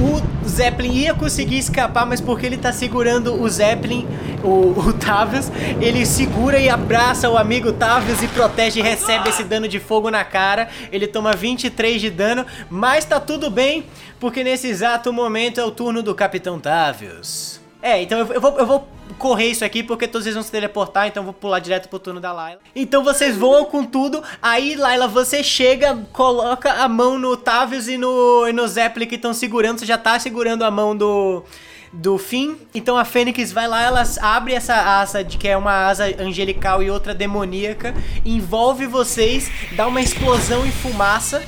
O 0.00 0.20
Zeppelin 0.48 0.92
ia 0.92 1.14
conseguir 1.14 1.58
escapar, 1.58 2.04
mas 2.04 2.20
porque 2.20 2.46
ele 2.46 2.56
tá 2.56 2.72
segurando 2.72 3.40
o 3.40 3.48
Zeppelin, 3.48 4.06
o, 4.42 4.70
o 4.78 4.92
Tavius, 4.92 5.50
ele 5.80 6.04
segura 6.04 6.58
e 6.58 6.68
abraça 6.68 7.30
o 7.30 7.38
amigo 7.38 7.72
Tavius 7.72 8.22
e 8.22 8.28
protege 8.28 8.80
e 8.80 8.82
recebe 8.82 9.28
esse 9.28 9.44
dano 9.44 9.68
de 9.68 9.78
fogo 9.78 10.10
na 10.10 10.24
cara. 10.24 10.68
Ele 10.90 11.06
toma 11.06 11.32
23 11.32 12.00
de 12.00 12.10
dano, 12.10 12.44
mas 12.68 13.04
tá 13.04 13.20
tudo 13.20 13.50
bem, 13.50 13.86
porque 14.18 14.44
nesse 14.44 14.68
exato 14.68 15.12
momento 15.12 15.60
é 15.60 15.64
o 15.64 15.70
turno 15.70 16.02
do 16.02 16.14
Capitão 16.14 16.58
Tavius. 16.58 17.61
É, 17.82 18.00
então 18.00 18.18
eu, 18.18 18.32
eu 18.32 18.40
vou, 18.40 18.58
eu 18.58 18.66
vou 18.66 18.88
correr 19.18 19.48
isso 19.48 19.64
aqui 19.64 19.82
porque 19.82 20.06
todos 20.06 20.26
eles 20.26 20.34
vão 20.34 20.42
se 20.42 20.50
teleportar, 20.50 21.08
então 21.08 21.22
eu 21.22 21.24
vou 21.24 21.34
pular 21.34 21.58
direto 21.58 21.88
pro 21.88 21.98
turno 21.98 22.20
da 22.20 22.32
Layla. 22.32 22.60
Então 22.74 23.02
vocês 23.02 23.36
voam 23.36 23.64
com 23.64 23.84
tudo, 23.84 24.22
aí 24.40 24.76
Layla, 24.76 25.08
você 25.08 25.42
chega, 25.42 25.96
coloca 26.12 26.72
a 26.72 26.88
mão 26.88 27.18
no 27.18 27.36
Tavius 27.36 27.88
e 27.88 27.98
no, 27.98 28.46
e 28.48 28.52
no 28.52 28.66
Zeppelin 28.68 29.06
que 29.06 29.16
estão 29.16 29.34
segurando, 29.34 29.80
você 29.80 29.86
já 29.86 29.98
tá 29.98 30.18
segurando 30.18 30.64
a 30.64 30.70
mão 30.70 30.96
do 30.96 31.44
do 31.92 32.16
fim. 32.16 32.56
Então 32.74 32.96
a 32.96 33.04
Fênix 33.04 33.52
vai 33.52 33.68
lá, 33.68 33.82
ela 33.82 34.02
abre 34.22 34.54
essa 34.54 34.74
asa 34.74 35.22
de 35.22 35.36
que 35.36 35.46
é 35.46 35.56
uma 35.56 35.88
asa 35.88 36.04
angelical 36.18 36.82
e 36.82 36.90
outra 36.90 37.14
demoníaca, 37.14 37.94
envolve 38.24 38.86
vocês, 38.86 39.50
dá 39.72 39.86
uma 39.86 40.00
explosão 40.00 40.64
e 40.64 40.70
fumaça. 40.70 41.42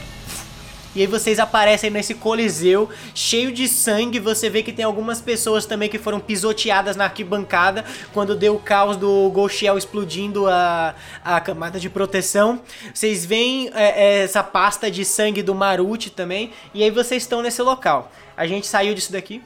E 0.95 1.01
aí 1.01 1.07
vocês 1.09 1.41
aparecem 1.41 1.91
nesse 1.91 2.15
coliseu 2.15 2.89
cheio 3.15 3.51
de 3.51 3.67
sangue. 3.67 4.21
Você 4.21 4.49
vê 4.49 4.63
que 4.63 4.73
tem 4.73 4.85
algumas 4.85 5.21
pessoas 5.21 5.67
também 5.67 5.89
que 5.89 5.99
foram 5.99 6.21
pisoteadas 6.21 6.95
na 6.95 7.05
arquibancada 7.05 7.85
quando 8.13 8.37
deu 8.37 8.55
o 8.55 8.61
caos 8.61 8.97
do 8.97 9.29
Golshell 9.31 9.77
explodindo 9.77 10.49
a, 10.49 10.95
a 11.25 11.41
camada 11.41 11.81
de 11.81 11.91
proteção. 11.91 12.61
Vocês 12.93 13.25
veem 13.25 13.71
é, 13.75 13.85
é, 13.85 14.23
essa 14.23 14.43
pasta 14.45 14.89
de 14.89 15.05
sangue 15.05 15.43
do 15.43 15.55
Marute 15.55 16.11
também. 16.11 16.53
E 16.73 16.85
aí 16.85 16.91
vocês 16.91 17.25
estão 17.25 17.43
nesse 17.43 17.61
local. 17.61 18.13
A 18.37 18.47
gente 18.47 18.67
saiu 18.67 18.95
disso 18.95 19.11
daqui. 19.11 19.43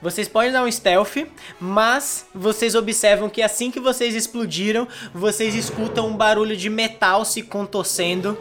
Vocês 0.00 0.28
podem 0.28 0.52
dar 0.52 0.62
um 0.62 0.70
stealth, 0.70 1.26
mas 1.60 2.26
vocês 2.32 2.76
observam 2.76 3.28
que 3.28 3.42
assim 3.42 3.68
que 3.68 3.80
vocês 3.80 4.14
explodiram, 4.14 4.86
vocês 5.12 5.56
escutam 5.56 6.06
um 6.06 6.16
barulho 6.16 6.56
de 6.56 6.70
metal 6.70 7.24
se 7.24 7.42
contorcendo 7.42 8.38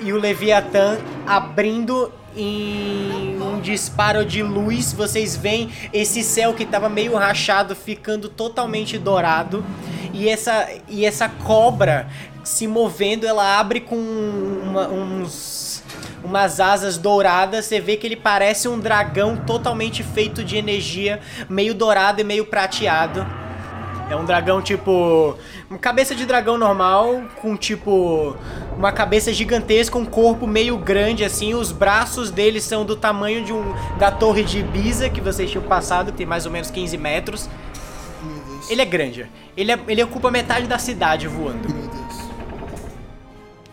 e 0.00 0.12
o 0.12 0.18
Leviatã 0.18 0.98
abrindo 1.26 2.12
em 2.36 3.40
um 3.40 3.60
disparo 3.60 4.24
de 4.24 4.42
luz. 4.42 4.92
Vocês 4.92 5.36
veem 5.36 5.70
esse 5.92 6.22
céu 6.22 6.54
que 6.54 6.62
estava 6.62 6.88
meio 6.88 7.14
rachado 7.16 7.74
ficando 7.74 8.28
totalmente 8.28 8.98
dourado. 8.98 9.64
E 10.12 10.28
essa, 10.28 10.68
e 10.88 11.04
essa 11.04 11.28
cobra 11.28 12.08
se 12.42 12.66
movendo, 12.66 13.26
ela 13.26 13.58
abre 13.58 13.80
com 13.80 13.96
uma, 13.96 14.88
uns, 14.88 15.82
umas 16.24 16.60
asas 16.60 16.96
douradas. 16.96 17.66
Você 17.66 17.80
vê 17.80 17.96
que 17.96 18.06
ele 18.06 18.16
parece 18.16 18.68
um 18.68 18.78
dragão 18.78 19.36
totalmente 19.36 20.02
feito 20.02 20.42
de 20.42 20.56
energia, 20.56 21.20
meio 21.48 21.74
dourado 21.74 22.20
e 22.20 22.24
meio 22.24 22.46
prateado. 22.46 23.26
É 24.10 24.16
um 24.16 24.24
dragão 24.24 24.60
tipo. 24.60 25.38
Uma 25.70 25.78
cabeça 25.78 26.16
de 26.16 26.26
dragão 26.26 26.58
normal, 26.58 27.22
com 27.40 27.56
tipo. 27.56 28.36
Uma 28.76 28.90
cabeça 28.90 29.32
gigantesca, 29.32 29.96
um 29.96 30.04
corpo 30.04 30.48
meio 30.48 30.76
grande 30.76 31.24
assim. 31.24 31.54
Os 31.54 31.70
braços 31.70 32.28
dele 32.28 32.60
são 32.60 32.84
do 32.84 32.96
tamanho 32.96 33.44
de 33.44 33.52
um. 33.52 33.72
da 33.98 34.10
torre 34.10 34.42
de 34.42 34.58
Ibiza, 34.58 35.08
que 35.08 35.20
vocês 35.20 35.48
tinham 35.48 35.62
passado, 35.64 36.10
que 36.10 36.18
tem 36.18 36.26
mais 36.26 36.44
ou 36.44 36.50
menos 36.50 36.72
15 36.72 36.98
metros. 36.98 37.48
Ele 38.68 38.82
é 38.82 38.84
grande. 38.84 39.30
Ele, 39.56 39.70
é, 39.70 39.78
ele 39.86 40.02
ocupa 40.02 40.28
metade 40.28 40.66
da 40.66 40.78
cidade 40.78 41.28
voando. 41.28 41.72
Meu 41.72 41.88
Deus. 41.88 42.30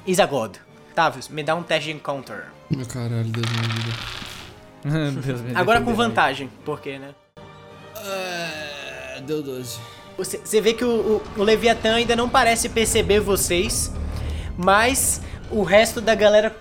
Isagod. 0.05 0.59
Tavius, 0.93 1.29
me 1.29 1.43
dá 1.43 1.55
um 1.55 1.63
teste 1.63 1.89
de 1.89 1.95
encounter. 1.95 2.45
Meu 2.69 2.85
caralho, 2.85 3.23
Deus 3.23 3.45
me 3.45 3.59
ajuda. 3.59 5.11
Deus 5.21 5.41
me 5.41 5.55
Agora 5.55 5.81
com 5.81 5.93
vantagem, 5.95 6.49
porque, 6.63 6.99
né? 6.99 7.09
É, 8.05 9.21
deu 9.21 9.41
12. 9.41 9.96
Você, 10.17 10.61
vê 10.61 10.73
que 10.73 10.83
o, 10.83 11.21
o, 11.37 11.41
o 11.41 11.43
Leviatã 11.43 11.95
ainda 11.95 12.15
não 12.15 12.27
parece 12.27 12.69
perceber 12.69 13.19
vocês, 13.19 13.91
mas 14.57 15.21
o 15.51 15.61
resto 15.61 16.01
da 16.01 16.15
galera, 16.15 16.55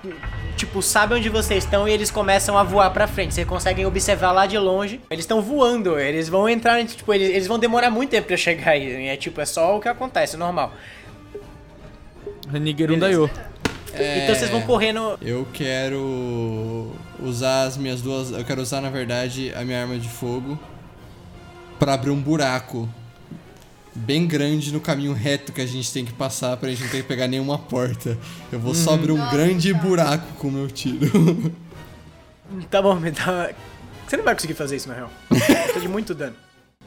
tipo, 0.56 0.82
sabe 0.82 1.14
onde 1.14 1.28
vocês 1.30 1.64
estão 1.64 1.88
e 1.88 1.92
eles 1.92 2.10
começam 2.10 2.58
a 2.58 2.62
voar 2.62 2.90
pra 2.90 3.06
frente. 3.06 3.32
Vocês 3.32 3.46
conseguem 3.46 3.86
observar 3.86 4.32
lá 4.32 4.46
de 4.46 4.58
longe. 4.58 5.00
Eles 5.10 5.24
estão 5.24 5.40
voando, 5.40 5.98
eles 5.98 6.28
vão 6.28 6.48
entrar, 6.48 6.84
tipo, 6.84 7.12
eles, 7.14 7.30
eles 7.30 7.46
vão 7.46 7.58
demorar 7.58 7.90
muito 7.90 8.10
tempo 8.10 8.28
pra 8.28 8.36
chegar 8.36 8.72
aí. 8.72 9.06
É 9.06 9.16
tipo, 9.16 9.40
é 9.40 9.46
só 9.46 9.76
o 9.76 9.80
que 9.80 9.88
acontece, 9.88 10.36
normal. 10.36 10.72
Nigeru 12.52 12.96
Dayo. 12.96 13.30
Então 13.94 14.34
vocês 14.34 14.50
vão 14.50 14.60
correndo. 14.60 15.18
Eu 15.22 15.46
quero 15.52 16.92
usar 17.18 17.62
as 17.62 17.78
minhas 17.78 18.02
duas. 18.02 18.30
Eu 18.30 18.44
quero 18.44 18.60
usar, 18.60 18.82
na 18.82 18.90
verdade, 18.90 19.52
a 19.56 19.64
minha 19.64 19.80
arma 19.80 19.98
de 19.98 20.08
fogo 20.08 20.58
pra 21.78 21.94
abrir 21.94 22.10
um 22.10 22.20
buraco 22.20 22.88
bem 23.96 24.26
grande 24.26 24.72
no 24.72 24.80
caminho 24.80 25.12
reto 25.12 25.52
que 25.52 25.60
a 25.60 25.66
gente 25.66 25.92
tem 25.92 26.04
que 26.04 26.12
passar 26.12 26.56
pra 26.56 26.68
gente 26.68 26.82
não 26.82 26.88
ter 26.90 26.98
que 26.98 27.08
pegar 27.08 27.26
nenhuma 27.26 27.58
porta. 27.58 28.16
Eu 28.52 28.60
vou 28.60 28.74
só 28.74 28.94
abrir 28.94 29.12
um 29.12 29.30
grande 29.30 29.72
buraco 29.72 30.34
com 30.38 30.48
o 30.48 30.52
meu 30.52 30.68
tiro. 30.68 31.52
Tá 32.70 32.80
bom, 32.80 32.94
me 32.94 33.10
dá. 33.10 33.50
Você 34.06 34.16
não 34.16 34.22
vai 34.24 34.32
conseguir 34.34 34.54
fazer 34.54 34.76
isso 34.76 34.88
na 34.88 34.94
real. 34.94 35.10
Tô 35.74 35.80
de 35.80 35.88
muito 35.88 36.14
dano. 36.14 36.36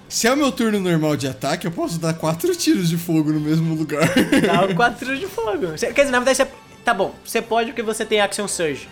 Se 0.07 0.25
é 0.25 0.31
o 0.33 0.37
meu 0.37 0.53
turno 0.53 0.79
normal 0.79 1.17
de 1.17 1.27
ataque, 1.27 1.67
eu 1.67 1.71
posso 1.71 1.99
dar 1.99 2.13
quatro 2.13 2.55
tiros 2.55 2.87
de 2.87 2.97
fogo 2.97 3.31
no 3.33 3.41
mesmo 3.41 3.75
lugar. 3.75 4.07
Dá 4.41 4.67
4 4.73 4.99
tiros 5.05 5.19
de 5.19 5.27
fogo. 5.27 5.67
Quer 5.77 5.91
dizer, 5.91 6.11
na 6.11 6.19
verdade, 6.19 6.37
você. 6.37 6.47
Tá 6.85 6.93
bom, 6.93 7.13
você 7.25 7.41
pode 7.41 7.71
porque 7.71 7.81
você 7.83 8.05
tem 8.05 8.21
Action 8.21 8.47
Surge. 8.47 8.87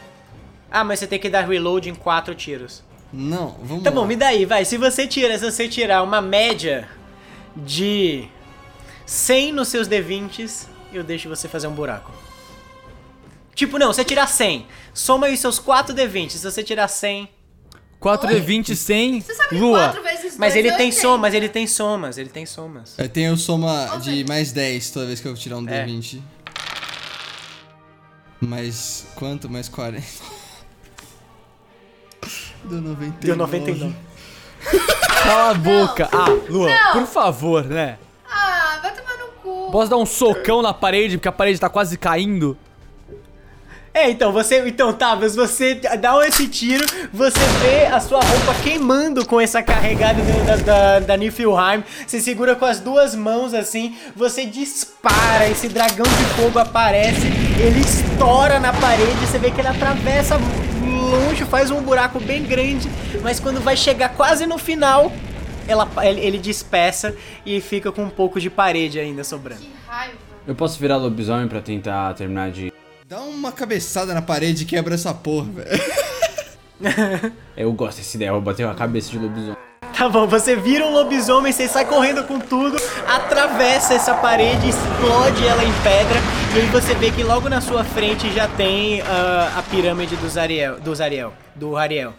Ah, 0.70 0.84
mas 0.84 1.00
você 1.00 1.08
tem 1.08 1.18
que 1.18 1.30
dar 1.30 1.48
reload 1.48 1.90
em 1.90 1.96
4 1.96 2.36
tiros. 2.36 2.84
Não, 3.14 3.56
vamos 3.64 3.84
Tá 3.86 3.90
lá. 3.90 3.96
bom, 3.96 4.06
me 4.06 4.18
dá 4.18 4.28
aí, 4.28 4.44
vai. 4.44 4.66
Se 4.66 4.78
você 4.78 5.08
tira, 5.08 5.40
se 5.40 5.50
você 5.50 5.70
tirar 5.70 6.04
uma 6.04 6.22
média 6.22 6.86
de 7.66 8.28
100 9.06 9.52
nos 9.54 9.68
seus 9.68 9.88
D20s, 9.88 10.68
eu 10.94 11.04
deixo 11.04 11.28
você 11.30 11.48
fazer 11.48 11.68
um 11.68 11.74
buraco. 11.74 12.12
Tipo, 13.56 13.80
não, 13.80 13.88
você 13.92 14.04
tirar 14.06 14.28
100. 14.28 14.68
Soma 14.94 15.28
aí 15.28 15.34
os 15.34 15.40
seus 15.40 15.58
4 15.58 15.96
D20. 15.96 16.30
Se 16.32 16.40
você 16.40 16.64
tirar 16.64 16.88
100. 16.88 17.30
4D20 18.00 18.76
100, 18.76 19.22
Você 19.22 19.34
sabe 19.34 19.50
que 19.50 19.56
Lua. 19.56 19.80
4 19.80 20.04
vezes 20.04 20.38
Mas 20.38 20.54
dois 20.54 20.56
ele 20.56 20.68
é 20.68 20.78
tem 20.78 20.86
80. 20.90 21.02
somas, 21.02 21.34
ele 21.34 21.50
tem 21.50 21.66
somas, 21.66 22.18
ele 22.20 22.30
tem 22.30 22.46
somas. 22.46 22.94
Eu 23.00 23.10
tenho 23.10 23.36
soma 23.36 23.98
de 24.00 24.24
mais 24.26 24.52
10 24.52 24.92
toda 24.92 25.08
vez 25.08 25.20
que 25.20 25.28
eu 25.28 25.34
tirar 25.34 25.58
um 25.58 25.68
É. 25.68 25.84
D20. 25.84 26.22
Mais 28.40 29.08
quanto? 29.16 29.50
Mais 29.50 29.68
40. 29.68 30.06
Deu 32.66 32.82
99. 32.82 33.12
Deu 33.22 33.36
99. 33.36 33.96
Cala 35.24 35.52
a 35.52 35.54
boca. 35.54 36.10
Ah, 36.12 36.26
Lua, 36.50 36.70
Não. 36.70 36.94
por 36.94 37.06
favor, 37.08 37.64
né? 37.66 37.98
Ah, 38.30 38.80
vai 38.82 38.92
tomar 38.94 39.18
no 39.18 39.28
cu. 39.42 39.72
Posso 39.72 39.90
dar 39.90 39.98
um 39.98 40.06
socão 40.06 40.62
na 40.62 40.74
parede, 40.74 41.18
porque 41.18 41.28
a 41.28 41.32
parede 41.32 41.60
tá 41.60 41.70
quase 41.70 41.98
caindo? 41.98 42.58
É, 43.94 44.12
então, 44.12 44.32
você. 44.32 44.68
Então, 44.68 44.94
Tavius, 44.94 45.36
você 45.36 45.74
dá 45.74 46.14
esse 46.28 46.48
tiro, 46.48 46.86
você 47.12 47.40
vê 47.62 47.88
a 47.88 48.00
sua 48.00 48.20
roupa 48.20 48.54
queimando 48.62 49.26
com 49.26 49.42
essa 49.42 49.64
carregada 49.64 50.22
do- 50.22 50.46
da, 50.46 50.56
da, 50.58 51.00
da 51.00 51.18
Niflheim. 51.18 51.84
Você 52.06 52.20
segura 52.20 52.56
com 52.56 52.66
as 52.66 52.80
duas 52.80 53.16
mãos 53.16 53.56
assim, 53.56 53.98
você 54.16 54.46
dispara, 54.46 55.50
esse 55.50 55.68
dragão 55.68 56.06
de 56.06 56.26
fogo 56.40 56.60
aparece, 56.60 57.26
ele 57.60 57.80
estoura 57.80 58.60
na 58.60 58.72
parede, 58.72 59.26
você 59.26 59.40
vê 59.40 59.50
que 59.50 59.60
ele 59.62 59.68
atravessa 59.70 60.38
longe, 61.08 61.46
faz 61.46 61.72
um 61.72 61.82
buraco 61.82 62.20
bem 62.20 62.44
grande, 62.44 62.90
mas 63.24 63.40
quando 63.40 63.62
vai 63.62 63.76
chegar 63.78 64.10
quase 64.10 64.46
no 64.46 64.58
final, 64.58 65.12
ela, 65.68 65.90
ele, 66.04 66.20
ele 66.20 66.38
despeça 66.38 67.16
e 67.46 67.60
fica 67.62 67.92
com 67.92 68.04
um 68.04 68.10
pouco 68.10 68.40
de 68.40 68.50
parede 68.50 69.00
ainda 69.00 69.24
sobrando. 69.24 69.62
Que 69.62 69.72
raiva. 69.88 70.18
Eu 70.46 70.56
posso 70.56 70.80
virar 70.80 70.98
lobisomem 70.98 71.48
pra 71.48 71.62
tentar 71.62 72.14
terminar 72.14 72.52
de. 72.52 72.72
Dá 73.06 73.22
uma 73.22 73.52
cabeçada 73.52 74.14
na 74.14 74.22
parede 74.22 74.64
e 74.64 74.66
quebra 74.66 74.96
essa 74.96 75.14
porra, 75.14 75.48
velho. 75.52 75.82
Eu 77.58 77.74
gosto 77.74 77.98
dessa 77.98 78.16
ideia, 78.16 78.30
eu 78.30 78.34
vou 78.34 78.42
bater 78.44 78.68
a 78.68 78.74
cabeça 78.76 79.10
de 79.10 79.18
lobisomem. 79.18 79.67
Tá 79.98 80.08
bom, 80.08 80.28
você 80.28 80.56
vira 80.56 80.86
um 80.86 80.94
lobisomem, 80.94 81.52
você 81.52 81.68
sai 81.68 81.84
correndo 81.84 82.24
com 82.24 82.40
tudo, 82.40 82.78
atravessa 83.08 83.96
essa 83.96 84.14
parede, 84.14 84.70
explode 84.70 85.48
ela 85.48 85.64
em 85.64 85.74
pedra, 85.82 86.20
e 86.56 86.60
aí 86.60 86.68
você 86.68 86.94
vê 86.94 87.10
que 87.10 87.24
logo 87.24 87.50
na 87.50 87.62
sua 87.62 87.84
frente 87.84 88.32
já 88.32 88.48
tem 88.48 89.02
ah, 89.02 89.54
a 89.58 89.64
pirâmide 89.64 90.16
dos 90.18 90.38
Ariel, 90.38 90.80
dos 90.80 91.02
Ariel, 91.02 91.34
do 91.56 91.76
Ariel. 91.76 92.14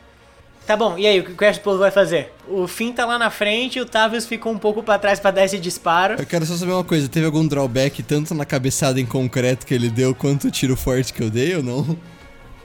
Tá 0.66 0.76
bom, 0.76 0.98
e 0.98 1.06
aí, 1.06 1.20
o 1.20 1.24
que 1.24 1.30
o 1.30 1.36
Crash 1.36 1.58
Pool 1.58 1.78
vai 1.78 1.92
fazer? 1.92 2.34
O 2.48 2.66
Finn 2.66 2.92
tá 2.92 3.06
lá 3.06 3.16
na 3.16 3.30
frente, 3.30 3.80
o 3.80 3.86
Tavius 3.86 4.26
ficou 4.26 4.52
um 4.52 4.58
pouco 4.58 4.82
pra 4.82 4.98
trás 4.98 5.20
pra 5.20 5.30
dar 5.30 5.44
esse 5.44 5.56
disparo. 5.56 6.16
Eu 6.18 6.26
quero 6.26 6.44
só 6.44 6.56
saber 6.56 6.72
uma 6.72 6.84
coisa, 6.84 7.08
teve 7.08 7.26
algum 7.26 7.46
drawback 7.46 8.02
tanto 8.02 8.34
na 8.34 8.44
cabeçada 8.44 9.00
em 9.00 9.06
concreto 9.06 9.64
que 9.64 9.72
ele 9.72 9.88
deu 9.88 10.16
quanto 10.16 10.48
o 10.48 10.50
tiro 10.50 10.76
forte 10.76 11.12
que 11.12 11.22
eu 11.22 11.30
dei 11.30 11.54
ou 11.54 11.62
não? 11.62 11.96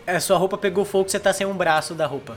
É, 0.08 0.20
sua 0.20 0.40
roupa 0.40 0.58
pegou 0.58 0.84
fogo, 0.84 1.08
você 1.08 1.20
tá 1.20 1.32
sem 1.32 1.46
um 1.46 1.54
braço 1.54 1.94
da 1.94 2.08
roupa. 2.08 2.36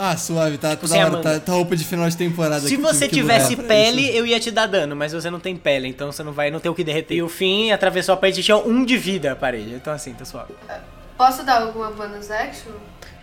Ah, 0.00 0.16
suave, 0.16 0.58
tá, 0.58 0.76
tá 0.76 0.86
Você 0.86 0.94
da 0.94 1.00
hora, 1.00 1.08
Amanda. 1.08 1.34
tá, 1.34 1.40
tá 1.46 1.52
roupa 1.52 1.74
de 1.76 1.84
final 1.84 2.08
de 2.08 2.16
temporada. 2.16 2.60
Se 2.60 2.76
que 2.76 2.76
você 2.76 3.08
tive 3.08 3.10
que 3.10 3.16
tivesse 3.16 3.56
pra 3.56 3.64
pele, 3.66 4.02
isso. 4.02 4.16
eu 4.16 4.26
ia 4.26 4.38
te 4.38 4.50
dar 4.50 4.66
dano, 4.66 4.94
mas 4.94 5.12
você 5.12 5.28
não 5.28 5.40
tem 5.40 5.56
pele, 5.56 5.88
então 5.88 6.12
você 6.12 6.22
não 6.22 6.32
vai 6.32 6.50
não 6.50 6.60
ter 6.60 6.68
o 6.68 6.74
que 6.74 6.84
derreter. 6.84 7.16
E 7.16 7.22
o 7.22 7.28
fim 7.28 7.72
atravessou 7.72 8.12
a 8.14 8.16
parede 8.16 8.40
e 8.40 8.44
tinha 8.44 8.56
um 8.56 8.84
de 8.84 8.96
vida 8.96 9.32
a 9.32 9.36
parede. 9.36 9.74
Então 9.74 9.92
assim, 9.92 10.14
tá 10.14 10.24
suave. 10.24 10.54
Posso 11.16 11.42
dar 11.42 11.62
alguma 11.62 11.90
bonus 11.90 12.30
action? 12.30 12.72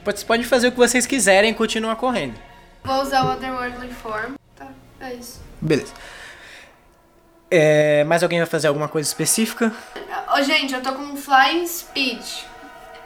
Vocês 0.03 0.23
podem 0.23 0.45
fazer 0.45 0.67
o 0.67 0.71
que 0.71 0.77
vocês 0.77 1.05
quiserem 1.05 1.51
e 1.51 1.53
continuar 1.53 1.95
correndo. 1.95 2.35
Vou 2.83 3.01
usar 3.01 3.23
o 3.23 3.31
Otherworldly 3.31 3.91
Form. 3.93 4.33
Tá, 4.55 4.67
é 4.99 5.13
isso. 5.13 5.41
Beleza. 5.61 5.93
É, 7.49 8.03
mais 8.03 8.21
alguém 8.21 8.39
vai 8.39 8.47
fazer 8.47 8.67
alguma 8.67 8.87
coisa 8.87 9.07
específica? 9.07 9.71
Ô, 10.37 10.41
gente, 10.43 10.73
eu 10.73 10.81
tô 10.81 10.93
com 10.93 11.15
Flying 11.15 11.65
Speed. 11.65 12.21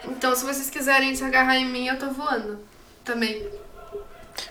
Então, 0.04 0.34
se 0.34 0.44
vocês 0.44 0.68
quiserem 0.68 1.14
se 1.14 1.22
agarrar 1.22 1.56
em 1.56 1.66
mim, 1.66 1.86
eu 1.86 1.98
tô 1.98 2.08
voando. 2.10 2.58
Também. 3.04 3.46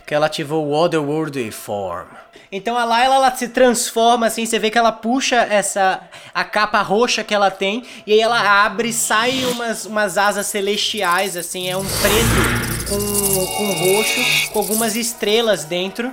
Que 0.05 0.13
ela 0.13 0.25
ativou 0.27 0.67
o 0.67 0.73
Otherworldly 0.73 1.51
Form. 1.51 2.07
Então 2.51 2.75
a 2.75 2.83
Layla 2.83 3.15
ela 3.15 3.35
se 3.35 3.49
transforma 3.49 4.25
assim, 4.25 4.45
você 4.45 4.57
vê 4.57 4.71
que 4.71 4.77
ela 4.77 4.91
puxa 4.91 5.35
essa 5.35 6.01
a 6.33 6.43
capa 6.43 6.81
roxa 6.81 7.23
que 7.23 7.33
ela 7.33 7.51
tem 7.51 7.83
e 8.07 8.13
aí 8.13 8.19
ela 8.19 8.65
abre, 8.65 8.91
sai 8.91 9.45
umas, 9.45 9.85
umas 9.85 10.17
asas 10.17 10.47
celestiais 10.47 11.37
assim, 11.37 11.69
é 11.69 11.77
um 11.77 11.85
preto 11.85 12.69
com, 12.89 13.45
com 13.55 13.73
roxo, 13.73 14.51
com 14.51 14.59
algumas 14.59 14.95
estrelas 14.95 15.63
dentro. 15.63 16.11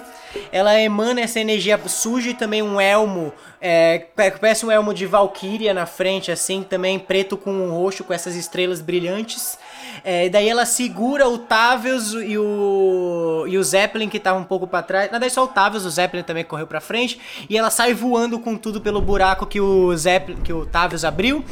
Ela 0.53 0.79
emana 0.79 1.23
essa 1.23 1.41
energia 1.41 1.81
suja 1.87 2.31
e 2.31 2.35
também 2.35 2.63
um 2.63 2.79
elmo, 2.79 3.33
é, 3.59 4.07
parece 4.15 4.67
um 4.67 4.71
elmo 4.71 4.93
de 4.93 5.07
Valkyria 5.07 5.73
na 5.73 5.87
frente, 5.87 6.31
assim, 6.31 6.63
também 6.63 6.99
preto 6.99 7.39
com 7.39 7.71
roxo, 7.71 8.05
com 8.05 8.13
essas 8.13 8.35
estrelas 8.35 8.83
brilhantes. 8.83 9.59
É, 10.05 10.29
daí 10.29 10.49
ela 10.49 10.65
segura 10.65 11.29
o 11.29 11.39
Tavius 11.39 12.13
e 12.13 12.39
o, 12.39 13.45
e 13.49 13.59
o 13.59 13.63
Zeppelin 13.63 14.09
que 14.09 14.19
tava 14.19 14.39
um 14.39 14.45
pouco 14.45 14.67
pra 14.67 14.83
trás. 14.83 15.07
Na 15.07 15.19
verdade, 15.19 15.35
só 15.35 15.45
o 15.45 15.49
Tavius, 15.49 15.85
o 15.85 15.91
Zeppelin 15.91 16.23
também 16.23 16.45
correu 16.45 16.67
pra 16.67 16.81
frente. 16.81 17.19
E 17.49 17.57
ela 17.57 17.71
sai 17.71 17.95
voando 17.95 18.39
com 18.39 18.57
tudo 18.57 18.81
pelo 18.81 19.01
buraco 19.01 19.47
que 19.47 19.61
o 19.61 19.97
Zeppelin, 19.97 20.41
que 20.43 20.53
o 20.53 20.67
Tavius 20.67 21.05
abriu. 21.05 21.45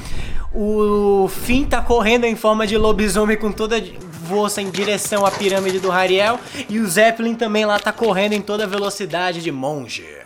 O 0.52 1.28
Finn 1.28 1.64
tá 1.64 1.82
correndo 1.82 2.24
em 2.24 2.36
forma 2.36 2.66
de 2.66 2.76
lobisomem 2.76 3.36
com 3.36 3.50
toda 3.50 3.82
força 4.28 4.62
em 4.62 4.70
direção 4.70 5.26
à 5.26 5.30
pirâmide 5.30 5.80
do 5.80 5.90
Hariel. 5.90 6.38
E 6.68 6.78
o 6.78 6.86
Zeppelin 6.86 7.34
também 7.34 7.64
lá 7.64 7.78
tá 7.78 7.92
correndo 7.92 8.34
em 8.34 8.40
toda 8.40 8.66
velocidade 8.66 9.42
de 9.42 9.50
monge. 9.50 10.23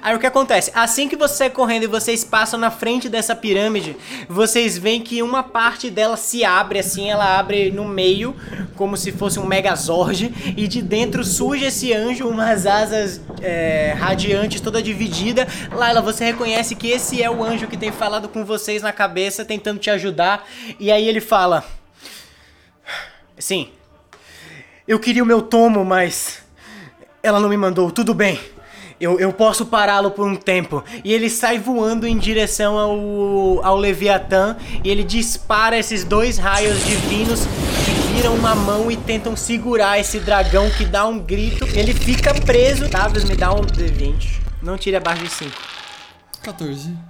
Aí 0.00 0.14
o 0.14 0.18
que 0.18 0.26
acontece? 0.26 0.70
Assim 0.74 1.08
que 1.08 1.16
você 1.16 1.34
sai 1.34 1.50
correndo 1.50 1.82
e 1.82 1.86
vocês 1.86 2.24
passam 2.24 2.58
na 2.58 2.70
frente 2.70 3.08
dessa 3.08 3.34
pirâmide, 3.34 3.96
vocês 4.28 4.78
veem 4.78 5.02
que 5.02 5.22
uma 5.22 5.42
parte 5.42 5.90
dela 5.90 6.16
se 6.16 6.44
abre 6.44 6.78
assim, 6.78 7.10
ela 7.10 7.38
abre 7.38 7.70
no 7.70 7.84
meio, 7.84 8.34
como 8.76 8.96
se 8.96 9.10
fosse 9.10 9.38
um 9.38 9.46
megazord, 9.46 10.32
e 10.56 10.68
de 10.68 10.80
dentro 10.80 11.24
surge 11.24 11.64
esse 11.64 11.92
anjo, 11.92 12.28
umas 12.28 12.66
asas 12.66 13.20
é, 13.42 13.94
radiantes, 13.98 14.60
toda 14.60 14.82
dividida. 14.82 15.46
Laila, 15.72 16.00
você 16.00 16.24
reconhece 16.24 16.74
que 16.74 16.88
esse 16.88 17.22
é 17.22 17.30
o 17.30 17.42
anjo 17.42 17.66
que 17.66 17.76
tem 17.76 17.90
falado 17.90 18.28
com 18.28 18.44
vocês 18.44 18.82
na 18.82 18.92
cabeça, 18.92 19.44
tentando 19.44 19.80
te 19.80 19.90
ajudar, 19.90 20.46
e 20.78 20.92
aí 20.92 21.08
ele 21.08 21.20
fala: 21.20 21.64
Sim, 23.36 23.68
eu 24.86 24.98
queria 24.98 25.22
o 25.22 25.26
meu 25.26 25.42
tomo, 25.42 25.84
mas 25.84 26.38
ela 27.22 27.40
não 27.40 27.48
me 27.48 27.56
mandou, 27.56 27.90
tudo 27.90 28.14
bem. 28.14 28.38
Eu, 29.00 29.18
eu 29.20 29.32
posso 29.32 29.66
pará-lo 29.66 30.10
por 30.10 30.26
um 30.26 30.34
tempo. 30.34 30.82
E 31.04 31.12
ele 31.12 31.30
sai 31.30 31.58
voando 31.58 32.06
em 32.06 32.18
direção 32.18 32.76
ao, 32.76 33.64
ao 33.64 33.76
Leviatã. 33.76 34.56
E 34.82 34.90
ele 34.90 35.04
dispara 35.04 35.78
esses 35.78 36.04
dois 36.04 36.38
raios 36.38 36.84
divinos 36.84 37.46
que 37.84 38.12
viram 38.14 38.34
uma 38.34 38.54
mão 38.54 38.90
e 38.90 38.96
tentam 38.96 39.36
segurar 39.36 39.98
esse 39.98 40.18
dragão 40.18 40.68
que 40.70 40.84
dá 40.84 41.06
um 41.06 41.18
grito. 41.18 41.64
Ele 41.74 41.94
fica 41.94 42.34
preso. 42.34 42.88
Tavius, 42.88 43.24
me 43.24 43.36
dá 43.36 43.52
um 43.52 43.60
D20. 43.60 44.40
Não 44.62 44.76
tire 44.76 44.96
abaixo 44.96 45.22
de 45.22 45.30
5. 45.30 45.52
14. 46.42 47.07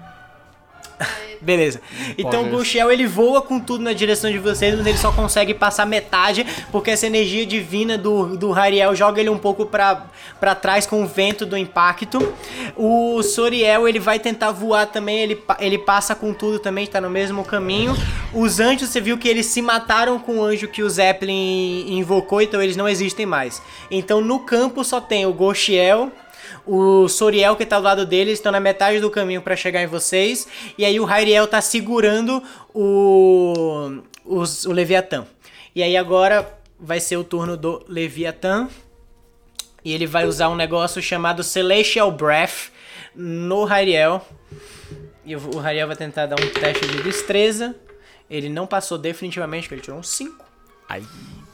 Beleza. 1.41 1.81
Então 2.17 2.41
o 2.41 2.45
Pode. 2.45 2.57
Goshiel 2.57 2.91
ele 2.91 3.07
voa 3.07 3.41
com 3.41 3.61
tudo 3.61 3.85
na 3.85 3.93
direção 3.93 4.31
de 4.31 4.39
vocês, 4.39 4.77
mas 4.77 4.87
ele 4.87 4.99
só 4.99 5.13
consegue 5.13 5.55
passar 5.55 5.87
metade, 5.87 6.47
porque 6.73 6.91
essa 6.91 7.07
energia 7.07 7.47
divina 7.47 7.97
do, 7.97 8.37
do 8.37 8.53
Hariel 8.53 8.95
joga 8.95 9.21
ele 9.21 9.31
um 9.31 9.39
pouco 9.39 9.67
pra, 9.67 10.07
pra 10.41 10.55
trás 10.55 10.87
com 10.87 11.03
o 11.03 11.07
vento 11.07 11.47
do 11.47 11.57
impacto. 11.57 12.35
O 12.77 13.23
Soriel 13.23 13.89
ele 13.89 13.99
vai 13.99 14.19
tentar 14.19 14.51
voar 14.51 14.87
também, 14.87 15.21
ele, 15.21 15.43
ele 15.61 15.79
passa 15.79 16.15
com 16.15 16.33
tudo 16.33 16.59
também, 16.59 16.87
tá 16.87 17.01
no 17.01 17.11
mesmo 17.11 17.45
caminho. 17.45 17.97
Os 18.33 18.61
anjos, 18.61 18.89
você 18.89 19.01
viu 19.01 19.17
que 19.17 19.29
eles 19.29 19.47
se 19.47 19.63
mataram 19.63 20.19
com 20.19 20.39
o 20.39 20.45
anjo 20.45 20.69
que 20.69 20.83
o 20.83 20.91
Zeppelin 20.91 21.99
invocou, 21.99 22.43
então 22.43 22.61
eles 22.61 22.77
não 22.77 22.89
existem 22.89 23.27
mais. 23.27 23.63
Então 23.91 24.21
no 24.21 24.41
campo 24.41 24.85
só 24.85 25.01
tem 25.01 25.27
o 25.27 25.33
Goshiel. 25.33 26.13
O 26.67 27.09
Soriel 27.09 27.57
que 27.57 27.65
tá 27.67 27.79
do 27.79 27.85
lado 27.85 28.05
deles 28.07 28.35
estão 28.35 28.53
na 28.53 28.61
metade 28.61 29.01
do 29.01 29.11
caminho 29.11 29.41
pra 29.43 29.57
chegar 29.57 29.83
em 29.83 29.87
vocês. 29.87 30.47
E 30.77 30.85
aí 30.85 30.99
o 31.01 31.05
Hyriel 31.05 31.47
tá 31.47 31.61
segurando 31.61 32.43
o, 32.75 34.01
os- 34.25 34.65
o 34.67 34.73
Leviatã. 34.73 35.27
E 35.75 35.83
aí 35.83 35.97
agora 35.97 36.59
vai 36.79 37.01
ser 37.01 37.17
o 37.17 37.25
turno 37.25 37.57
do 37.57 37.85
Leviatã. 37.89 38.69
E 39.85 39.93
ele 39.93 40.07
vai 40.07 40.27
usar 40.27 40.49
um 40.49 40.57
negócio 40.57 41.01
chamado 41.01 41.43
Celestial 41.43 42.11
Breath 42.11 42.71
no 43.15 43.65
Hyriel. 43.65 44.25
E 45.25 45.37
o 45.37 45.39
o 45.57 45.61
Hyriel 45.61 45.87
vai 45.87 45.97
tentar 45.97 46.27
dar 46.27 46.37
um 46.41 46.49
teste 46.49 46.87
de 46.87 47.03
destreza. 47.03 47.75
Ele 48.31 48.49
não 48.49 48.67
passou 48.67 48.99
definitivamente, 48.99 49.63
porque 49.63 49.75
ele 49.77 49.83
tirou 49.83 49.99
um 49.99 50.03
5. 50.03 50.45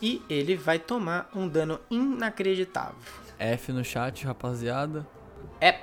E 0.03 0.21
ele 0.29 0.57
vai 0.57 0.79
tomar 0.79 1.29
um 1.35 1.47
dano 1.49 1.79
inacreditável. 1.91 2.95
F 3.39 3.73
no 3.73 3.85
chat, 3.85 4.25
rapaziada. 4.27 5.07
É. 5.61 5.77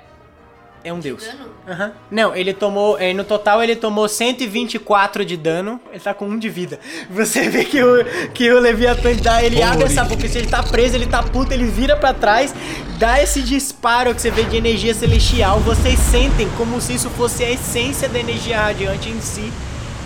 É 0.84 0.92
um 0.92 0.98
deus. 0.98 1.24
Dano? 1.24 1.50
Aham. 1.68 1.92
Não, 2.10 2.34
ele 2.34 2.52
tomou. 2.52 2.98
eh, 2.98 3.12
No 3.14 3.22
total 3.22 3.62
ele 3.62 3.76
tomou 3.76 4.08
124 4.08 5.24
de 5.24 5.36
dano. 5.36 5.80
Ele 5.92 6.00
tá 6.00 6.12
com 6.12 6.26
1 6.26 6.38
de 6.40 6.48
vida. 6.48 6.80
Você 7.08 7.48
vê 7.48 7.64
que 7.64 7.80
o, 7.80 8.04
que 8.34 8.50
o 8.50 8.58
Leviathan 8.58 9.14
dá. 9.22 9.44
Ele 9.44 9.62
abre 9.62 9.84
essa 9.84 10.02
boca. 10.02 10.26
Se 10.26 10.38
ele 10.38 10.48
tá 10.48 10.60
preso, 10.60 10.96
ele 10.96 11.06
tá 11.06 11.22
puto, 11.22 11.52
ele 11.52 11.66
vira 11.66 11.96
pra 11.96 12.12
trás. 12.12 12.52
Dá 12.98 13.22
esse 13.22 13.42
disparo 13.42 14.12
que 14.12 14.20
você 14.20 14.30
vê 14.32 14.42
de 14.42 14.56
energia 14.56 14.92
celestial. 14.92 15.60
Vocês 15.60 15.98
sentem 16.00 16.48
como 16.56 16.80
se 16.80 16.94
isso 16.94 17.08
fosse 17.10 17.44
a 17.44 17.50
essência 17.52 18.08
da 18.08 18.18
energia 18.18 18.60
radiante 18.60 19.08
em 19.08 19.20
si. 19.20 19.52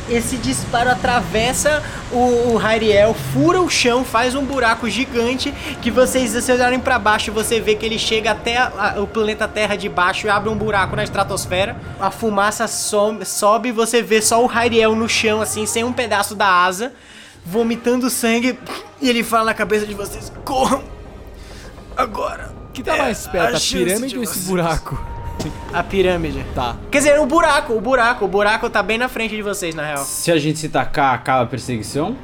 Esse 0.09 0.37
disparo 0.37 0.89
atravessa 0.91 1.83
o, 2.13 2.53
o 2.53 2.57
Hyriel, 2.57 3.13
fura 3.33 3.61
o 3.61 3.69
chão, 3.69 4.05
faz 4.05 4.37
um 4.37 4.45
buraco 4.45 4.89
gigante 4.89 5.53
que 5.83 5.91
vocês, 5.91 6.31
se 6.31 6.41
vocês 6.41 6.59
olharem 6.61 6.79
pra 6.79 6.97
baixo, 6.99 7.33
você 7.33 7.61
vê 7.61 7.75
que 7.75 7.85
ele 7.85 7.99
chega 7.99 8.31
até 8.31 8.57
a- 8.57 8.95
a- 8.97 9.01
o 9.01 9.07
planeta 9.09 9.49
Terra 9.49 9.75
de 9.75 9.89
baixo 9.89 10.27
e 10.27 10.31
abre 10.31 10.49
um 10.49 10.57
buraco 10.57 10.95
na 10.95 11.03
estratosfera. 11.03 11.77
A 11.99 12.11
fumaça 12.13 12.69
some, 12.69 13.25
sobe 13.25 13.73
você 13.73 14.01
vê 14.01 14.23
só 14.23 14.45
o 14.45 14.47
Hyriel 14.47 14.95
no 14.95 15.09
chão, 15.09 15.41
assim, 15.41 15.67
sem 15.67 15.83
um 15.83 15.93
pedaço 15.93 16.37
da 16.37 16.47
asa, 16.49 16.93
vomitando 17.45 18.09
sangue. 18.09 18.57
E 19.01 19.09
ele 19.09 19.25
fala 19.25 19.47
na 19.47 19.55
cabeça 19.55 19.87
de 19.87 19.95
vocês: 19.95 20.31
corram! 20.45 20.85
Agora! 21.97 22.55
O 22.69 22.73
que 22.73 22.83
tá 22.83 22.97
mais 22.97 23.27
perto, 23.27 23.55
a 23.55 23.57
a 23.57 23.61
pirâmide 23.61 24.09
de 24.09 24.17
ou 24.19 24.23
esse 24.23 24.35
vocês. 24.35 24.47
buraco? 24.47 25.03
A 25.73 25.83
pirâmide. 25.83 26.45
Tá. 26.55 26.77
Quer 26.91 26.99
dizer, 26.99 27.21
o 27.21 27.27
buraco, 27.27 27.75
o 27.75 27.81
buraco, 27.81 28.25
o 28.25 28.29
buraco 28.29 28.71
tá 28.71 28.83
bem 28.83 28.99
na 28.99 29.09
frente 29.09 29.37
de 29.37 29.43
vocês, 29.43 29.75
na 29.75 29.85
real. 29.85 30.05
Se 30.05 30.33
a 30.33 30.39
gente 30.39 30.59
se 30.59 30.69
tacar, 30.69 31.15
acaba 31.15 31.43
a 31.43 31.47
perseguição? 31.47 32.17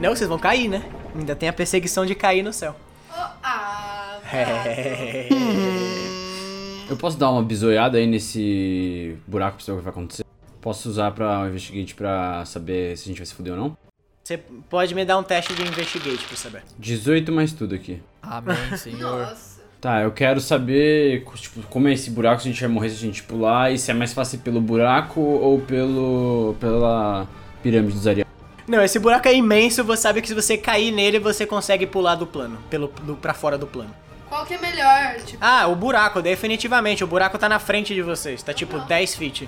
Não, 0.00 0.14
vocês 0.16 0.28
vão 0.28 0.38
cair, 0.38 0.68
né? 0.68 0.82
Ainda 1.14 1.36
tem 1.36 1.48
a 1.48 1.52
perseguição 1.52 2.04
de 2.06 2.14
cair 2.14 2.42
no 2.42 2.52
céu. 2.52 2.74
Oh, 3.10 3.26
ah, 3.42 4.18
É. 4.32 5.28
Eu 6.88 6.96
posso 6.98 7.16
dar 7.16 7.30
uma 7.30 7.42
bisoiada 7.42 7.96
aí 7.96 8.06
nesse 8.06 9.16
buraco 9.26 9.56
pra 9.56 9.64
saber 9.64 9.76
o 9.76 9.78
que 9.78 9.84
vai 9.84 9.90
acontecer? 9.92 10.24
Posso 10.60 10.88
usar 10.88 11.10
pra 11.12 11.40
um 11.40 11.48
investigate 11.48 11.94
pra 11.94 12.44
saber 12.44 12.96
se 12.96 13.04
a 13.04 13.06
gente 13.08 13.18
vai 13.18 13.26
se 13.26 13.34
fuder 13.34 13.54
ou 13.54 13.58
não? 13.58 13.76
Você 14.22 14.38
pode 14.68 14.94
me 14.94 15.04
dar 15.04 15.18
um 15.18 15.22
teste 15.22 15.54
de 15.54 15.62
investigate 15.62 16.24
pra 16.26 16.36
saber. 16.36 16.62
18 16.78 17.30
mais 17.32 17.52
tudo 17.52 17.74
aqui. 17.74 18.02
Amém, 18.22 18.76
senhor. 18.76 19.26
nossa. 19.26 19.53
Tá, 19.84 20.00
eu 20.00 20.10
quero 20.12 20.40
saber 20.40 21.26
tipo, 21.34 21.60
como 21.68 21.88
é 21.88 21.92
esse 21.92 22.08
buraco, 22.10 22.40
se 22.40 22.48
a 22.48 22.50
gente 22.50 22.60
vai 22.62 22.70
morrer 22.70 22.88
se 22.88 22.96
a 22.96 23.00
gente 23.00 23.22
pular, 23.22 23.70
e 23.70 23.76
se 23.76 23.90
é 23.90 23.94
mais 23.94 24.14
fácil 24.14 24.38
pelo 24.38 24.58
buraco 24.58 25.20
ou 25.20 25.60
pelo. 25.60 26.56
pela 26.58 27.26
pirâmide 27.62 27.92
dos 27.92 28.06
Ariel. 28.06 28.26
Não, 28.66 28.82
esse 28.82 28.98
buraco 28.98 29.28
é 29.28 29.34
imenso, 29.34 29.84
você 29.84 30.00
sabe 30.00 30.22
que 30.22 30.28
se 30.28 30.32
você 30.32 30.56
cair 30.56 30.90
nele, 30.90 31.18
você 31.18 31.44
consegue 31.44 31.86
pular 31.86 32.14
do 32.14 32.26
plano, 32.26 32.56
pelo, 32.70 32.90
do, 33.02 33.14
pra 33.14 33.34
fora 33.34 33.58
do 33.58 33.66
plano. 33.66 33.94
Qual 34.26 34.46
que 34.46 34.54
é 34.54 34.58
melhor? 34.58 35.16
Tipo, 35.16 35.36
Ah, 35.38 35.66
o 35.66 35.76
buraco, 35.76 36.22
definitivamente, 36.22 37.04
o 37.04 37.06
buraco 37.06 37.36
tá 37.36 37.46
na 37.46 37.58
frente 37.58 37.92
de 37.92 38.00
vocês, 38.00 38.42
tá 38.42 38.54
tipo 38.54 38.78
10 38.78 39.14
feet. 39.16 39.46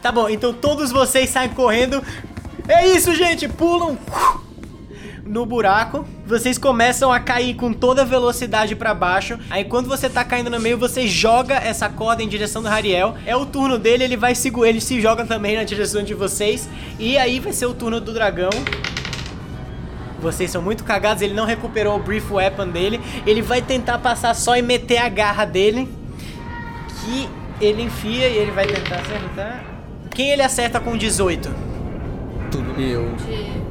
Tá 0.00 0.12
bom, 0.12 0.28
então 0.28 0.52
todos 0.52 0.92
vocês 0.92 1.30
saem 1.30 1.50
correndo. 1.50 2.00
É 2.68 2.86
isso, 2.86 3.12
gente, 3.12 3.48
pulam 3.48 3.98
no 5.26 5.46
buraco. 5.46 6.06
Vocês 6.26 6.58
começam 6.58 7.12
a 7.12 7.18
cair 7.20 7.54
com 7.54 7.72
toda 7.72 8.04
velocidade 8.04 8.76
pra 8.76 8.94
baixo. 8.94 9.38
Aí 9.50 9.64
quando 9.64 9.88
você 9.88 10.08
tá 10.08 10.24
caindo 10.24 10.50
no 10.50 10.60
meio, 10.60 10.78
você 10.78 11.06
joga 11.06 11.54
essa 11.54 11.88
corda 11.88 12.22
em 12.22 12.28
direção 12.28 12.62
do 12.62 12.68
Hariel. 12.68 13.14
É 13.26 13.36
o 13.36 13.46
turno 13.46 13.78
dele, 13.78 14.04
ele 14.04 14.16
vai 14.16 14.34
segurar, 14.34 14.68
ele 14.68 14.80
se 14.80 15.00
joga 15.00 15.24
também 15.24 15.56
na 15.56 15.64
direção 15.64 16.02
de 16.02 16.14
vocês. 16.14 16.68
E 16.98 17.16
aí 17.16 17.40
vai 17.40 17.52
ser 17.52 17.66
o 17.66 17.74
turno 17.74 18.00
do 18.00 18.12
dragão. 18.12 18.50
Vocês 20.20 20.50
são 20.50 20.62
muito 20.62 20.84
cagados, 20.84 21.22
ele 21.22 21.34
não 21.34 21.44
recuperou 21.44 21.96
o 21.96 22.02
Brief 22.02 22.30
Weapon 22.30 22.68
dele. 22.68 23.00
Ele 23.26 23.42
vai 23.42 23.60
tentar 23.60 23.98
passar 23.98 24.34
só 24.34 24.56
e 24.56 24.62
meter 24.62 24.98
a 24.98 25.08
garra 25.08 25.44
dele. 25.44 25.88
Que 27.02 27.28
ele 27.60 27.82
enfia 27.82 28.28
e 28.28 28.36
ele 28.36 28.50
vai 28.50 28.66
tentar 28.66 28.96
acertar. 28.96 29.64
Quem 30.10 30.30
ele 30.30 30.42
acerta 30.42 30.80
com 30.80 30.96
18? 30.96 31.50
Eu. 32.78 33.63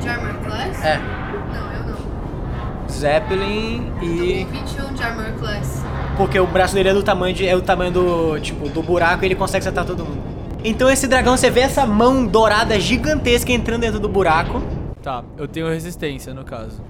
De, 0.00 0.08
Armor 0.08 0.34
Class? 0.44 0.84
É. 0.84 0.98
Não, 0.98 1.72
eu 1.72 1.82
não. 1.86 2.88
Zeppelin 2.88 3.92
e. 4.02 4.44
Com 4.44 4.50
21 4.52 4.94
de 4.94 5.02
Armor 5.02 5.32
Class. 5.38 5.84
Porque 6.16 6.38
o 6.38 6.46
braço 6.46 6.74
dele 6.74 6.88
é 6.88 6.94
do 6.94 7.02
tamanho 7.02 7.34
de, 7.34 7.46
é 7.46 7.56
o 7.56 7.62
tamanho 7.62 7.90
do, 7.90 8.40
tipo, 8.40 8.68
do 8.68 8.82
buraco 8.82 9.24
e 9.24 9.26
ele 9.26 9.34
consegue 9.34 9.60
acertar 9.60 9.84
todo 9.84 10.04
mundo. 10.04 10.22
Então 10.62 10.90
esse 10.90 11.06
dragão, 11.06 11.36
você 11.36 11.50
vê 11.50 11.60
essa 11.60 11.86
mão 11.86 12.26
dourada 12.26 12.78
gigantesca 12.78 13.50
entrando 13.52 13.80
dentro 13.80 13.98
do 13.98 14.08
buraco. 14.08 14.62
Tá, 15.02 15.24
eu 15.38 15.48
tenho 15.48 15.68
resistência 15.68 16.34
no 16.34 16.44
caso. 16.44 16.80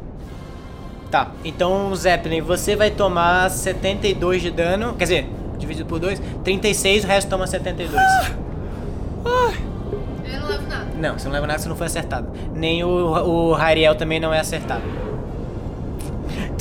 Tá, 1.11 1.30
então 1.44 1.94
Zeppelin, 1.94 2.40
você 2.40 2.74
vai 2.74 2.90
tomar 2.90 3.50
72 3.50 4.42
de 4.42 4.50
dano, 4.50 4.94
quer 4.94 5.04
dizer, 5.04 5.30
dividido 5.58 5.86
por 5.88 5.98
2, 5.98 6.20
36, 6.42 7.04
o 7.04 7.06
resto 7.06 7.28
toma 7.28 7.46
72. 7.46 8.00
Eu 10.32 10.40
não 10.40 10.48
levo 10.48 10.68
nada. 10.68 10.86
Não, 10.96 11.18
você 11.18 11.24
não 11.26 11.32
leva 11.32 11.46
nada 11.46 11.58
se 11.58 11.68
não 11.68 11.76
for 11.76 11.84
acertado. 11.84 12.28
Nem 12.54 12.84
o, 12.84 12.88
o 12.88 13.54
Hariel 13.54 13.94
também 13.94 14.20
não 14.20 14.32
é 14.32 14.40
acertado. 14.40 14.82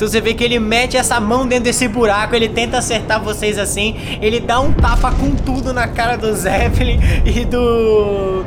Então 0.00 0.08
você 0.08 0.20
vê 0.20 0.32
que 0.32 0.42
ele 0.42 0.58
mete 0.58 0.96
essa 0.96 1.20
mão 1.20 1.46
dentro 1.46 1.64
desse 1.64 1.86
buraco, 1.86 2.34
ele 2.34 2.48
tenta 2.48 2.78
acertar 2.78 3.22
vocês 3.22 3.58
assim, 3.58 3.96
ele 4.20 4.40
dá 4.40 4.58
um 4.58 4.72
tapa 4.72 5.12
com 5.12 5.34
tudo 5.34 5.74
na 5.74 5.86
cara 5.86 6.16
do 6.16 6.32
Zeppelin 6.32 6.98
e 7.24 7.44
do. 7.44 8.44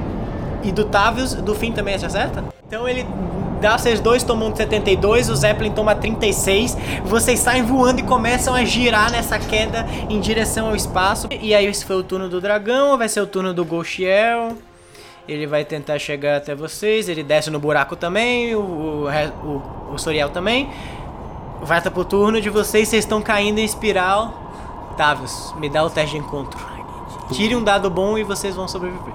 E 0.64 0.72
do 0.72 0.86
Tavius, 0.86 1.34
do 1.36 1.54
fim 1.54 1.72
também 1.72 1.98
se 2.00 2.06
acerta? 2.06 2.44
Então 2.66 2.88
ele 2.88 3.06
dá, 3.62 3.78
vocês 3.78 4.00
dois 4.00 4.24
tomam 4.24 4.56
72, 4.56 5.30
o 5.30 5.36
Zeppelin 5.36 5.72
toma 5.72 5.94
36, 5.94 6.76
vocês 7.06 7.40
saem 7.40 7.64
voando 7.64 8.00
e 8.00 8.04
começam 8.04 8.56
a 8.56 8.64
girar 8.66 9.12
nessa 9.12 9.38
queda 9.38 9.86
em 10.10 10.20
direção 10.20 10.70
ao 10.70 10.76
espaço. 10.76 11.28
E 11.40 11.54
aí 11.54 11.66
esse 11.66 11.86
foi 11.86 11.98
o 11.98 12.04
turno 12.04 12.28
do 12.28 12.42
dragão, 12.42 12.98
vai 12.98 13.08
ser 13.08 13.22
o 13.22 13.28
turno 13.28 13.54
do 13.54 13.64
Goshiel. 13.64 14.58
Ele 15.28 15.48
vai 15.48 15.64
tentar 15.64 15.98
chegar 16.00 16.38
até 16.38 16.54
vocês, 16.54 17.08
ele 17.08 17.24
desce 17.24 17.50
no 17.50 17.60
buraco 17.60 17.96
também, 17.96 18.56
o, 18.56 19.08
o, 19.08 19.94
o 19.94 19.98
Soriel 19.98 20.30
também. 20.30 20.70
Vai 21.62 21.78
estar 21.78 21.92
pro 21.92 22.04
turno 22.04 22.42
de 22.42 22.50
vocês, 22.50 22.90
vocês 22.90 23.06
estão 23.06 23.22
caindo 23.22 23.60
em 23.60 23.66
espiral. 23.66 24.42
Tavius, 24.98 25.54
me 25.58 25.70
dá 25.70 25.84
o 25.84 25.90
teste 25.90 26.18
de 26.18 26.22
encontro. 26.22 26.60
Tire 27.32 27.56
um 27.56 27.64
dado 27.64 27.90
bom 27.90 28.18
e 28.18 28.24
vocês 28.24 28.56
vão 28.56 28.68
sobreviver. 28.68 29.14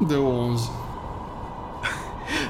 Deu 0.00 0.26
11. 0.26 0.81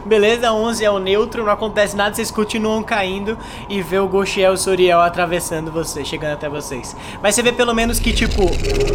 Beleza, 0.04 0.52
11 0.52 0.84
é 0.84 0.90
o 0.90 0.98
neutro, 0.98 1.44
não 1.44 1.52
acontece 1.52 1.96
nada, 1.96 2.14
vocês 2.14 2.30
continuam 2.30 2.82
caindo 2.82 3.38
e 3.68 3.80
vê 3.80 3.98
o 3.98 4.08
Goshiel 4.08 4.52
e 4.52 4.54
o 4.54 4.58
Soriel 4.58 5.00
atravessando 5.00 5.70
vocês, 5.70 6.06
chegando 6.08 6.32
até 6.32 6.48
vocês. 6.48 6.96
Mas 7.22 7.34
você 7.34 7.42
vê 7.42 7.52
pelo 7.52 7.72
menos 7.74 7.98
que, 8.00 8.12
tipo, 8.12 8.42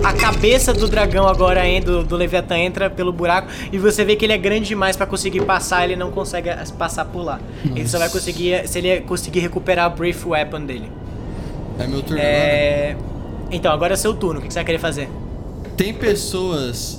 a 0.04 0.14
cabeça 0.14 0.74
do 0.74 0.88
dragão 0.88 1.28
agora, 1.28 1.62
do, 1.84 2.04
do 2.04 2.16
Leviatã, 2.16 2.58
entra 2.58 2.90
pelo 2.90 3.12
buraco 3.14 3.48
e 3.72 3.78
você 3.78 4.04
vê 4.04 4.16
que 4.16 4.26
ele 4.26 4.34
é 4.34 4.38
grande 4.38 4.68
demais 4.68 4.96
pra 4.98 5.06
conseguir 5.06 5.42
passar, 5.46 5.84
ele 5.86 5.96
não 5.96 6.12
consegue 6.12 6.50
as- 6.50 6.72
passar 6.72 7.06
por 7.06 7.24
lá. 7.24 7.40
Ele 7.66 7.88
só 7.88 7.98
vai 8.00 8.10
conseguir 8.10 8.68
se 8.68 8.78
ele 8.80 9.02
conseguir 9.02 9.40
recuperar 9.40 9.92
o 9.92 9.96
Brief 9.96 10.26
Weapon 10.26 10.62
dele. 10.66 10.92
É 11.80 11.88
meu 11.88 12.02
turno. 12.02 12.22
É... 12.22 12.96
Então, 13.52 13.72
agora 13.72 13.94
é 13.94 13.98
seu 13.98 14.14
turno, 14.14 14.40
o 14.40 14.44
que 14.44 14.52
você 14.52 14.60
vai 14.60 14.66
querer 14.66 14.80
fazer? 14.80 15.10
Tem 15.78 15.94
pessoas 15.94 16.97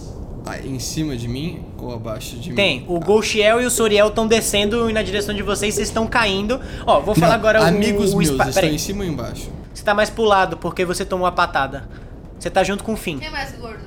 em 0.57 0.78
cima 0.78 1.16
de 1.16 1.28
mim 1.28 1.62
ou 1.78 1.92
abaixo 1.92 2.36
de 2.36 2.53
Tem, 2.53 2.80
mim? 2.80 2.86
o 2.88 2.99
Goshiel 3.01 3.61
e 3.61 3.66
o 3.66 3.70
Soriel 3.70 4.09
estão 4.09 4.26
descendo 4.26 4.90
na 4.92 5.03
direção 5.03 5.34
de 5.34 5.42
vocês, 5.42 5.74
vocês 5.74 5.88
estão 5.88 6.07
caindo. 6.07 6.61
Ó, 6.86 7.01
vou 7.01 7.14
falar 7.14 7.28
Não, 7.28 7.34
agora 7.36 7.61
o- 7.61 7.64
Amigos 7.64 8.12
o, 8.12 8.18
meus, 8.18 8.30
spa- 8.30 8.49
estão 8.49 8.64
em 8.68 8.78
cima 8.78 9.05
ou 9.05 9.11
embaixo? 9.11 9.51
Você 9.74 9.82
tá 9.84 9.92
mais 9.94 10.11
pro 10.11 10.24
lado 10.24 10.57
porque 10.57 10.84
você 10.84 11.05
tomou 11.05 11.26
a 11.26 11.32
patada. 11.32 11.88
Você 12.38 12.49
tá 12.51 12.62
junto 12.64 12.82
com 12.84 12.92
o 12.92 12.96
Finn. 12.96 13.18
Quem 13.18 13.28
é 13.28 13.30
mais 13.30 13.53
gordo? 13.57 13.84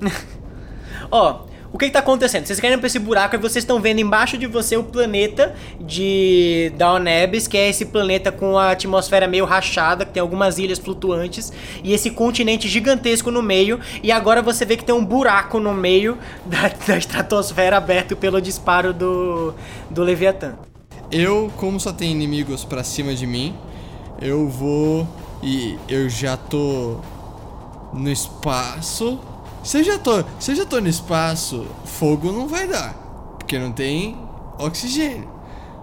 Ó, 1.10 1.40
o 1.74 1.76
que 1.76 1.86
que 1.86 1.90
tá 1.90 1.98
acontecendo? 1.98 2.46
Vocês 2.46 2.56
ir 2.60 2.78
pra 2.78 2.86
esse 2.86 3.00
buraco 3.00 3.34
e 3.34 3.38
vocês 3.38 3.64
estão 3.64 3.80
vendo 3.80 3.98
embaixo 3.98 4.38
de 4.38 4.46
você 4.46 4.76
o 4.76 4.84
planeta 4.84 5.56
de 5.80 6.72
Dawnebis, 6.76 7.48
que 7.48 7.58
é 7.58 7.68
esse 7.68 7.86
planeta 7.86 8.30
com 8.30 8.56
a 8.56 8.70
atmosfera 8.70 9.26
meio 9.26 9.44
rachada, 9.44 10.04
que 10.04 10.12
tem 10.12 10.20
algumas 10.20 10.56
ilhas 10.56 10.78
flutuantes, 10.78 11.52
e 11.82 11.92
esse 11.92 12.12
continente 12.12 12.68
gigantesco 12.68 13.28
no 13.28 13.42
meio, 13.42 13.80
e 14.04 14.12
agora 14.12 14.40
você 14.40 14.64
vê 14.64 14.76
que 14.76 14.84
tem 14.84 14.94
um 14.94 15.04
buraco 15.04 15.58
no 15.58 15.74
meio 15.74 16.16
da, 16.46 16.70
da 16.86 16.96
estratosfera 16.96 17.76
aberto 17.76 18.14
pelo 18.14 18.40
disparo 18.40 18.94
do, 18.94 19.52
do 19.90 20.04
Leviatã. 20.04 20.54
Eu, 21.10 21.52
como 21.56 21.80
só 21.80 21.92
tem 21.92 22.12
inimigos 22.12 22.64
pra 22.64 22.84
cima 22.84 23.16
de 23.16 23.26
mim, 23.26 23.52
eu 24.22 24.48
vou 24.48 25.08
e 25.42 25.76
eu 25.88 26.08
já 26.08 26.36
tô 26.36 27.00
no 27.92 28.12
espaço. 28.12 29.33
Se 29.64 29.78
eu 29.78 29.82
já 29.84 29.98
tô, 29.98 30.22
se 30.38 30.52
eu 30.52 30.56
já 30.56 30.64
tô 30.66 30.80
no 30.80 30.88
espaço, 30.88 31.66
fogo 31.84 32.30
não 32.30 32.46
vai 32.46 32.68
dar, 32.68 32.94
porque 33.38 33.58
não 33.58 33.72
tem 33.72 34.16
oxigênio. 34.58 35.32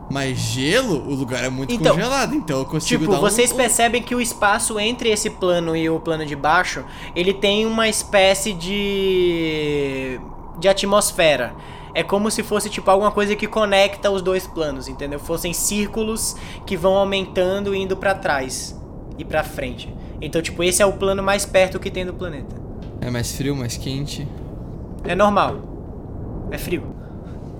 Mas 0.10 0.38
gelo, 0.38 1.08
o 1.10 1.16
lugar 1.16 1.42
é 1.44 1.50
muito 1.50 1.74
Então, 1.74 1.96
congelado, 1.96 2.36
então 2.36 2.60
eu 2.60 2.66
consigo 2.66 3.04
Tipo, 3.04 3.14
dar 3.14 3.18
um- 3.20 3.22
vocês 3.22 3.54
percebem 3.54 4.04
que 4.04 4.14
o 4.14 4.20
espaço 4.20 4.78
entre 4.78 5.10
esse 5.10 5.30
plano 5.30 5.74
e 5.76 5.90
o 5.90 6.00
plano 6.02 6.26
de 6.26 6.36
baixo, 6.36 6.84
ele 7.16 7.34
tem 7.34 7.66
uma 7.66 7.88
espécie 7.88 8.54
de 8.54 10.20
de 10.60 10.68
atmosfera. 10.68 11.56
É 11.94 12.04
como 12.04 12.30
se 12.30 12.44
fosse 12.44 12.70
tipo 12.70 12.90
alguma 12.92 13.12
coisa 13.12 13.36
que 13.36 13.48
conecta 13.48 14.12
os 14.12 14.22
dois 14.22 14.46
planos, 14.46 14.88
entendeu? 14.88 15.18
Fossem 15.20 15.54
círculos 15.54 16.36
que 16.66 16.78
vão 16.78 16.94
aumentando 16.96 17.74
e 17.74 17.80
indo 17.82 17.98
pra 17.98 18.14
trás 18.14 18.80
e 19.18 19.26
pra 19.26 19.44
frente. 19.44 19.94
Então, 20.22 20.40
tipo, 20.42 20.62
esse 20.64 20.82
é 20.82 20.86
o 20.86 20.94
plano 20.94 21.24
mais 21.24 21.46
perto 21.48 21.80
que 21.80 21.90
tem 21.90 22.06
do 22.06 22.14
planeta. 22.14 22.61
É 23.02 23.10
mais 23.10 23.32
frio, 23.32 23.56
mais 23.56 23.76
quente. 23.76 24.28
É 25.04 25.16
normal. 25.16 26.50
É 26.52 26.58
frio. 26.58 26.96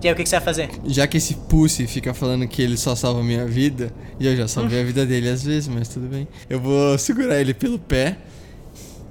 E 0.04 0.08
aí, 0.08 0.14
o 0.14 0.16
que, 0.16 0.24
que 0.24 0.30
você 0.30 0.36
vai 0.38 0.46
fazer? 0.46 0.70
Já 0.86 1.06
que 1.06 1.18
esse 1.18 1.36
Pussy 1.36 1.86
fica 1.86 2.14
falando 2.14 2.48
que 2.48 2.62
ele 2.62 2.76
só 2.78 2.96
salva 2.96 3.20
a 3.20 3.24
minha 3.24 3.46
vida, 3.46 3.92
e 4.20 4.26
eu 4.26 4.36
já 4.36 4.48
salvei 4.48 4.82
a 4.82 4.84
vida 4.84 5.06
dele 5.06 5.30
às 5.30 5.44
vezes, 5.44 5.68
mas 5.68 5.88
tudo 5.88 6.08
bem. 6.08 6.28
Eu 6.50 6.60
vou 6.60 6.98
segurar 6.98 7.40
ele 7.40 7.54
pelo 7.54 7.78
pé. 7.78 8.18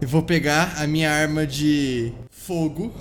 Eu 0.01 0.09
vou 0.09 0.23
pegar 0.23 0.75
a 0.79 0.87
minha 0.87 1.11
arma 1.13 1.47
de 1.47 2.13
fogo, 2.31 2.93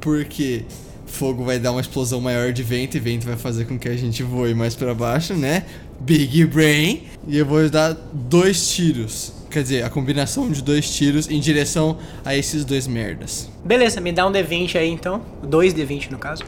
porque 0.00 0.64
fogo 1.06 1.44
vai 1.44 1.58
dar 1.58 1.72
uma 1.72 1.80
explosão 1.80 2.20
maior 2.20 2.52
de 2.52 2.62
vento 2.62 2.96
e 2.96 3.00
vento 3.00 3.26
vai 3.26 3.36
fazer 3.36 3.64
com 3.64 3.78
que 3.78 3.88
a 3.88 3.96
gente 3.96 4.22
voe 4.22 4.54
mais 4.54 4.76
pra 4.76 4.94
baixo, 4.94 5.34
né? 5.34 5.64
Big 5.98 6.44
Brain. 6.46 7.04
E 7.26 7.38
eu 7.38 7.46
vou 7.46 7.68
dar 7.68 7.92
dois 8.12 8.68
tiros. 8.70 9.32
Quer 9.50 9.62
dizer, 9.62 9.84
a 9.84 9.90
combinação 9.90 10.50
de 10.50 10.62
dois 10.62 10.90
tiros 10.90 11.30
em 11.30 11.38
direção 11.40 11.96
a 12.24 12.34
esses 12.36 12.64
dois 12.64 12.86
merdas. 12.86 13.48
Beleza, 13.64 14.00
me 14.00 14.12
dá 14.12 14.26
um 14.26 14.32
D20 14.32 14.76
aí 14.76 14.90
então. 14.90 15.22
Dois 15.42 15.72
D20 15.72 16.10
no 16.10 16.18
caso. 16.18 16.42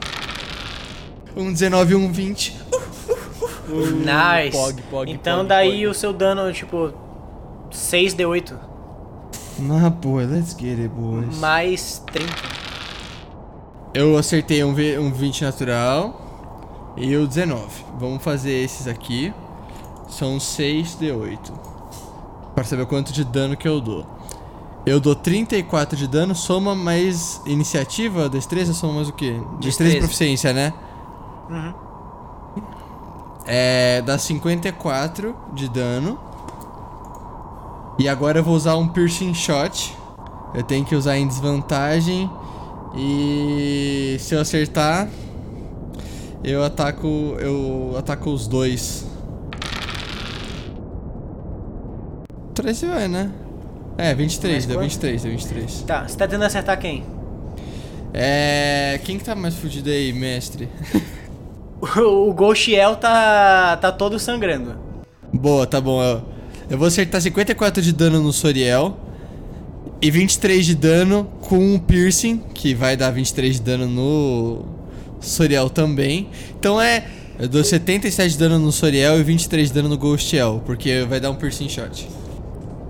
Um 1.37 1.53
19 1.53 1.93
e 1.93 1.97
um 1.97 2.13
20. 2.13 2.57
Nice. 3.69 4.57
Pog, 4.57 4.83
pog, 4.91 5.11
então 5.13 5.39
pog, 5.39 5.49
daí 5.49 5.87
o 5.87 5.95
seu 5.95 6.13
dano, 6.13 6.51
tipo, 6.53 6.93
6d8 7.71 8.55
Ah, 9.71 9.91
boy, 9.91 10.25
let's 10.27 10.55
get 10.59 10.79
it, 10.79 10.89
boys. 10.89 11.37
mais 11.39 12.03
30. 12.13 12.33
Eu 13.95 14.17
acertei 14.17 14.63
um, 14.65 14.75
V- 14.75 14.99
um 14.99 15.13
20 15.13 15.43
natural 15.45 16.95
e 16.97 17.15
o 17.17 17.27
19. 17.27 17.85
Vamos 17.99 18.23
fazer 18.23 18.53
esses 18.53 18.87
aqui. 18.87 19.33
São 20.09 20.41
6 20.41 20.97
de 20.99 21.11
8. 21.11 21.53
Para 22.59 22.65
saber 22.65 22.87
quanto 22.87 23.13
de 23.13 23.23
dano 23.23 23.57
que 23.57 23.69
eu 23.69 23.81
dou. 23.81 24.05
Eu 24.85 24.99
dou 24.99 25.15
34 25.15 25.97
de 25.97 26.09
dano, 26.09 26.35
soma 26.35 26.75
mais 26.75 27.41
iniciativa, 27.47 28.29
destreza, 28.29 28.75
soma 28.75 28.95
mais 28.95 29.09
o 29.09 29.13
quê? 29.13 29.31
Destreza, 29.31 29.61
Destreza. 29.61 29.97
e 29.97 29.99
proficiência, 30.01 30.53
né? 30.53 30.75
Uhum. 31.49 31.75
É, 33.47 34.03
dá 34.03 34.19
54 34.19 35.37
de 35.53 35.69
dano. 35.69 36.19
E 37.97 38.09
agora 38.09 38.41
eu 38.41 38.43
vou 38.43 38.57
usar 38.57 38.75
um 38.75 38.89
piercing 38.89 39.35
shot. 39.35 39.97
Eu 40.53 40.65
tenho 40.65 40.85
que 40.85 40.97
usar 40.97 41.17
em 41.17 41.29
desvantagem. 41.29 42.29
E 42.97 44.17
se 44.19 44.35
eu 44.35 44.41
acertar, 44.41 45.09
eu 46.43 46.65
ataco, 46.65 47.07
eu 47.39 47.95
ataco 47.97 48.31
os 48.31 48.49
dois. 48.49 49.08
13 52.63 52.87
vai, 52.87 53.07
né? 53.07 53.31
É, 53.97 54.13
23, 54.15 54.53
Mais 54.53 54.67
deu 54.67 54.77
quanto? 54.77 54.91
23, 54.91 55.23
deu 55.23 55.31
23. 55.31 55.83
Tá, 55.83 56.09
você 56.09 56.17
tá 56.17 56.27
tentando 56.27 56.45
acertar 56.45 56.79
quem? 56.79 57.05
É. 58.13 59.01
Quem 59.05 59.17
que 59.17 59.25
tá 59.25 59.35
mais 59.35 59.55
fudido 59.55 59.89
aí, 59.91 60.13
mestre? 60.13 60.69
O, 61.81 62.31
o 62.31 62.35
Goshiel 62.35 62.97
tá, 62.97 63.77
tá 63.77 63.93
todo 63.93 64.19
sangrando. 64.19 64.75
Boa, 65.33 65.65
tá 65.65 65.81
bom. 65.81 66.03
Eu, 66.03 66.25
eu 66.69 66.77
vou 66.77 66.89
acertar 66.89 67.21
54 67.21 67.81
de 67.81 67.93
dano 67.93 68.21
no 68.21 68.33
Soriel. 68.33 68.99
E 70.03 70.11
23 70.11 70.67
de 70.67 70.75
dano 70.75 71.31
com 71.41 71.77
o 71.77 71.79
piercing, 71.79 72.39
que 72.53 72.75
vai 72.75 72.97
dar 72.97 73.13
23 73.13 73.55
de 73.55 73.63
dano 73.63 73.87
no 73.87 74.65
Soriel 75.21 75.71
também. 75.71 76.31
Então 76.59 76.83
é 76.83 77.05
Eu 77.39 77.49
dou 77.49 77.63
77 77.63 78.33
de 78.33 78.39
dano 78.39 78.59
no 78.59 78.73
Soriel 78.73 79.21
e 79.21 79.23
23 79.23 79.69
de 79.69 79.75
dano 79.75 79.89
no 79.89 79.97
Ghostiel, 79.97 80.61
porque 80.67 81.07
vai 81.09 81.21
dar 81.21 81.31
um 81.31 81.37
piercing 81.37 81.69
shot. 81.69 82.09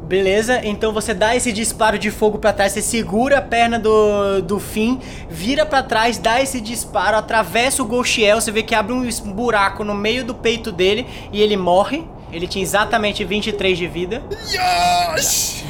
Beleza, 0.08 0.60
então 0.64 0.90
você 0.92 1.12
dá 1.12 1.36
esse 1.36 1.52
disparo 1.52 1.98
de 1.98 2.10
fogo 2.10 2.38
pra 2.38 2.50
trás, 2.52 2.72
você 2.72 2.80
segura 2.80 3.38
a 3.38 3.42
perna 3.42 3.78
do, 3.78 4.40
do 4.40 4.58
Finn, 4.58 4.98
vira 5.28 5.66
pra 5.66 5.82
trás, 5.82 6.16
dá 6.16 6.40
esse 6.40 6.62
disparo, 6.62 7.16
atravessa 7.18 7.82
o 7.82 7.86
Ghostiel, 7.86 8.40
você 8.40 8.50
vê 8.50 8.62
que 8.62 8.74
abre 8.74 8.94
um 8.94 9.06
buraco 9.34 9.84
no 9.84 9.94
meio 9.94 10.24
do 10.24 10.34
peito 10.34 10.72
dele 10.72 11.06
e 11.30 11.42
ele 11.42 11.56
morre. 11.58 12.06
Ele 12.32 12.46
tinha 12.46 12.62
exatamente 12.62 13.22
23 13.24 13.76
de 13.76 13.86
vida. 13.86 14.22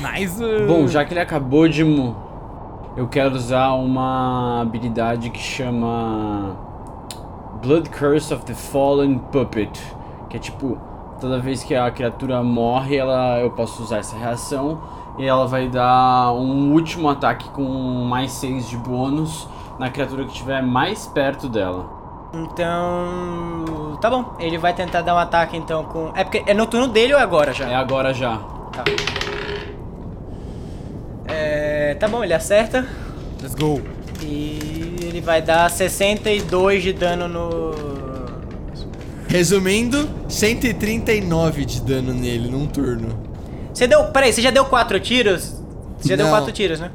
Nice! 0.03 0.43
Bom, 0.67 0.87
já 0.89 1.05
que 1.05 1.13
ele 1.13 1.21
acabou 1.21 1.69
de. 1.69 1.83
mo- 1.85 2.17
Eu 2.97 3.07
quero 3.07 3.35
usar 3.37 3.73
uma 3.75 4.61
habilidade 4.63 5.31
que 5.31 5.39
chama. 5.41 6.57
Blood 7.63 7.91
Curse 7.91 8.35
of 8.35 8.45
the 8.45 8.55
Fallen 8.55 9.19
Puppet. 9.33 9.71
Que 10.29 10.37
é 10.37 10.41
tipo, 10.41 10.77
toda 11.21 11.39
vez 11.41 11.63
que 11.63 11.75
a 11.75 11.91
criatura 11.91 12.43
morre, 12.43 12.97
ela, 12.97 13.41
eu 13.41 13.51
posso 13.51 13.83
usar 13.83 13.99
essa 13.99 14.17
reação. 14.17 14.81
E 15.19 15.27
ela 15.27 15.47
vai 15.47 15.69
dar 15.69 16.33
um 16.33 16.73
último 16.73 17.09
ataque 17.09 17.49
com 17.51 17.65
mais 17.65 18.33
6 18.33 18.69
de 18.69 18.77
bônus 18.77 19.49
na 19.79 19.91
criatura 19.91 20.25
que 20.25 20.33
estiver 20.33 20.63
mais 20.63 21.07
perto 21.07 21.49
dela. 21.49 21.87
Então. 22.33 23.99
Tá 24.01 24.09
bom, 24.11 24.37
ele 24.39 24.59
vai 24.59 24.73
tentar 24.73 25.03
dar 25.03 25.15
um 25.15 25.19
ataque 25.19 25.57
então 25.57 25.85
com. 25.85 26.13
É 26.15 26.23
porque 26.23 26.45
é 26.47 26.55
no 26.55 26.67
turno 26.67 26.89
dele 26.89 27.15
ou 27.15 27.19
é 27.19 27.23
agora 27.23 27.53
já? 27.53 27.69
É 27.69 27.75
agora 27.75 28.15
já. 28.15 28.37
Tá. 28.73 28.85
É, 31.27 31.95
tá 31.95 32.07
bom, 32.07 32.23
ele 32.23 32.35
acerta. 32.35 32.87
Let's 33.43 33.55
go. 33.55 33.83
E 34.23 34.97
ele 35.03 35.21
vai 35.21 35.43
dar 35.43 35.71
62 35.71 36.83
de 36.83 36.93
dano 36.93 37.29
no. 37.29 38.08
Resumindo, 39.29 40.09
139 40.29 41.65
de 41.65 41.83
dano 41.83 42.13
nele 42.15 42.49
num 42.51 42.67
turno. 42.67 43.09
Você 43.73 43.87
deu. 43.87 44.05
Peraí, 44.07 44.33
você 44.33 44.41
já 44.41 44.51
deu 44.51 44.65
4 44.65 44.99
tiros? 45.01 45.63
Você 45.99 46.09
já 46.09 46.17
deu 46.17 46.27
Não. 46.27 46.33
4 46.33 46.51
tiros, 46.53 46.81
né? 46.81 46.91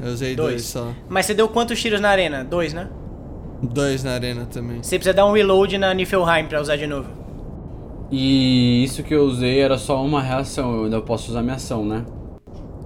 Eu 0.00 0.12
usei 0.12 0.36
dois, 0.36 0.50
Dois. 0.52 0.64
só. 0.66 0.92
Mas 1.08 1.26
você 1.26 1.34
deu 1.34 1.48
quantos 1.48 1.80
tiros 1.80 2.00
na 2.00 2.08
arena? 2.10 2.44
Dois, 2.44 2.72
né? 2.72 2.86
Dois 3.60 4.04
na 4.04 4.12
arena 4.12 4.46
também. 4.46 4.80
Você 4.80 4.96
precisa 4.96 5.12
dar 5.12 5.26
um 5.26 5.32
reload 5.32 5.76
na 5.76 5.92
Niflheim 5.92 6.46
pra 6.48 6.60
usar 6.60 6.76
de 6.76 6.86
novo. 6.86 7.08
E 8.10 8.84
isso 8.84 9.02
que 9.02 9.12
eu 9.12 9.24
usei 9.24 9.58
era 9.58 9.76
só 9.76 10.02
uma 10.04 10.22
reação, 10.22 10.76
eu 10.76 10.84
ainda 10.84 11.00
posso 11.00 11.30
usar 11.32 11.42
minha 11.42 11.56
ação, 11.56 11.84
né? 11.84 12.04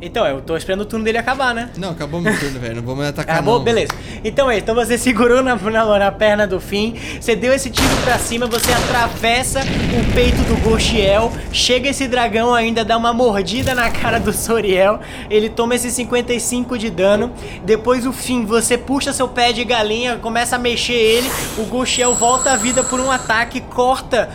Então, 0.05 0.27
eu 0.27 0.41
tô 0.41 0.57
esperando 0.57 0.81
o 0.81 0.85
turno 0.85 1.05
dele 1.05 1.17
acabar, 1.17 1.55
né? 1.55 1.71
Não, 1.77 1.91
acabou 1.91 2.21
meu 2.21 2.37
turno, 2.37 2.59
velho. 2.59 2.75
Não 2.75 2.83
vou 2.83 2.97
mais 2.97 3.11
atacar 3.11 3.37
Acabou? 3.37 3.59
não. 3.59 3.65
Beleza. 3.65 3.93
Então 4.25 4.51
é, 4.51 4.59
então 4.59 4.75
você 4.75 4.99
segurou 4.99 5.45
na, 5.45 5.55
na, 5.55 5.99
na 5.99 6.11
perna 6.11 6.45
do 6.45 6.59
fim, 6.59 6.97
você 7.21 7.37
deu 7.37 7.53
esse 7.53 7.71
tiro 7.71 7.97
pra 8.03 8.19
cima, 8.19 8.47
você 8.47 8.73
atravessa 8.73 9.61
o 9.61 10.13
peito 10.13 10.43
do 10.43 10.61
Goshiel, 10.69 11.31
chega 11.53 11.89
esse 11.89 12.09
dragão 12.09 12.53
ainda, 12.53 12.85
dá 12.85 12.97
uma 12.97 13.13
mordida 13.13 13.75
na 13.75 13.91
cara 13.91 14.19
do 14.19 14.33
Soriel, 14.33 14.99
ele 15.31 15.49
toma 15.49 15.77
esse 15.77 15.89
55 15.91 16.77
de 16.77 16.91
dano, 16.91 17.33
depois 17.65 18.05
o 18.05 18.13
fim, 18.13 18.45
você 18.45 18.77
puxa 18.77 19.13
seu 19.13 19.29
pé 19.29 19.53
de 19.53 19.65
galinha, 19.65 20.17
começa 20.17 20.57
a 20.57 20.59
mexer 20.59 20.95
ele, 20.95 21.31
o 21.59 21.65
Goshiel 21.65 22.15
volta 22.15 22.51
à 22.53 22.57
vida 22.57 22.83
por 22.83 22.99
um 22.99 23.11
ataque, 23.11 23.61
corta 23.61 24.31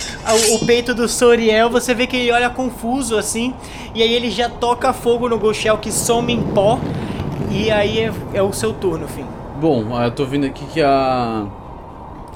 o, 0.49 0.55
o 0.55 0.65
peito 0.65 0.93
do 0.93 1.09
Soriel, 1.09 1.70
você 1.70 1.93
vê 1.93 2.07
que 2.07 2.15
ele 2.15 2.32
olha 2.32 2.49
confuso 2.49 3.18
assim, 3.18 3.53
e 3.93 4.01
aí 4.01 4.13
ele 4.13 4.30
já 4.30 4.47
toca 4.47 4.93
fogo 4.93 5.28
no 5.28 5.38
Goshiel 5.38 5.57
que 5.78 5.91
some 5.91 6.34
em 6.34 6.41
pó, 6.53 6.80
e 7.49 7.72
aí 7.72 7.99
é, 7.99 8.14
é 8.34 8.41
o 8.41 8.53
seu 8.53 8.74
turno, 8.74 9.08
fim. 9.08 9.26
Bom, 9.60 9.95
ah, 9.95 10.05
eu 10.05 10.12
tô 10.12 10.26
vendo 10.26 10.45
aqui 10.45 10.66
que 10.66 10.82
a 10.82 11.45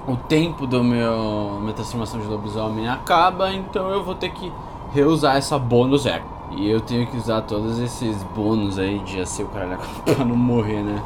o 0.07 0.15
tempo 0.15 0.65
do 0.65 0.83
meu 0.83 1.59
minha 1.61 1.73
transformação 1.73 2.19
de 2.19 2.25
lobisomem 2.25 2.87
acaba, 2.87 3.53
então 3.53 3.89
eu 3.89 4.03
vou 4.03 4.15
ter 4.15 4.29
que 4.29 4.51
reusar 4.93 5.37
essa 5.37 5.57
bônus 5.59 6.05
é. 6.05 6.21
E 6.51 6.69
eu 6.69 6.81
tenho 6.81 7.07
que 7.07 7.15
usar 7.15 7.41
todos 7.41 7.79
esses 7.79 8.23
bônus 8.35 8.77
aí 8.77 8.99
de 8.99 9.25
ser 9.25 9.43
o 9.43 9.47
caralho 9.47 9.79
pra 10.03 10.25
não 10.25 10.35
morrer, 10.35 10.81
né? 10.83 11.01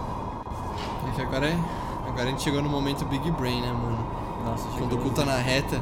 É 1.08 1.16
que 1.16 1.22
agora, 1.22 1.46
é... 1.48 1.58
agora 2.08 2.24
a 2.24 2.28
gente 2.28 2.42
chegou 2.42 2.62
no 2.62 2.70
momento 2.70 3.06
Big 3.06 3.30
Brain, 3.32 3.62
né, 3.62 3.68
mano? 3.68 3.98
Nossa, 4.46 4.68
Quando 4.78 4.94
o 4.94 4.98
cu 4.98 5.10
tá 5.10 5.26
na 5.26 5.38
reta, 5.38 5.82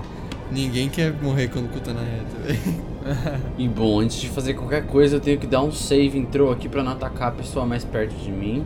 ninguém 0.52 0.90
quer 0.90 1.14
morrer 1.22 1.48
quando 1.48 1.66
o 1.66 1.70
cu 1.70 1.80
tá 1.80 1.94
na 1.94 2.02
reta, 2.02 2.38
velho. 2.42 2.94
E 3.58 3.68
bom, 3.68 4.00
antes 4.00 4.22
de 4.22 4.30
fazer 4.30 4.54
qualquer 4.54 4.86
coisa, 4.88 5.18
eu 5.18 5.20
tenho 5.20 5.38
que 5.38 5.46
dar 5.46 5.62
um 5.62 5.72
save 5.72 6.18
intro 6.18 6.50
aqui 6.52 6.70
pra 6.70 6.82
não 6.82 6.94
atacar 6.94 7.30
a 7.30 7.32
pessoa 7.32 7.66
mais 7.66 7.84
perto 7.84 8.14
de 8.16 8.32
mim. 8.32 8.66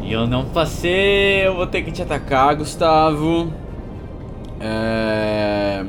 E 0.00 0.12
eu 0.12 0.26
não 0.26 0.44
passei, 0.46 1.46
eu 1.46 1.56
vou 1.56 1.66
ter 1.66 1.82
que 1.82 1.90
te 1.90 2.02
atacar, 2.02 2.54
Gustavo. 2.54 3.52
É... 4.60 5.84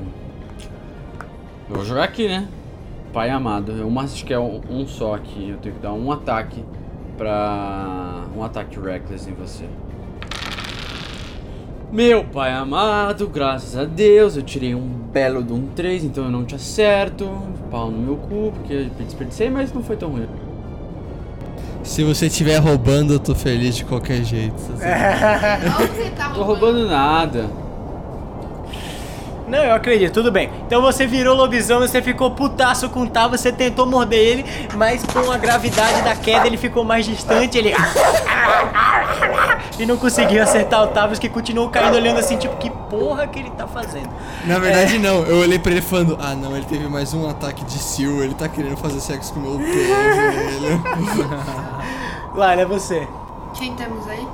Eu 1.70 1.76
vou 1.76 1.86
jogar 1.86 2.04
aqui, 2.04 2.28
né? 2.28 2.48
Pai 3.12 3.30
amado, 3.30 3.72
eu 3.74 3.88
uma, 3.88 4.04
acho 4.04 4.26
que 4.26 4.34
é 4.34 4.40
um, 4.40 4.62
um 4.70 4.88
só 4.88 5.14
aqui. 5.14 5.50
Eu 5.50 5.58
tenho 5.58 5.76
que 5.76 5.82
dar 5.82 5.94
um 5.94 6.12
ataque 6.12 6.64
pra. 7.18 8.26
Um 8.36 8.44
ataque 8.44 8.80
reckless 8.80 9.30
em 9.30 9.34
você. 9.34 9.66
Meu 11.94 12.24
pai 12.24 12.52
amado, 12.52 13.28
graças 13.28 13.78
a 13.78 13.86
Deus, 13.86 14.36
eu 14.36 14.42
tirei 14.42 14.74
um 14.74 14.82
belo 14.82 15.44
de 15.44 15.54
um 15.54 15.68
3, 15.76 16.04
então 16.06 16.24
eu 16.24 16.32
não 16.32 16.44
te 16.44 16.56
acerto. 16.56 17.30
Pau 17.70 17.92
no 17.92 18.00
meu 18.00 18.16
cu, 18.16 18.52
porque 18.52 18.74
eu 18.74 19.06
desperdicei, 19.06 19.48
mas 19.48 19.72
não 19.72 19.84
foi 19.84 19.96
tão 19.96 20.10
ruim. 20.10 20.28
Se 21.84 22.04
você 22.04 22.26
estiver 22.26 22.58
roubando, 22.58 23.14
eu 23.14 23.20
tô 23.20 23.36
feliz 23.36 23.76
de 23.76 23.86
qualquer 23.86 24.24
jeito. 24.24 24.56
Olha 24.72 25.86
o 25.86 25.94
que 25.94 26.10
tá 26.18 26.30
Tô 26.34 26.42
roubando 26.42 26.88
nada. 26.88 27.48
Não, 29.54 29.64
eu 29.64 29.76
acredito, 29.76 30.12
tudo 30.12 30.32
bem. 30.32 30.50
Então 30.66 30.82
você 30.82 31.06
virou 31.06 31.36
lobisomem, 31.38 31.88
você 31.88 32.02
ficou 32.02 32.32
putaço 32.32 32.90
com 32.90 33.02
o 33.02 33.08
Tal, 33.08 33.30
você 33.30 33.52
tentou 33.52 33.86
morder 33.86 34.18
ele, 34.18 34.46
mas 34.74 35.04
com 35.04 35.32
a 35.32 35.38
gravidade 35.38 36.02
da 36.02 36.16
queda 36.16 36.48
ele 36.48 36.58
ficou 36.58 36.84
mais 36.84 37.06
distante, 37.06 37.60
ele. 37.60 37.72
E 39.80 39.88
não 39.88 39.98
conseguiu 39.98 40.42
acertar 40.42 40.84
o 40.84 40.88
Tavius, 40.88 41.18
que 41.18 41.28
continuou 41.28 41.68
caindo 41.70 41.96
olhando 41.96 42.20
assim, 42.20 42.38
tipo, 42.38 42.56
que 42.58 42.70
porra 42.70 43.26
que 43.26 43.40
ele 43.40 43.50
tá 43.52 43.68
fazendo? 43.68 44.08
Na 44.46 44.60
verdade, 44.60 45.00
não. 45.00 45.24
Eu 45.24 45.38
olhei 45.38 45.58
pra 45.58 45.72
ele 45.72 45.82
falando: 45.82 46.16
Ah, 46.22 46.36
não, 46.36 46.56
ele 46.56 46.66
teve 46.66 46.88
mais 46.88 47.12
um 47.14 47.28
ataque 47.28 47.66
de 47.66 47.80
Seal. 47.80 48.24
Ele 48.24 48.36
tá 48.36 48.48
querendo 48.48 48.78
fazer 48.78 49.00
sexo 49.00 49.34
com 49.34 49.40
meu 49.40 49.58
pé, 49.58 49.66
velho. 49.66 50.84
Lá, 52.38 52.54
é 52.54 52.66
você. 52.66 53.08
Quem 53.56 53.74
temos 53.74 54.08
aí? 54.08 54.28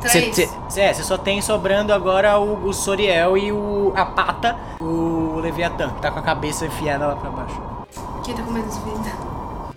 Três? 0.00 0.34
te- 0.34 0.48
é, 0.80 0.92
você 0.92 1.02
só 1.02 1.16
tem 1.18 1.40
sobrando 1.42 1.92
agora 1.92 2.38
o, 2.38 2.66
o 2.68 2.72
Soriel 2.72 3.36
e 3.36 3.50
o, 3.52 3.92
a 3.96 4.04
pata, 4.06 4.56
o 4.80 5.38
Leviatã, 5.40 5.90
que 5.90 6.00
tá 6.02 6.10
com 6.10 6.18
a 6.18 6.22
cabeça 6.22 6.66
enfiada 6.66 7.06
lá 7.06 7.16
pra 7.16 7.30
baixo. 7.30 7.60
Quem 8.24 8.34
tá 8.34 8.42
com 8.42 8.52
menos 8.52 8.76
vida? 8.78 9.10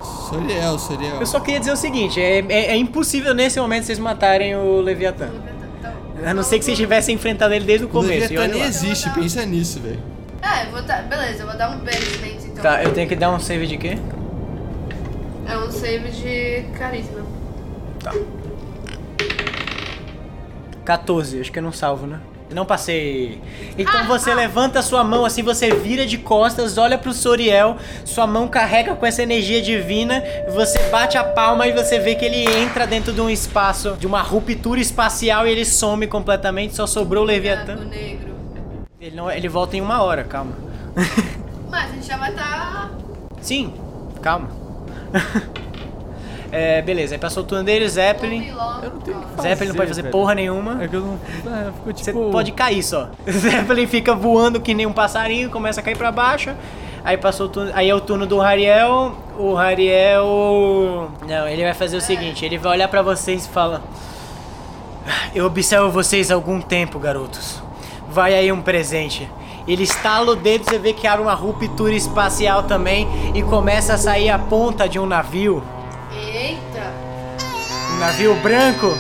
Soriel, 0.04 0.78
Soriel. 0.80 1.18
Eu 1.20 1.26
só 1.26 1.40
queria 1.40 1.60
dizer 1.60 1.72
o 1.72 1.78
seguinte: 1.78 2.22
é, 2.22 2.40
é- 2.40 2.72
é 2.72 2.76
impossível 2.76 3.34
nesse 3.34 3.60
momento 3.60 3.86
vocês 3.86 4.00
matarem 4.00 4.56
o 4.56 4.80
Leviatã. 4.82 5.30
Tá. 5.82 5.94
A 6.30 6.34
não 6.34 6.44
ser 6.44 6.60
que 6.60 6.66
vocês 6.66 6.78
tivessem 6.78 7.16
enfrentado 7.16 7.54
ele 7.54 7.66
desde 7.66 7.86
o 7.86 7.90
O 7.90 7.92
começo. 7.92 8.14
e 8.14 8.20
Leviatã 8.38 8.48
nem 8.54 8.62
existe, 8.64 9.10
pensa 9.12 9.46
nisso, 9.46 9.80
velho. 9.80 10.00
Ah, 10.42 10.64
eu 10.66 10.72
vou 10.72 10.82
dar. 10.84 11.04
Beleza, 11.04 11.44
eu 11.44 11.48
vou 11.48 11.58
dar 11.58 11.70
um 11.70 11.80
banishment 11.80 12.46
então. 12.46 12.64
Tá, 12.64 12.84
eu 12.84 12.94
tenho 12.94 13.08
que 13.08 13.16
dar 13.16 13.32
um 13.32 13.40
save 13.40 13.68
de 13.68 13.78
quê? 13.78 13.98
É 15.48 15.58
um 15.58 15.72
save 15.72 16.10
de 16.12 16.66
carisma. 16.78 17.22
14, 20.86 21.42
acho 21.42 21.52
que 21.52 21.60
eu 21.60 21.64
não 21.64 21.72
salvo, 21.72 22.08
né? 22.08 22.20
Não 22.54 22.66
passei. 22.66 23.42
Então 23.78 24.06
você 24.06 24.34
levanta 24.34 24.82
sua 24.82 25.04
mão 25.04 25.24
assim, 25.24 25.42
você 25.42 25.74
vira 25.74 26.06
de 26.06 26.18
costas, 26.18 26.78
olha 26.78 26.98
pro 26.98 27.14
Soriel, 27.14 27.78
sua 28.04 28.28
mão 28.28 28.48
carrega 28.48 28.94
com 28.94 29.06
essa 29.06 29.24
energia 29.24 29.62
divina, 29.62 30.22
você 30.54 30.78
bate 30.90 31.18
a 31.18 31.24
palma 31.24 31.66
e 31.68 31.72
você 31.72 31.98
vê 31.98 32.14
que 32.16 32.26
ele 32.26 32.44
entra 32.60 32.86
dentro 32.86 33.14
de 33.14 33.22
um 33.22 33.30
espaço, 33.30 33.96
de 33.98 34.06
uma 34.06 34.22
ruptura 34.22 34.82
espacial 34.82 35.48
e 35.48 35.52
ele 35.52 35.64
some 35.64 36.08
completamente, 36.08 36.76
só 36.76 36.86
sobrou 36.86 37.24
o 37.24 37.26
Leviatã. 37.26 37.76
negro. 37.76 38.32
Ele, 39.00 39.16
não, 39.16 39.32
ele 39.32 39.48
volta 39.48 39.78
em 39.78 39.82
uma 39.82 40.04
hora, 40.04 40.24
calma. 40.24 40.54
Mas 41.70 41.90
a 41.90 41.94
gente 41.94 42.06
já 42.06 42.18
vai 42.18 42.32
tá. 42.34 42.92
Sim, 43.42 43.74
calma. 44.22 44.50
é, 46.52 46.82
beleza, 46.82 47.16
aí 47.16 47.20
passou 47.20 47.44
o 47.44 47.46
turno 47.46 47.64
dele, 47.64 47.88
Zeppelin. 47.88 48.48
Eu 48.48 48.56
não 48.92 49.00
tenho 49.00 49.18
o 49.18 49.22
que 49.22 49.36
fazer. 49.36 49.50
Zeppelin 49.50 49.70
não 49.70 49.76
pode 49.76 49.90
fazer 49.90 50.02
velho. 50.02 50.12
porra 50.12 50.36
nenhuma. 50.36 50.84
É 50.84 50.88
que 50.88 50.96
eu 50.96 51.02
não. 51.02 51.20
É, 51.54 51.72
Você 51.86 52.12
tipo. 52.12 52.30
pode 52.30 52.52
cair 52.52 52.84
só. 52.84 53.10
Zeppelin 53.28 53.88
fica 53.88 54.14
voando 54.14 54.60
que 54.60 54.74
nem 54.74 54.86
um 54.86 54.94
passarinho, 54.94 55.50
começa 55.50 55.80
a 55.80 55.84
cair 55.84 55.98
pra 55.98 56.12
baixo. 56.12 56.52
Aí 57.04 57.18
passou 57.18 57.48
o 57.48 57.50
turno, 57.50 57.72
aí 57.74 57.90
é 57.90 57.96
o 57.96 58.02
turno 58.02 58.26
do 58.28 58.42
Hariel. 58.42 59.16
O 59.38 59.58
Hariel, 59.58 61.10
não, 61.28 61.48
ele 61.48 61.64
vai 61.64 61.74
fazer 61.74 61.98
o 61.98 62.02
seguinte, 62.02 62.46
ele 62.46 62.58
vai 62.58 62.74
olhar 62.74 62.88
pra 62.88 63.02
vocês 63.02 63.46
e 63.46 63.50
fala: 63.50 63.82
Eu 65.34 65.46
observo 65.46 65.90
vocês 65.90 66.30
há 66.30 66.36
algum 66.36 66.62
tempo, 66.62 67.00
garotos. 67.00 67.62
Vai 68.10 68.36
aí 68.36 68.52
um 68.52 68.62
presente. 68.62 69.28
Ele 69.68 69.84
estala 69.84 70.32
o 70.32 70.36
dedo, 70.36 70.66
você 70.66 70.78
vê 70.78 70.92
que 70.92 71.08
abre 71.08 71.22
uma 71.24 71.34
ruptura 71.34 71.94
espacial 71.94 72.64
também 72.64 73.08
e 73.34 73.42
começa 73.42 73.94
a 73.94 73.98
sair 73.98 74.30
a 74.30 74.38
ponta 74.38 74.90
de 74.90 75.00
um 75.00 75.06
navio, 75.06 75.64
Eita! 76.14 77.12
um 77.94 78.00
navio 78.00 78.36
branco. 78.36 78.98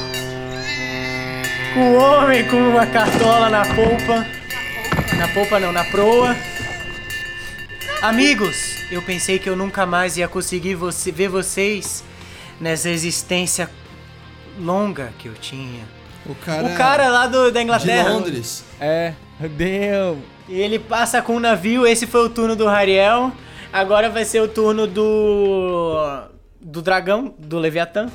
com 1.73 1.79
o 1.79 1.95
homem 1.95 2.47
com 2.47 2.57
uma 2.57 2.85
cartola 2.85 3.49
na 3.49 3.65
polpa. 3.73 4.25
Na 5.17 5.27
polpa 5.29 5.59
não, 5.59 5.71
na 5.71 5.83
proa. 5.85 6.35
Amigos, 8.01 8.85
eu 8.91 9.01
pensei 9.01 9.39
que 9.39 9.49
eu 9.49 9.55
nunca 9.55 9.85
mais 9.85 10.17
ia 10.17 10.27
conseguir 10.27 10.75
você, 10.75 11.11
ver 11.11 11.29
vocês 11.29 12.03
nessa 12.59 12.89
existência 12.89 13.69
longa 14.59 15.13
que 15.19 15.27
eu 15.27 15.33
tinha. 15.33 15.83
O 16.25 16.35
cara, 16.35 16.67
o 16.67 16.75
cara 16.75 17.09
lá 17.09 17.27
do, 17.27 17.51
da 17.51 17.59
de 17.59 17.63
Inglaterra. 17.63 18.09
Londres. 18.09 18.63
É. 18.79 19.13
E 20.47 20.59
ele 20.59 20.77
passa 20.77 21.21
com 21.21 21.37
um 21.37 21.39
navio, 21.39 21.87
esse 21.87 22.05
foi 22.05 22.25
o 22.25 22.29
turno 22.29 22.55
do 22.55 22.67
Hariel. 22.67 23.31
Agora 23.71 24.09
vai 24.09 24.25
ser 24.25 24.41
o 24.41 24.47
turno 24.47 24.85
do. 24.85 26.29
Do 26.61 26.81
dragão, 26.81 27.33
do 27.37 27.57
Leviatã. 27.57 28.09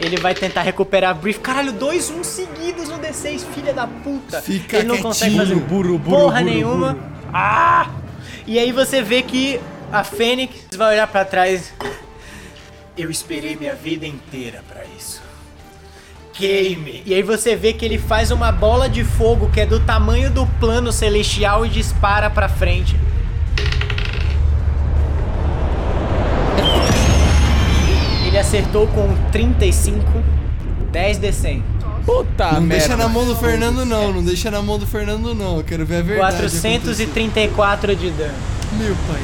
Ele 0.00 0.16
vai 0.16 0.34
tentar 0.34 0.62
recuperar 0.62 1.10
a 1.10 1.14
Brief. 1.14 1.38
Caralho, 1.40 1.72
dois, 1.72 2.10
um 2.10 2.24
seguidos 2.24 2.88
no 2.88 2.98
D6, 2.98 3.44
filha 3.54 3.72
da 3.72 3.86
puta. 3.86 4.40
Fica 4.40 4.78
ele 4.78 4.88
não 4.88 4.98
consegue 4.98 5.36
fazer 5.36 5.54
quietinho. 5.54 5.68
Burro, 5.68 5.98
burro, 5.98 6.18
porra 6.18 6.40
burro, 6.40 6.50
nenhuma. 6.50 6.92
burro. 6.94 7.10
Ah! 7.32 7.90
E 8.46 8.58
aí 8.58 8.72
você 8.72 9.02
vê 9.02 9.22
que 9.22 9.60
a 9.92 10.02
Fênix 10.02 10.76
vai 10.76 10.94
olhar 10.94 11.06
pra 11.06 11.24
trás. 11.24 11.72
Eu 12.96 13.10
esperei 13.10 13.56
minha 13.56 13.74
vida 13.74 14.06
inteira 14.06 14.62
pra 14.68 14.82
isso. 14.96 15.22
Queime! 16.32 17.02
E 17.04 17.12
aí 17.12 17.22
você 17.22 17.54
vê 17.54 17.72
que 17.72 17.84
ele 17.84 17.98
faz 17.98 18.30
uma 18.30 18.50
bola 18.50 18.88
de 18.88 19.04
fogo 19.04 19.50
que 19.50 19.60
é 19.60 19.66
do 19.66 19.78
tamanho 19.80 20.30
do 20.30 20.46
plano 20.58 20.90
celestial 20.90 21.66
e 21.66 21.68
dispara 21.68 22.30
pra 22.30 22.48
frente. 22.48 22.96
Acertou 28.50 28.88
com 28.88 29.06
35, 29.30 30.00
10 30.90 31.18
de 31.18 31.32
100. 31.32 31.62
Puta 32.04 32.52
não 32.54 32.60
merda. 32.62 32.78
deixa 32.84 32.96
na 32.96 33.08
mão 33.08 33.24
do 33.24 33.36
Fernando, 33.36 33.84
não. 33.86 34.12
Não 34.12 34.24
deixa 34.24 34.50
na 34.50 34.60
mão 34.60 34.76
do 34.76 34.84
Fernando, 34.88 35.32
não. 35.36 35.58
Eu 35.58 35.62
quero 35.64 35.86
ver 35.86 35.98
a 35.98 36.02
verdade. 36.02 36.36
434 36.36 37.94
de 37.94 38.10
dano. 38.10 38.32
acontecer. 38.34 38.84
Meu 38.84 38.96
pai. 39.06 39.20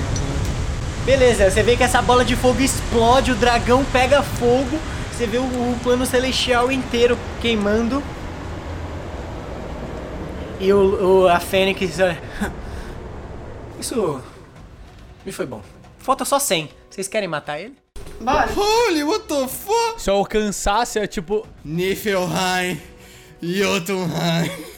Beleza, 1.05 1.51
você 1.51 1.61
vê 1.65 1.77
que 1.77 1.83
essa 1.83 2.01
bola 2.01 2.25
de 2.25 2.37
fogo 2.37 2.61
explode, 2.61 3.33
o 3.33 3.35
dragão 3.35 3.85
pega 3.93 4.23
fogo, 4.23 4.79
você 5.13 5.27
vê 5.27 5.39
o, 5.39 5.43
o 5.43 5.77
plano 5.83 6.07
celestial 6.07 6.71
inteiro 6.71 7.19
queimando. 7.41 8.01
E 10.61 10.73
o, 10.73 11.23
o- 11.25 11.29
a 11.29 11.41
Fênix 11.41 11.99
olha. 11.99 12.21
Isso 13.81 14.21
me 15.25 15.33
foi 15.33 15.47
bom. 15.47 15.63
Falta 15.99 16.25
só 16.25 16.39
100. 16.39 16.71
Vocês 16.89 17.09
querem 17.09 17.29
matar 17.29 17.59
ele? 17.59 17.75
Bora. 18.21 18.49
Holy, 18.55 19.03
what 19.05 19.25
the 19.27 19.47
fuck? 19.49 20.01
Se 20.03 20.11
eu 20.11 20.15
alcançasse, 20.17 20.99
é 20.99 21.07
tipo. 21.07 21.47
Niflheim. 21.65 22.81
Jotunheim. 23.43 24.51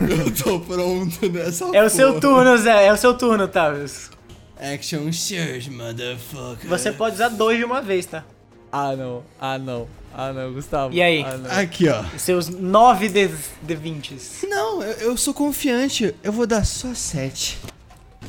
Eu 0.00 0.34
tô 0.34 0.58
pronto 0.60 1.28
nessa 1.30 1.64
É 1.72 1.82
o 1.84 1.88
seu 1.88 2.08
porra. 2.08 2.20
turno, 2.20 2.58
Zé. 2.58 2.86
É 2.86 2.92
o 2.92 2.96
seu 2.96 3.14
turno, 3.14 3.46
Tavius. 3.46 4.10
Action 4.58 5.12
Surge, 5.12 5.70
motherfucker. 5.70 6.68
Você 6.68 6.90
pode 6.90 7.14
usar 7.14 7.28
dois 7.28 7.56
de 7.58 7.64
uma 7.64 7.80
vez, 7.80 8.04
tá? 8.06 8.24
Ah, 8.72 8.96
não. 8.96 9.22
Ah, 9.40 9.58
não. 9.58 9.86
Ah, 10.12 10.32
não, 10.32 10.52
Gustavo. 10.52 10.92
E 10.92 11.00
aí? 11.00 11.22
Ah, 11.22 11.36
não. 11.36 11.50
Aqui, 11.52 11.88
ó. 11.88 12.02
Seus 12.18 12.48
9 12.48 13.08
de, 13.08 13.28
de 13.62 13.74
20. 13.76 14.16
Não, 14.48 14.82
eu, 14.82 15.10
eu 15.10 15.16
sou 15.16 15.32
confiante. 15.32 16.14
Eu 16.22 16.32
vou 16.32 16.46
dar 16.46 16.64
só 16.64 16.92
sete. 16.92 17.56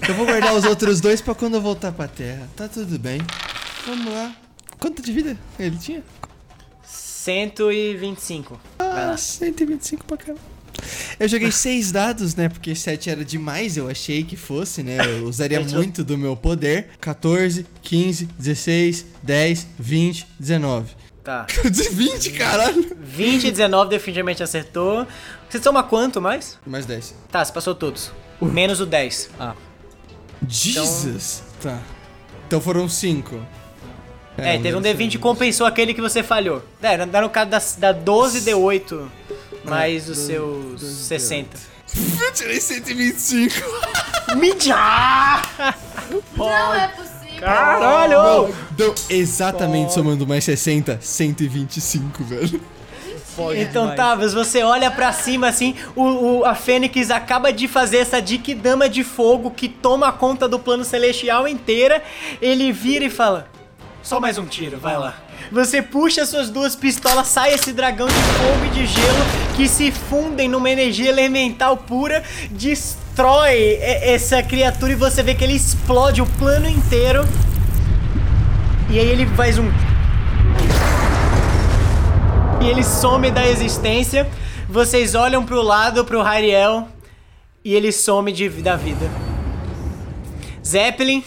Eu 0.07 0.13
vou 0.13 0.25
guardar 0.27 0.53
os 0.53 0.63
outros 0.63 1.01
dois 1.01 1.21
pra 1.21 1.33
quando 1.33 1.55
eu 1.55 1.61
voltar 1.61 1.91
pra 1.91 2.07
terra. 2.07 2.47
Tá 2.55 2.67
tudo 2.67 2.99
bem. 2.99 3.19
Vamos 3.87 4.13
lá. 4.13 4.35
Quanto 4.79 5.01
de 5.01 5.13
vida 5.13 5.37
ele 5.57 5.77
tinha? 5.77 6.03
125. 6.83 8.59
Vai 8.77 8.87
lá. 9.05 9.13
Ah, 9.13 9.17
125 9.17 10.03
pra 10.03 10.17
caramba. 10.17 10.41
Eu 11.17 11.27
joguei 11.27 11.49
seis 11.53 11.89
dados, 11.89 12.35
né? 12.35 12.49
Porque 12.49 12.75
7 12.75 13.09
era 13.09 13.23
demais, 13.23 13.77
eu 13.77 13.89
achei 13.89 14.25
que 14.25 14.35
fosse, 14.35 14.83
né? 14.83 14.97
Eu 15.05 15.25
usaria 15.25 15.61
muito 15.61 16.03
do 16.03 16.17
meu 16.17 16.35
poder. 16.35 16.89
14, 16.99 17.65
15, 17.81 18.25
16, 18.37 19.05
10, 19.23 19.67
20, 19.79 20.27
19. 20.37 20.91
Tá. 21.23 21.47
20, 21.91 22.31
caralho! 22.31 22.97
20 23.01 23.47
e 23.47 23.51
19 23.51 23.89
definitivamente 23.89 24.43
acertou. 24.43 25.07
Você 25.49 25.61
toma 25.61 25.81
quanto 25.81 26.21
mais? 26.21 26.59
Mais 26.65 26.85
10. 26.85 27.15
Tá, 27.31 27.43
você 27.43 27.53
passou 27.53 27.73
todos. 27.73 28.11
Menos 28.41 28.81
o 28.81 28.85
10. 28.85 29.29
Jesus! 30.47 31.41
Tá. 31.61 31.81
Então 32.47 32.61
foram 32.61 32.87
5. 32.87 33.41
É, 34.37 34.57
teve 34.59 34.75
um 34.75 34.81
D20 34.81 35.11
que 35.11 35.17
compensou 35.17 35.65
aquele 35.65 35.93
que 35.93 36.01
você 36.01 36.21
falhou. 36.21 36.61
É, 36.81 36.97
dá 37.05 37.21
no 37.21 37.29
caso 37.29 37.49
da, 37.49 37.59
da 37.77 37.91
12 37.91 38.41
D8 38.41 39.07
mais 39.63 40.07
os 40.09 40.17
seus 40.19 40.79
60. 40.81 41.57
Eu 42.21 42.33
tirei 42.33 42.59
125. 42.61 43.55
Mídia! 44.37 44.75
Não 46.35 46.73
é 46.75 46.87
possível. 46.89 47.39
Caralho! 47.39 48.53
Deu 48.71 48.93
exatamente 49.09 49.93
somando 49.93 50.25
mais 50.27 50.43
60, 50.43 50.99
125, 51.01 52.23
velho. 52.23 52.61
Pode 53.35 53.59
Então, 53.59 53.83
demais. 53.83 53.97
Tavius, 53.97 54.33
você 54.33 54.63
olha 54.63 54.89
pra 54.89 55.11
cima 55.13 55.47
assim, 55.47 55.75
o, 55.95 56.03
o- 56.39 56.45
a 56.45 56.55
Fênix 56.55 57.11
acaba 57.11 57.53
de 57.53 57.67
fazer 57.67 57.97
essa 57.97 58.19
Dama 58.55 58.89
de 58.89 59.03
fogo 59.03 59.51
que 59.51 59.69
toma 59.69 60.11
conta 60.11 60.47
do 60.47 60.57
plano 60.57 60.83
celestial 60.83 61.47
inteira. 61.47 62.01
Ele 62.41 62.71
vira 62.71 63.05
e 63.05 63.09
fala: 63.11 63.47
Só 64.07 64.21
mais 64.21 64.37
um 64.37 64.45
tiro, 64.45 64.77
vai 64.77 64.97
lá. 64.97 65.15
Você 65.51 65.81
puxa 65.81 66.25
suas 66.25 66.49
duas 66.49 66.77
pistolas, 66.77 67.27
sai 67.27 67.53
esse 67.53 67.73
dragão 67.73 68.07
de 68.07 68.13
fogo 68.13 68.65
e 68.67 68.69
de 68.69 68.85
gelo 68.85 69.25
que 69.57 69.67
se 69.67 69.91
fundem 69.91 70.47
numa 70.47 70.69
energia 70.69 71.09
elemental 71.09 71.75
pura, 71.75 72.23
destrói 72.51 73.77
essa 73.81 74.41
criatura 74.41 74.93
e 74.93 74.95
você 74.95 75.21
vê 75.21 75.35
que 75.35 75.43
ele 75.43 75.57
explode 75.57 76.21
o 76.21 76.25
plano 76.25 76.69
inteiro. 76.69 77.27
E 78.89 78.97
aí 78.97 79.09
ele 79.09 79.25
faz 79.35 79.59
um 79.59 79.69
e 82.61 82.69
ele 82.69 82.85
some 82.85 83.29
da 83.29 83.45
existência. 83.45 84.25
Vocês 84.69 85.15
olham 85.15 85.45
pro 85.45 85.61
lado, 85.61 86.05
pro 86.05 86.21
Hariel, 86.21 86.87
e 87.61 87.75
ele 87.75 87.91
some 87.91 88.31
de, 88.31 88.47
da 88.47 88.77
vida. 88.77 89.11
Zeppelin, 90.65 91.21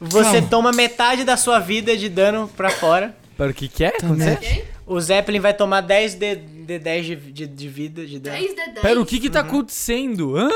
você 0.00 0.32
Calma. 0.32 0.48
toma 0.48 0.72
metade 0.72 1.24
da 1.24 1.36
sua 1.36 1.58
vida 1.58 1.96
de 1.96 2.08
dano 2.08 2.48
pra 2.56 2.70
fora. 2.70 3.16
Pera, 3.36 3.50
o 3.50 3.54
que 3.54 3.68
que 3.68 3.84
é? 3.84 3.90
Também. 3.92 4.36
O 4.86 5.00
Zeppelin 5.00 5.40
vai 5.40 5.52
tomar 5.52 5.80
10 5.80 6.14
de, 6.14 6.36
de 6.36 6.78
10 6.78 7.06
de, 7.06 7.16
de, 7.16 7.46
de 7.46 7.68
vida, 7.68 8.06
de 8.06 8.18
dano. 8.18 8.36
10 8.36 8.50
de 8.50 8.56
10. 8.56 8.80
Pera, 8.80 9.00
o 9.00 9.06
que 9.06 9.18
que 9.18 9.28
tá 9.30 9.40
acontecendo? 9.40 10.36
Hã? 10.36 10.48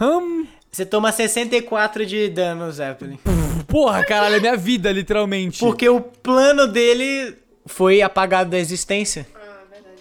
Hum? 0.00 0.46
Você 0.70 0.84
toma 0.84 1.10
64 1.12 2.04
de 2.04 2.28
dano, 2.28 2.70
Zeppelin. 2.70 3.18
Porra, 3.66 4.04
caralho, 4.04 4.36
é 4.36 4.40
minha 4.40 4.56
vida, 4.56 4.92
literalmente. 4.92 5.58
Porque 5.58 5.88
o 5.88 6.00
plano 6.00 6.66
dele 6.66 7.34
foi 7.64 8.02
apagado 8.02 8.50
da 8.50 8.58
existência. 8.58 9.26
Ah, 9.34 9.38
verdade. 9.70 9.96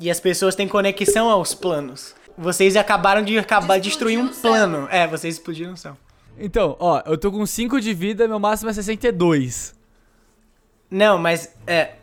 E 0.00 0.10
as 0.10 0.18
pessoas 0.18 0.54
têm 0.54 0.66
conexão 0.66 1.28
aos 1.28 1.54
planos. 1.54 2.14
Vocês 2.38 2.74
acabaram 2.76 3.22
de 3.22 3.38
acabar 3.38 3.78
de 3.78 3.88
destruir 3.90 4.18
um 4.18 4.26
Explodiu 4.30 4.38
o 4.38 4.42
céu. 4.42 4.68
plano. 4.68 4.88
É, 4.90 5.06
vocês 5.06 5.34
explodiram 5.34 5.74
o 5.74 5.76
céu. 5.76 5.96
Então, 6.38 6.76
ó, 6.80 7.02
eu 7.06 7.16
tô 7.18 7.30
com 7.30 7.44
5 7.44 7.80
de 7.80 7.94
vida, 7.94 8.26
meu 8.26 8.38
máximo 8.38 8.70
é 8.70 8.72
62. 8.72 9.74
Não, 10.90 11.18
mas 11.18 11.54
é. 11.66 11.94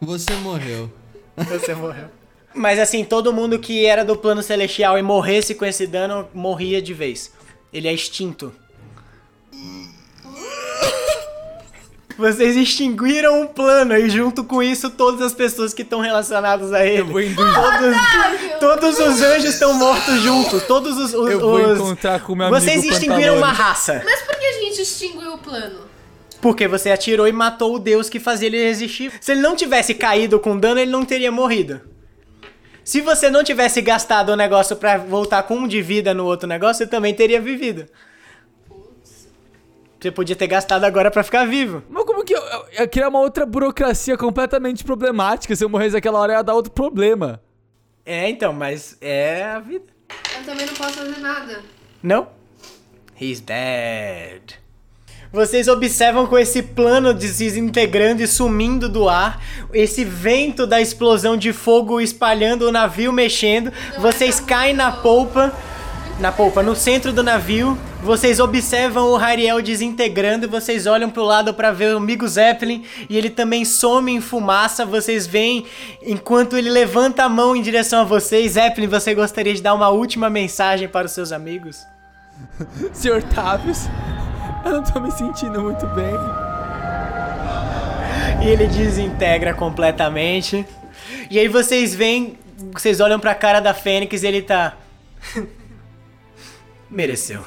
Você 0.00 0.32
morreu. 0.36 0.90
Você 1.36 1.74
morreu. 1.74 2.08
Mas 2.54 2.78
assim, 2.78 3.04
todo 3.04 3.32
mundo 3.32 3.58
que 3.58 3.84
era 3.84 4.04
do 4.04 4.16
plano 4.16 4.42
celestial 4.42 4.96
e 4.96 5.02
morresse 5.02 5.54
com 5.54 5.64
esse 5.64 5.86
dano, 5.86 6.28
morria 6.32 6.80
de 6.80 6.94
vez. 6.94 7.32
Ele 7.72 7.88
é 7.88 7.92
extinto. 7.92 8.52
Vocês 12.16 12.56
extinguiram 12.56 13.40
um 13.42 13.46
plano 13.46 13.96
e 13.96 14.08
junto 14.08 14.44
com 14.44 14.62
isso 14.62 14.88
todas 14.90 15.20
as 15.20 15.32
pessoas 15.34 15.74
que 15.74 15.82
estão 15.82 16.00
relacionadas 16.00 16.72
a 16.72 16.84
ele. 16.86 17.00
Eu 17.00 17.06
vou, 17.06 17.20
Todos, 17.54 18.60
todos 18.60 18.98
os 19.00 19.20
anjos 19.20 19.52
estão 19.54 19.74
mortos 19.74 20.20
juntos. 20.20 20.62
Todos 20.64 20.96
os. 20.96 21.12
os 21.12 21.30
eu 21.30 21.40
vou 21.40 21.60
os- 21.60 21.78
encontrar 21.78 22.20
com 22.20 22.34
meu 22.36 22.46
amigo 22.46 22.60
Vocês 22.60 22.84
extinguiram 22.84 23.36
uma 23.36 23.50
raça. 23.52 24.00
Mas 24.04 24.22
por 24.22 24.36
que 24.36 24.44
a 24.46 24.52
gente 24.60 24.80
extinguiu 24.82 25.34
o 25.34 25.38
plano? 25.38 25.80
Porque 26.40 26.68
você 26.68 26.90
atirou 26.90 27.26
e 27.26 27.32
matou 27.32 27.74
o 27.74 27.78
deus 27.78 28.08
que 28.08 28.20
fazia 28.20 28.46
ele 28.48 28.62
resistir. 28.62 29.10
Se 29.20 29.32
ele 29.32 29.40
não 29.40 29.56
tivesse 29.56 29.94
caído 29.94 30.38
com 30.38 30.56
dano, 30.58 30.78
ele 30.78 30.90
não 30.92 31.04
teria 31.04 31.32
morrido. 31.32 31.80
Se 32.84 33.00
você 33.00 33.30
não 33.30 33.42
tivesse 33.42 33.80
gastado 33.80 34.28
o 34.28 34.36
negócio 34.36 34.76
pra 34.76 34.98
voltar 34.98 35.42
com 35.44 35.56
um 35.56 35.66
de 35.66 35.80
vida 35.80 36.12
no 36.14 36.26
outro 36.26 36.46
negócio, 36.46 36.84
você 36.84 36.86
também 36.90 37.14
teria 37.14 37.40
vivido. 37.40 37.86
Você 39.98 40.10
podia 40.10 40.36
ter 40.36 40.46
gastado 40.46 40.84
agora 40.84 41.10
pra 41.10 41.22
ficar 41.22 41.46
vivo. 41.46 41.82
Mas 41.88 42.03
como 42.24 42.26
que 42.26 42.34
eu, 42.34 42.40
eu, 42.40 42.66
eu 42.78 42.88
criar 42.88 43.08
uma 43.08 43.20
outra 43.20 43.44
burocracia 43.44 44.16
completamente 44.16 44.82
problemática? 44.82 45.54
Se 45.54 45.62
eu 45.62 45.68
morresse 45.68 45.94
naquela 45.94 46.18
hora, 46.18 46.32
ia 46.32 46.42
dar 46.42 46.54
outro 46.54 46.72
problema. 46.72 47.40
É, 48.04 48.28
então, 48.28 48.52
mas 48.52 48.96
é 49.00 49.44
a 49.44 49.60
vida. 49.60 49.84
Eu 50.36 50.44
também 50.44 50.66
não 50.66 50.74
posso 50.74 50.94
fazer 50.94 51.18
nada. 51.20 51.62
Não? 52.02 52.28
He's 53.20 53.40
dead. 53.40 54.54
Vocês 55.32 55.66
observam 55.68 56.26
com 56.26 56.38
esse 56.38 56.62
plano 56.62 57.12
desintegrando 57.12 58.22
e 58.22 58.26
sumindo 58.26 58.88
do 58.88 59.08
ar, 59.08 59.42
esse 59.72 60.04
vento 60.04 60.64
da 60.64 60.80
explosão 60.80 61.36
de 61.36 61.52
fogo 61.52 62.00
espalhando 62.00 62.68
o 62.68 62.72
navio 62.72 63.12
mexendo. 63.12 63.72
Vocês 63.98 64.38
caem 64.38 64.74
na 64.74 64.92
polpa, 64.92 65.52
na 66.18 66.30
polpa, 66.30 66.62
no 66.62 66.74
centro 66.76 67.12
do 67.12 67.22
navio. 67.22 67.78
Vocês 68.02 68.38
observam 68.38 69.08
o 69.10 69.16
Hariel 69.16 69.62
desintegrando 69.62 70.44
e 70.44 70.48
vocês 70.48 70.86
olham 70.86 71.10
pro 71.10 71.24
lado 71.24 71.54
para 71.54 71.72
ver 71.72 71.94
o 71.94 71.96
amigo 71.96 72.26
Zeppelin 72.28 72.84
e 73.08 73.16
ele 73.16 73.30
também 73.30 73.64
some 73.64 74.12
em 74.12 74.20
fumaça. 74.20 74.84
Vocês 74.84 75.26
veem 75.26 75.66
enquanto 76.02 76.56
ele 76.56 76.70
levanta 76.70 77.24
a 77.24 77.28
mão 77.28 77.56
em 77.56 77.62
direção 77.62 78.02
a 78.02 78.04
vocês. 78.04 78.52
Zeppelin, 78.52 78.86
você 78.86 79.14
gostaria 79.14 79.54
de 79.54 79.62
dar 79.62 79.74
uma 79.74 79.88
última 79.88 80.28
mensagem 80.28 80.86
para 80.88 81.06
os 81.06 81.12
seus 81.12 81.32
amigos? 81.32 81.86
Senhor 82.92 83.22
Tavius, 83.22 83.88
eu 84.64 84.72
não 84.72 84.82
tô 84.82 85.00
me 85.00 85.10
sentindo 85.10 85.60
muito 85.62 85.86
bem. 85.88 86.14
E 88.42 88.48
ele 88.48 88.66
desintegra 88.66 89.54
completamente. 89.54 90.66
E 91.30 91.38
aí 91.38 91.48
vocês 91.48 91.94
veem, 91.94 92.38
vocês 92.72 93.00
olham 93.00 93.18
pra 93.18 93.34
cara 93.34 93.60
da 93.60 93.72
Fênix 93.72 94.22
e 94.22 94.26
ele 94.26 94.42
tá. 94.42 94.76
Mereceu. 96.90 97.44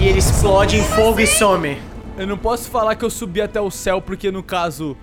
E 0.00 0.06
ele 0.08 0.18
explode 0.18 0.76
em 0.76 0.84
fogo 0.84 1.20
e 1.20 1.26
some. 1.26 1.80
Eu 2.18 2.26
não 2.26 2.36
posso 2.36 2.68
falar 2.70 2.94
que 2.96 3.04
eu 3.04 3.10
subi 3.10 3.40
até 3.40 3.60
o 3.60 3.70
céu 3.70 4.00
porque 4.00 4.30
no 4.30 4.42
caso 4.42 4.96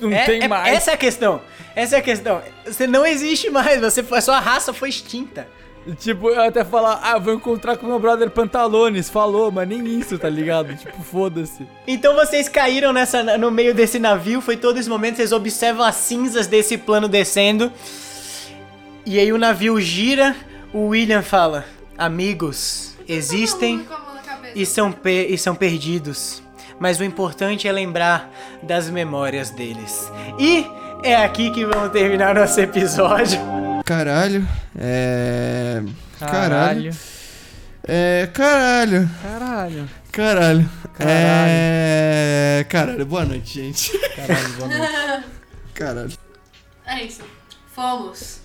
não 0.00 0.12
É- 0.12 0.24
tem 0.24 0.42
é- 0.42 0.48
mais. 0.48 0.74
Essa 0.74 0.92
é 0.92 0.94
a 0.94 0.96
questão. 0.96 1.40
Essa 1.74 1.96
é 1.96 1.98
a 1.98 2.02
questão. 2.02 2.40
Você 2.64 2.86
não 2.86 3.04
existe 3.04 3.50
mais. 3.50 3.80
Você, 3.80 4.04
a 4.10 4.20
sua 4.20 4.38
raça 4.40 4.72
foi 4.72 4.88
extinta. 4.88 5.46
Tipo, 5.98 6.28
eu 6.28 6.42
até 6.42 6.62
falar, 6.62 7.00
ah, 7.02 7.12
eu 7.14 7.20
vou 7.22 7.32
encontrar 7.34 7.76
com 7.78 7.86
meu 7.86 7.98
brother 7.98 8.30
Pantalones, 8.30 9.08
falou, 9.08 9.50
mas 9.50 9.66
nem 9.66 9.98
isso, 9.98 10.18
tá 10.18 10.28
ligado? 10.28 10.76
tipo, 10.76 11.02
foda-se. 11.02 11.66
Então 11.86 12.14
vocês 12.14 12.50
caíram 12.50 12.92
nessa, 12.92 13.22
no 13.38 13.50
meio 13.50 13.74
desse 13.74 13.98
navio, 13.98 14.42
foi 14.42 14.58
todo 14.58 14.78
esse 14.78 14.88
momento, 14.90 15.16
vocês 15.16 15.32
observam 15.32 15.82
as 15.84 15.96
cinzas 15.96 16.46
desse 16.46 16.76
plano 16.76 17.08
descendo. 17.08 17.72
E 19.06 19.18
aí 19.18 19.32
o 19.32 19.38
navio 19.38 19.80
gira, 19.80 20.36
o 20.72 20.88
William 20.88 21.22
fala: 21.22 21.64
Amigos, 22.00 22.94
existem 23.06 23.86
e 24.54 24.64
são, 24.64 24.96
e 25.04 25.36
são 25.36 25.54
perdidos. 25.54 26.42
Mas 26.78 26.98
o 26.98 27.04
importante 27.04 27.68
é 27.68 27.72
lembrar 27.72 28.32
das 28.62 28.88
memórias 28.88 29.50
deles. 29.50 30.10
E 30.38 30.66
é 31.04 31.14
aqui 31.16 31.50
que 31.50 31.66
vamos 31.66 31.92
terminar 31.92 32.34
nosso 32.34 32.58
episódio. 32.58 33.38
Caralho. 33.84 34.48
É. 34.78 35.82
Caralho. 36.18 36.90
É. 37.86 38.30
Caralho. 38.32 39.10
Caralho. 39.22 39.88
Caralho. 40.10 40.70
Caralho. 40.94 41.50
É. 41.50 42.66
Caralho. 42.66 43.04
Boa 43.04 43.26
noite, 43.26 43.60
gente. 43.60 43.98
Caralho, 44.16 44.52
boa 44.54 44.68
noite. 44.68 45.24
Caralho. 45.74 46.12
É 46.86 47.04
isso. 47.04 47.20
Fomos. 47.74 48.40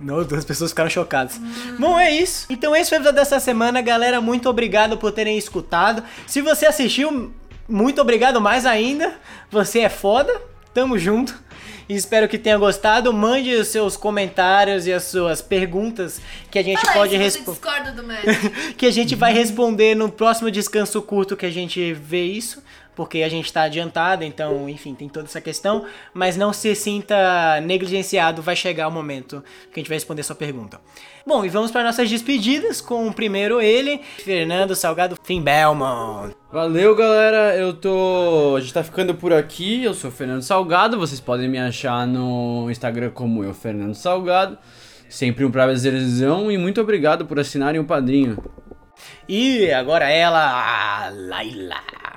Não, 0.00 0.24
duas 0.24 0.44
pessoas 0.44 0.70
ficaram 0.70 0.88
chocadas. 0.88 1.38
Bom, 1.78 1.98
é 1.98 2.10
isso. 2.10 2.46
Então 2.48 2.74
esse 2.74 2.88
foi 2.88 2.98
o 2.98 3.00
episódio 3.00 3.18
dessa 3.20 3.38
semana, 3.38 3.82
galera. 3.82 4.20
Muito 4.20 4.48
obrigado 4.48 4.96
por 4.96 5.12
terem 5.12 5.36
escutado. 5.36 6.02
Se 6.26 6.40
você 6.40 6.66
assistiu, 6.66 7.32
muito 7.68 8.00
obrigado 8.00 8.40
mais 8.40 8.64
ainda. 8.64 9.14
Você 9.50 9.80
é 9.80 9.88
foda. 9.88 10.40
Tamo 10.72 10.98
junto. 10.98 11.38
Espero 11.88 12.28
que 12.28 12.38
tenha 12.38 12.56
gostado. 12.56 13.12
Mande 13.12 13.52
os 13.54 13.68
seus 13.68 13.96
comentários 13.96 14.86
e 14.86 14.92
as 14.92 15.04
suas 15.04 15.42
perguntas 15.42 16.20
que 16.50 16.58
a 16.58 16.62
gente 16.62 16.80
Fala 16.80 16.92
pode 16.94 17.16
responder. 17.16 18.74
que 18.78 18.86
a 18.86 18.90
gente 18.92 19.14
vai 19.14 19.32
responder 19.32 19.94
no 19.94 20.08
próximo 20.08 20.50
descanso 20.50 21.02
curto 21.02 21.36
que 21.36 21.46
a 21.46 21.50
gente 21.50 21.92
vê 21.92 22.24
isso, 22.24 22.62
porque 22.94 23.22
a 23.22 23.28
gente 23.28 23.52
tá 23.52 23.62
adiantado, 23.62 24.24
então, 24.24 24.68
enfim, 24.68 24.94
tem 24.94 25.08
toda 25.08 25.26
essa 25.26 25.40
questão, 25.40 25.84
mas 26.12 26.36
não 26.36 26.52
se 26.52 26.74
sinta 26.74 27.60
negligenciado, 27.62 28.42
vai 28.42 28.56
chegar 28.56 28.88
o 28.88 28.90
momento 28.90 29.42
que 29.72 29.78
a 29.78 29.80
gente 29.80 29.88
vai 29.88 29.96
responder 29.96 30.22
sua 30.22 30.36
pergunta. 30.36 30.80
Bom, 31.26 31.44
e 31.44 31.48
vamos 31.48 31.70
para 31.70 31.84
nossas 31.84 32.08
despedidas 32.08 32.80
com 32.80 33.06
o 33.06 33.12
primeiro 33.12 33.60
ele, 33.60 34.00
Fernando 34.24 34.74
Salgado 34.74 35.16
Fim 35.22 35.42
Belmont. 35.42 36.34
Valeu, 36.50 36.96
galera. 36.96 37.54
Eu 37.56 37.74
tô. 37.74 38.54
A 38.56 38.60
gente 38.60 38.72
tá 38.72 38.82
ficando 38.82 39.14
por 39.14 39.32
aqui. 39.32 39.84
Eu 39.84 39.94
sou 39.94 40.10
o 40.10 40.12
Fernando 40.12 40.42
Salgado. 40.42 40.98
Vocês 40.98 41.20
podem 41.20 41.48
me 41.48 41.58
achar 41.58 42.06
no 42.06 42.68
Instagram 42.70 43.10
como 43.10 43.44
eu, 43.44 43.54
Fernando 43.54 43.94
Salgado. 43.94 44.58
Sempre 45.08 45.44
um 45.44 45.50
prazerzão 45.50 46.50
e 46.50 46.58
muito 46.58 46.80
obrigado 46.80 47.26
por 47.26 47.38
assinarem 47.38 47.80
o 47.80 47.84
padrinho. 47.84 48.42
E 49.28 49.70
agora 49.72 50.10
ela, 50.10 51.04
a 51.04 51.10
Laila. 51.10 52.09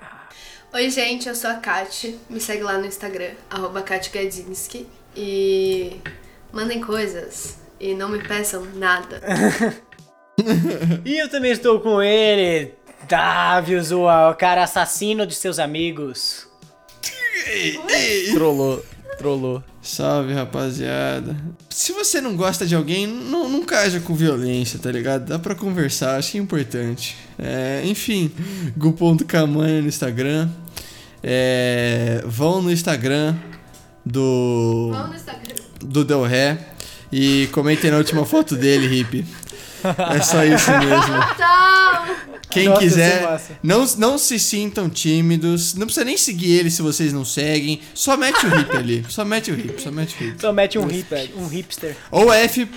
Oi, 0.76 0.89
gente, 0.89 1.30
eu 1.30 1.36
sou 1.36 1.51
a 1.51 1.53
Kat. 1.53 2.17
Me 2.28 2.39
segue 2.39 2.63
lá 2.63 2.80
no 2.80 2.88
Instagram, 2.88 3.34
arroba 3.47 3.84
Kat 3.84 4.09
Gadzinski. 4.09 4.88
E 5.15 5.97
mandem 6.51 6.82
coisas. 6.82 7.59
E 7.80 7.93
não 7.93 8.09
me 8.09 8.19
peçam 8.19 8.65
nada. 8.74 9.21
E 11.05 11.15
eu 11.15 11.30
também 11.30 11.51
estou 11.51 11.80
com 11.80 12.01
ele, 12.01 12.74
Davius, 13.07 13.91
o 13.91 14.07
cara 14.34 14.63
assassino 14.63 15.28
de 15.28 15.36
seus 15.36 15.59
amigos. 15.59 16.47
Trollou, 18.34 18.84
trollou. 19.19 19.63
Salve, 19.80 20.34
rapaziada. 20.34 21.36
Se 21.69 21.91
você 21.91 22.19
não 22.19 22.36
gosta 22.36 22.65
de 22.65 22.74
alguém, 22.74 23.05
não, 23.05 23.47
não 23.47 23.63
caja 23.63 23.99
com 23.99 24.15
violência, 24.15 24.80
tá 24.80 24.89
ligado? 24.91 25.26
Dá 25.26 25.38
pra 25.38 25.53
conversar, 25.53 26.17
acho 26.17 26.32
que 26.32 26.38
é 26.38 26.41
importante. 26.41 27.15
É, 27.38 27.82
enfim, 27.86 28.32
gu.camanha 28.76 29.82
no 29.82 29.88
Instagram. 29.88 30.49
É, 31.24 32.21
vão 32.26 32.61
no 32.61 32.71
Instagram 32.71 33.36
do, 34.05 34.89
Vamos 34.91 35.09
no 35.09 35.15
Instagram. 35.15 35.55
do 35.82 36.03
Del 36.03 36.24
Ré 36.24 36.57
e 37.11 37.47
comentem 37.51 37.89
na 37.89 37.97
última 37.97 38.26
foto 38.26 38.55
dele, 38.55 38.88
hippie. 38.88 39.26
É 40.15 40.21
só 40.21 40.43
isso 40.43 40.71
mesmo. 40.71 41.13
Quem 42.49 42.69
Nossa, 42.69 42.82
é 42.82 42.84
quiser, 42.84 43.21
massa. 43.24 43.57
não, 43.63 43.86
não 43.97 44.17
se 44.17 44.38
sintam 44.38 44.88
tímidos. 44.88 45.74
Não 45.74 45.88
precisa 45.88 46.05
nem 46.05 46.15
seguir 46.15 46.59
ele 46.59 46.69
se 46.69 46.84
vocês 46.84 47.11
não 47.11 47.26
seguem. 47.26 47.82
Só 47.95 48.15
mete 48.15 48.45
o 48.45 48.59
hip 48.59 48.78
ali. 48.78 49.05
Só 49.09 49.26
mete 49.26 49.51
o 49.51 49.55
hip, 49.59 49.82
só 49.82 49.91
mete 49.91 50.15
o 50.21 50.28
hip. 50.28 50.36
Só 50.39 50.53
mete 50.53 50.78
um, 50.78 50.89
hip, 50.89 51.32
um 51.36 51.47
hipster. 51.47 51.97
Ou 52.11 52.32
F 52.32 52.69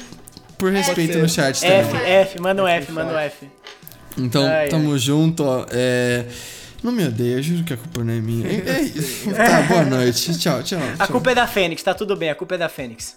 por 0.56 0.72
respeito 0.72 1.18
no 1.18 1.28
chat 1.28 1.62
F, 1.62 1.90
também. 1.92 2.10
F, 2.10 2.40
manda 2.40 2.62
um 2.62 2.66
F, 2.66 2.90
manda 2.90 3.12
um 3.12 3.18
F. 3.18 3.46
Então, 4.16 4.46
Ai, 4.46 4.68
tamo 4.68 4.96
junto, 4.98 5.44
ó. 5.44 5.66
É... 5.70 6.24
Não 6.82 6.92
me 6.92 7.04
odeia, 7.06 7.36
eu 7.36 7.42
juro 7.42 7.64
que 7.64 7.72
a 7.72 7.76
culpa 7.76 8.04
não 8.04 8.12
é 8.12 8.20
minha. 8.20 8.46
É- 8.48 8.52
é- 8.60 9.32
Tá, 9.34 9.62
boa 9.62 9.84
noite. 9.84 10.38
Tchau, 10.38 10.62
tchau. 10.62 10.78
A 10.94 10.96
tchau. 10.98 11.08
culpa 11.08 11.30
é 11.32 11.34
da 11.34 11.46
Fênix, 11.46 11.82
tá 11.82 11.94
tudo 11.94 12.16
bem, 12.16 12.30
a 12.30 12.34
culpa 12.34 12.54
é 12.54 12.58
da 12.58 12.68
Fênix. 12.68 13.16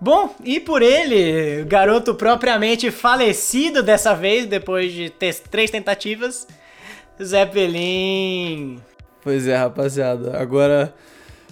Bom, 0.00 0.34
e 0.44 0.60
por 0.60 0.82
ele, 0.82 1.62
o 1.62 1.66
garoto 1.66 2.14
propriamente 2.14 2.90
falecido 2.90 3.82
dessa 3.82 4.14
vez, 4.14 4.44
depois 4.46 4.92
de 4.92 5.08
ter 5.08 5.34
três 5.50 5.70
tentativas, 5.70 6.46
Zeppelin. 7.22 8.78
Pois 9.22 9.46
é, 9.48 9.56
rapaziada. 9.56 10.38
Agora 10.38 10.94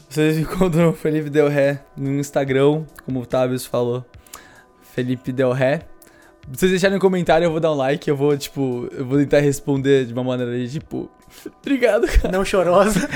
vocês 0.09 0.37
encontram 0.39 0.91
o 0.91 0.93
Felipe 0.93 1.31
Del 1.31 1.49
Ré 1.49 1.81
no 1.97 2.11
Instagram, 2.20 2.85
como 3.05 3.20
o 3.20 3.27
Tavius 3.27 3.64
falou. 3.64 4.05
Felipe 4.95 5.33
Del 5.33 5.53
Ré. 5.53 5.81
Se 6.53 6.59
vocês 6.59 6.70
deixarem 6.72 6.97
um 6.97 7.01
comentário, 7.01 7.45
eu 7.45 7.51
vou 7.51 7.61
dar 7.61 7.72
um 7.72 7.76
like. 7.76 8.09
Eu 8.09 8.16
vou, 8.16 8.36
tipo, 8.36 8.88
eu 8.92 9.05
vou 9.05 9.18
tentar 9.18 9.40
responder 9.40 10.07
de 10.07 10.12
uma 10.12 10.22
maneira 10.22 10.57
de, 10.59 10.72
tipo, 10.72 11.11
obrigado, 11.61 12.07
cara. 12.07 12.30
Não 12.30 12.45
chorosa. 12.45 13.01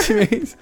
sentimentos. 0.00 0.56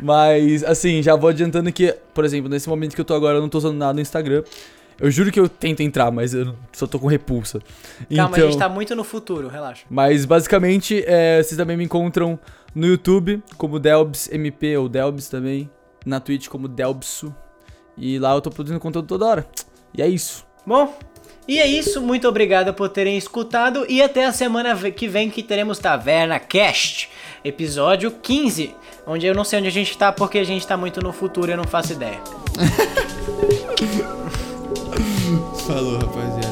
Mas, 0.00 0.62
assim, 0.62 1.02
já 1.02 1.16
vou 1.16 1.30
adiantando 1.30 1.72
que, 1.72 1.94
por 2.14 2.24
exemplo, 2.24 2.48
nesse 2.48 2.68
momento 2.68 2.94
que 2.94 3.00
eu 3.00 3.04
tô 3.04 3.14
agora, 3.14 3.38
eu 3.38 3.42
não 3.42 3.48
tô 3.48 3.58
usando 3.58 3.76
nada 3.76 3.94
no 3.94 4.00
Instagram. 4.00 4.42
Eu 4.98 5.10
juro 5.10 5.30
que 5.30 5.38
eu 5.38 5.48
tento 5.48 5.82
entrar, 5.82 6.10
mas 6.10 6.32
eu 6.32 6.54
só 6.72 6.86
tô 6.86 6.98
com 6.98 7.06
repulsa. 7.06 7.60
Calma, 8.14 8.36
então, 8.36 8.48
a 8.48 8.50
gente 8.50 8.58
tá 8.58 8.68
muito 8.68 8.94
no 8.96 9.04
futuro, 9.04 9.48
relaxa. 9.48 9.84
Mas 9.90 10.24
basicamente, 10.24 11.04
é, 11.06 11.42
vocês 11.42 11.56
também 11.56 11.76
me 11.76 11.84
encontram 11.84 12.38
no 12.74 12.86
YouTube 12.86 13.42
como 13.58 13.78
Delbs 13.78 14.30
MP 14.32 14.76
ou 14.76 14.88
Delbs 14.88 15.28
também. 15.28 15.70
Na 16.04 16.20
Twitch 16.20 16.48
como 16.48 16.66
Delbsu. 16.68 17.34
E 17.96 18.18
lá 18.18 18.34
eu 18.34 18.40
tô 18.40 18.50
produzindo 18.50 18.80
conteúdo 18.80 19.06
toda 19.06 19.26
hora. 19.26 19.46
E 19.92 20.00
é 20.00 20.08
isso. 20.08 20.46
Bom, 20.66 20.96
e 21.48 21.58
é 21.58 21.66
isso, 21.66 22.00
muito 22.00 22.28
obrigado 22.28 22.74
por 22.74 22.88
terem 22.88 23.16
escutado 23.16 23.86
e 23.88 24.02
até 24.02 24.24
a 24.24 24.32
semana 24.32 24.74
que 24.90 25.06
vem 25.06 25.30
que 25.30 25.42
teremos 25.42 25.78
Taverna 25.78 26.40
Cast, 26.40 27.08
episódio 27.44 28.10
15, 28.10 28.74
onde 29.06 29.26
eu 29.26 29.34
não 29.34 29.44
sei 29.44 29.60
onde 29.60 29.68
a 29.68 29.72
gente 29.72 29.96
tá 29.96 30.10
porque 30.10 30.38
a 30.38 30.44
gente 30.44 30.66
tá 30.66 30.76
muito 30.76 31.00
no 31.00 31.12
futuro, 31.12 31.52
eu 31.52 31.56
não 31.56 31.64
faço 31.64 31.92
ideia. 31.92 32.20
Falou, 35.66 35.98
rapaziada. 35.98 36.45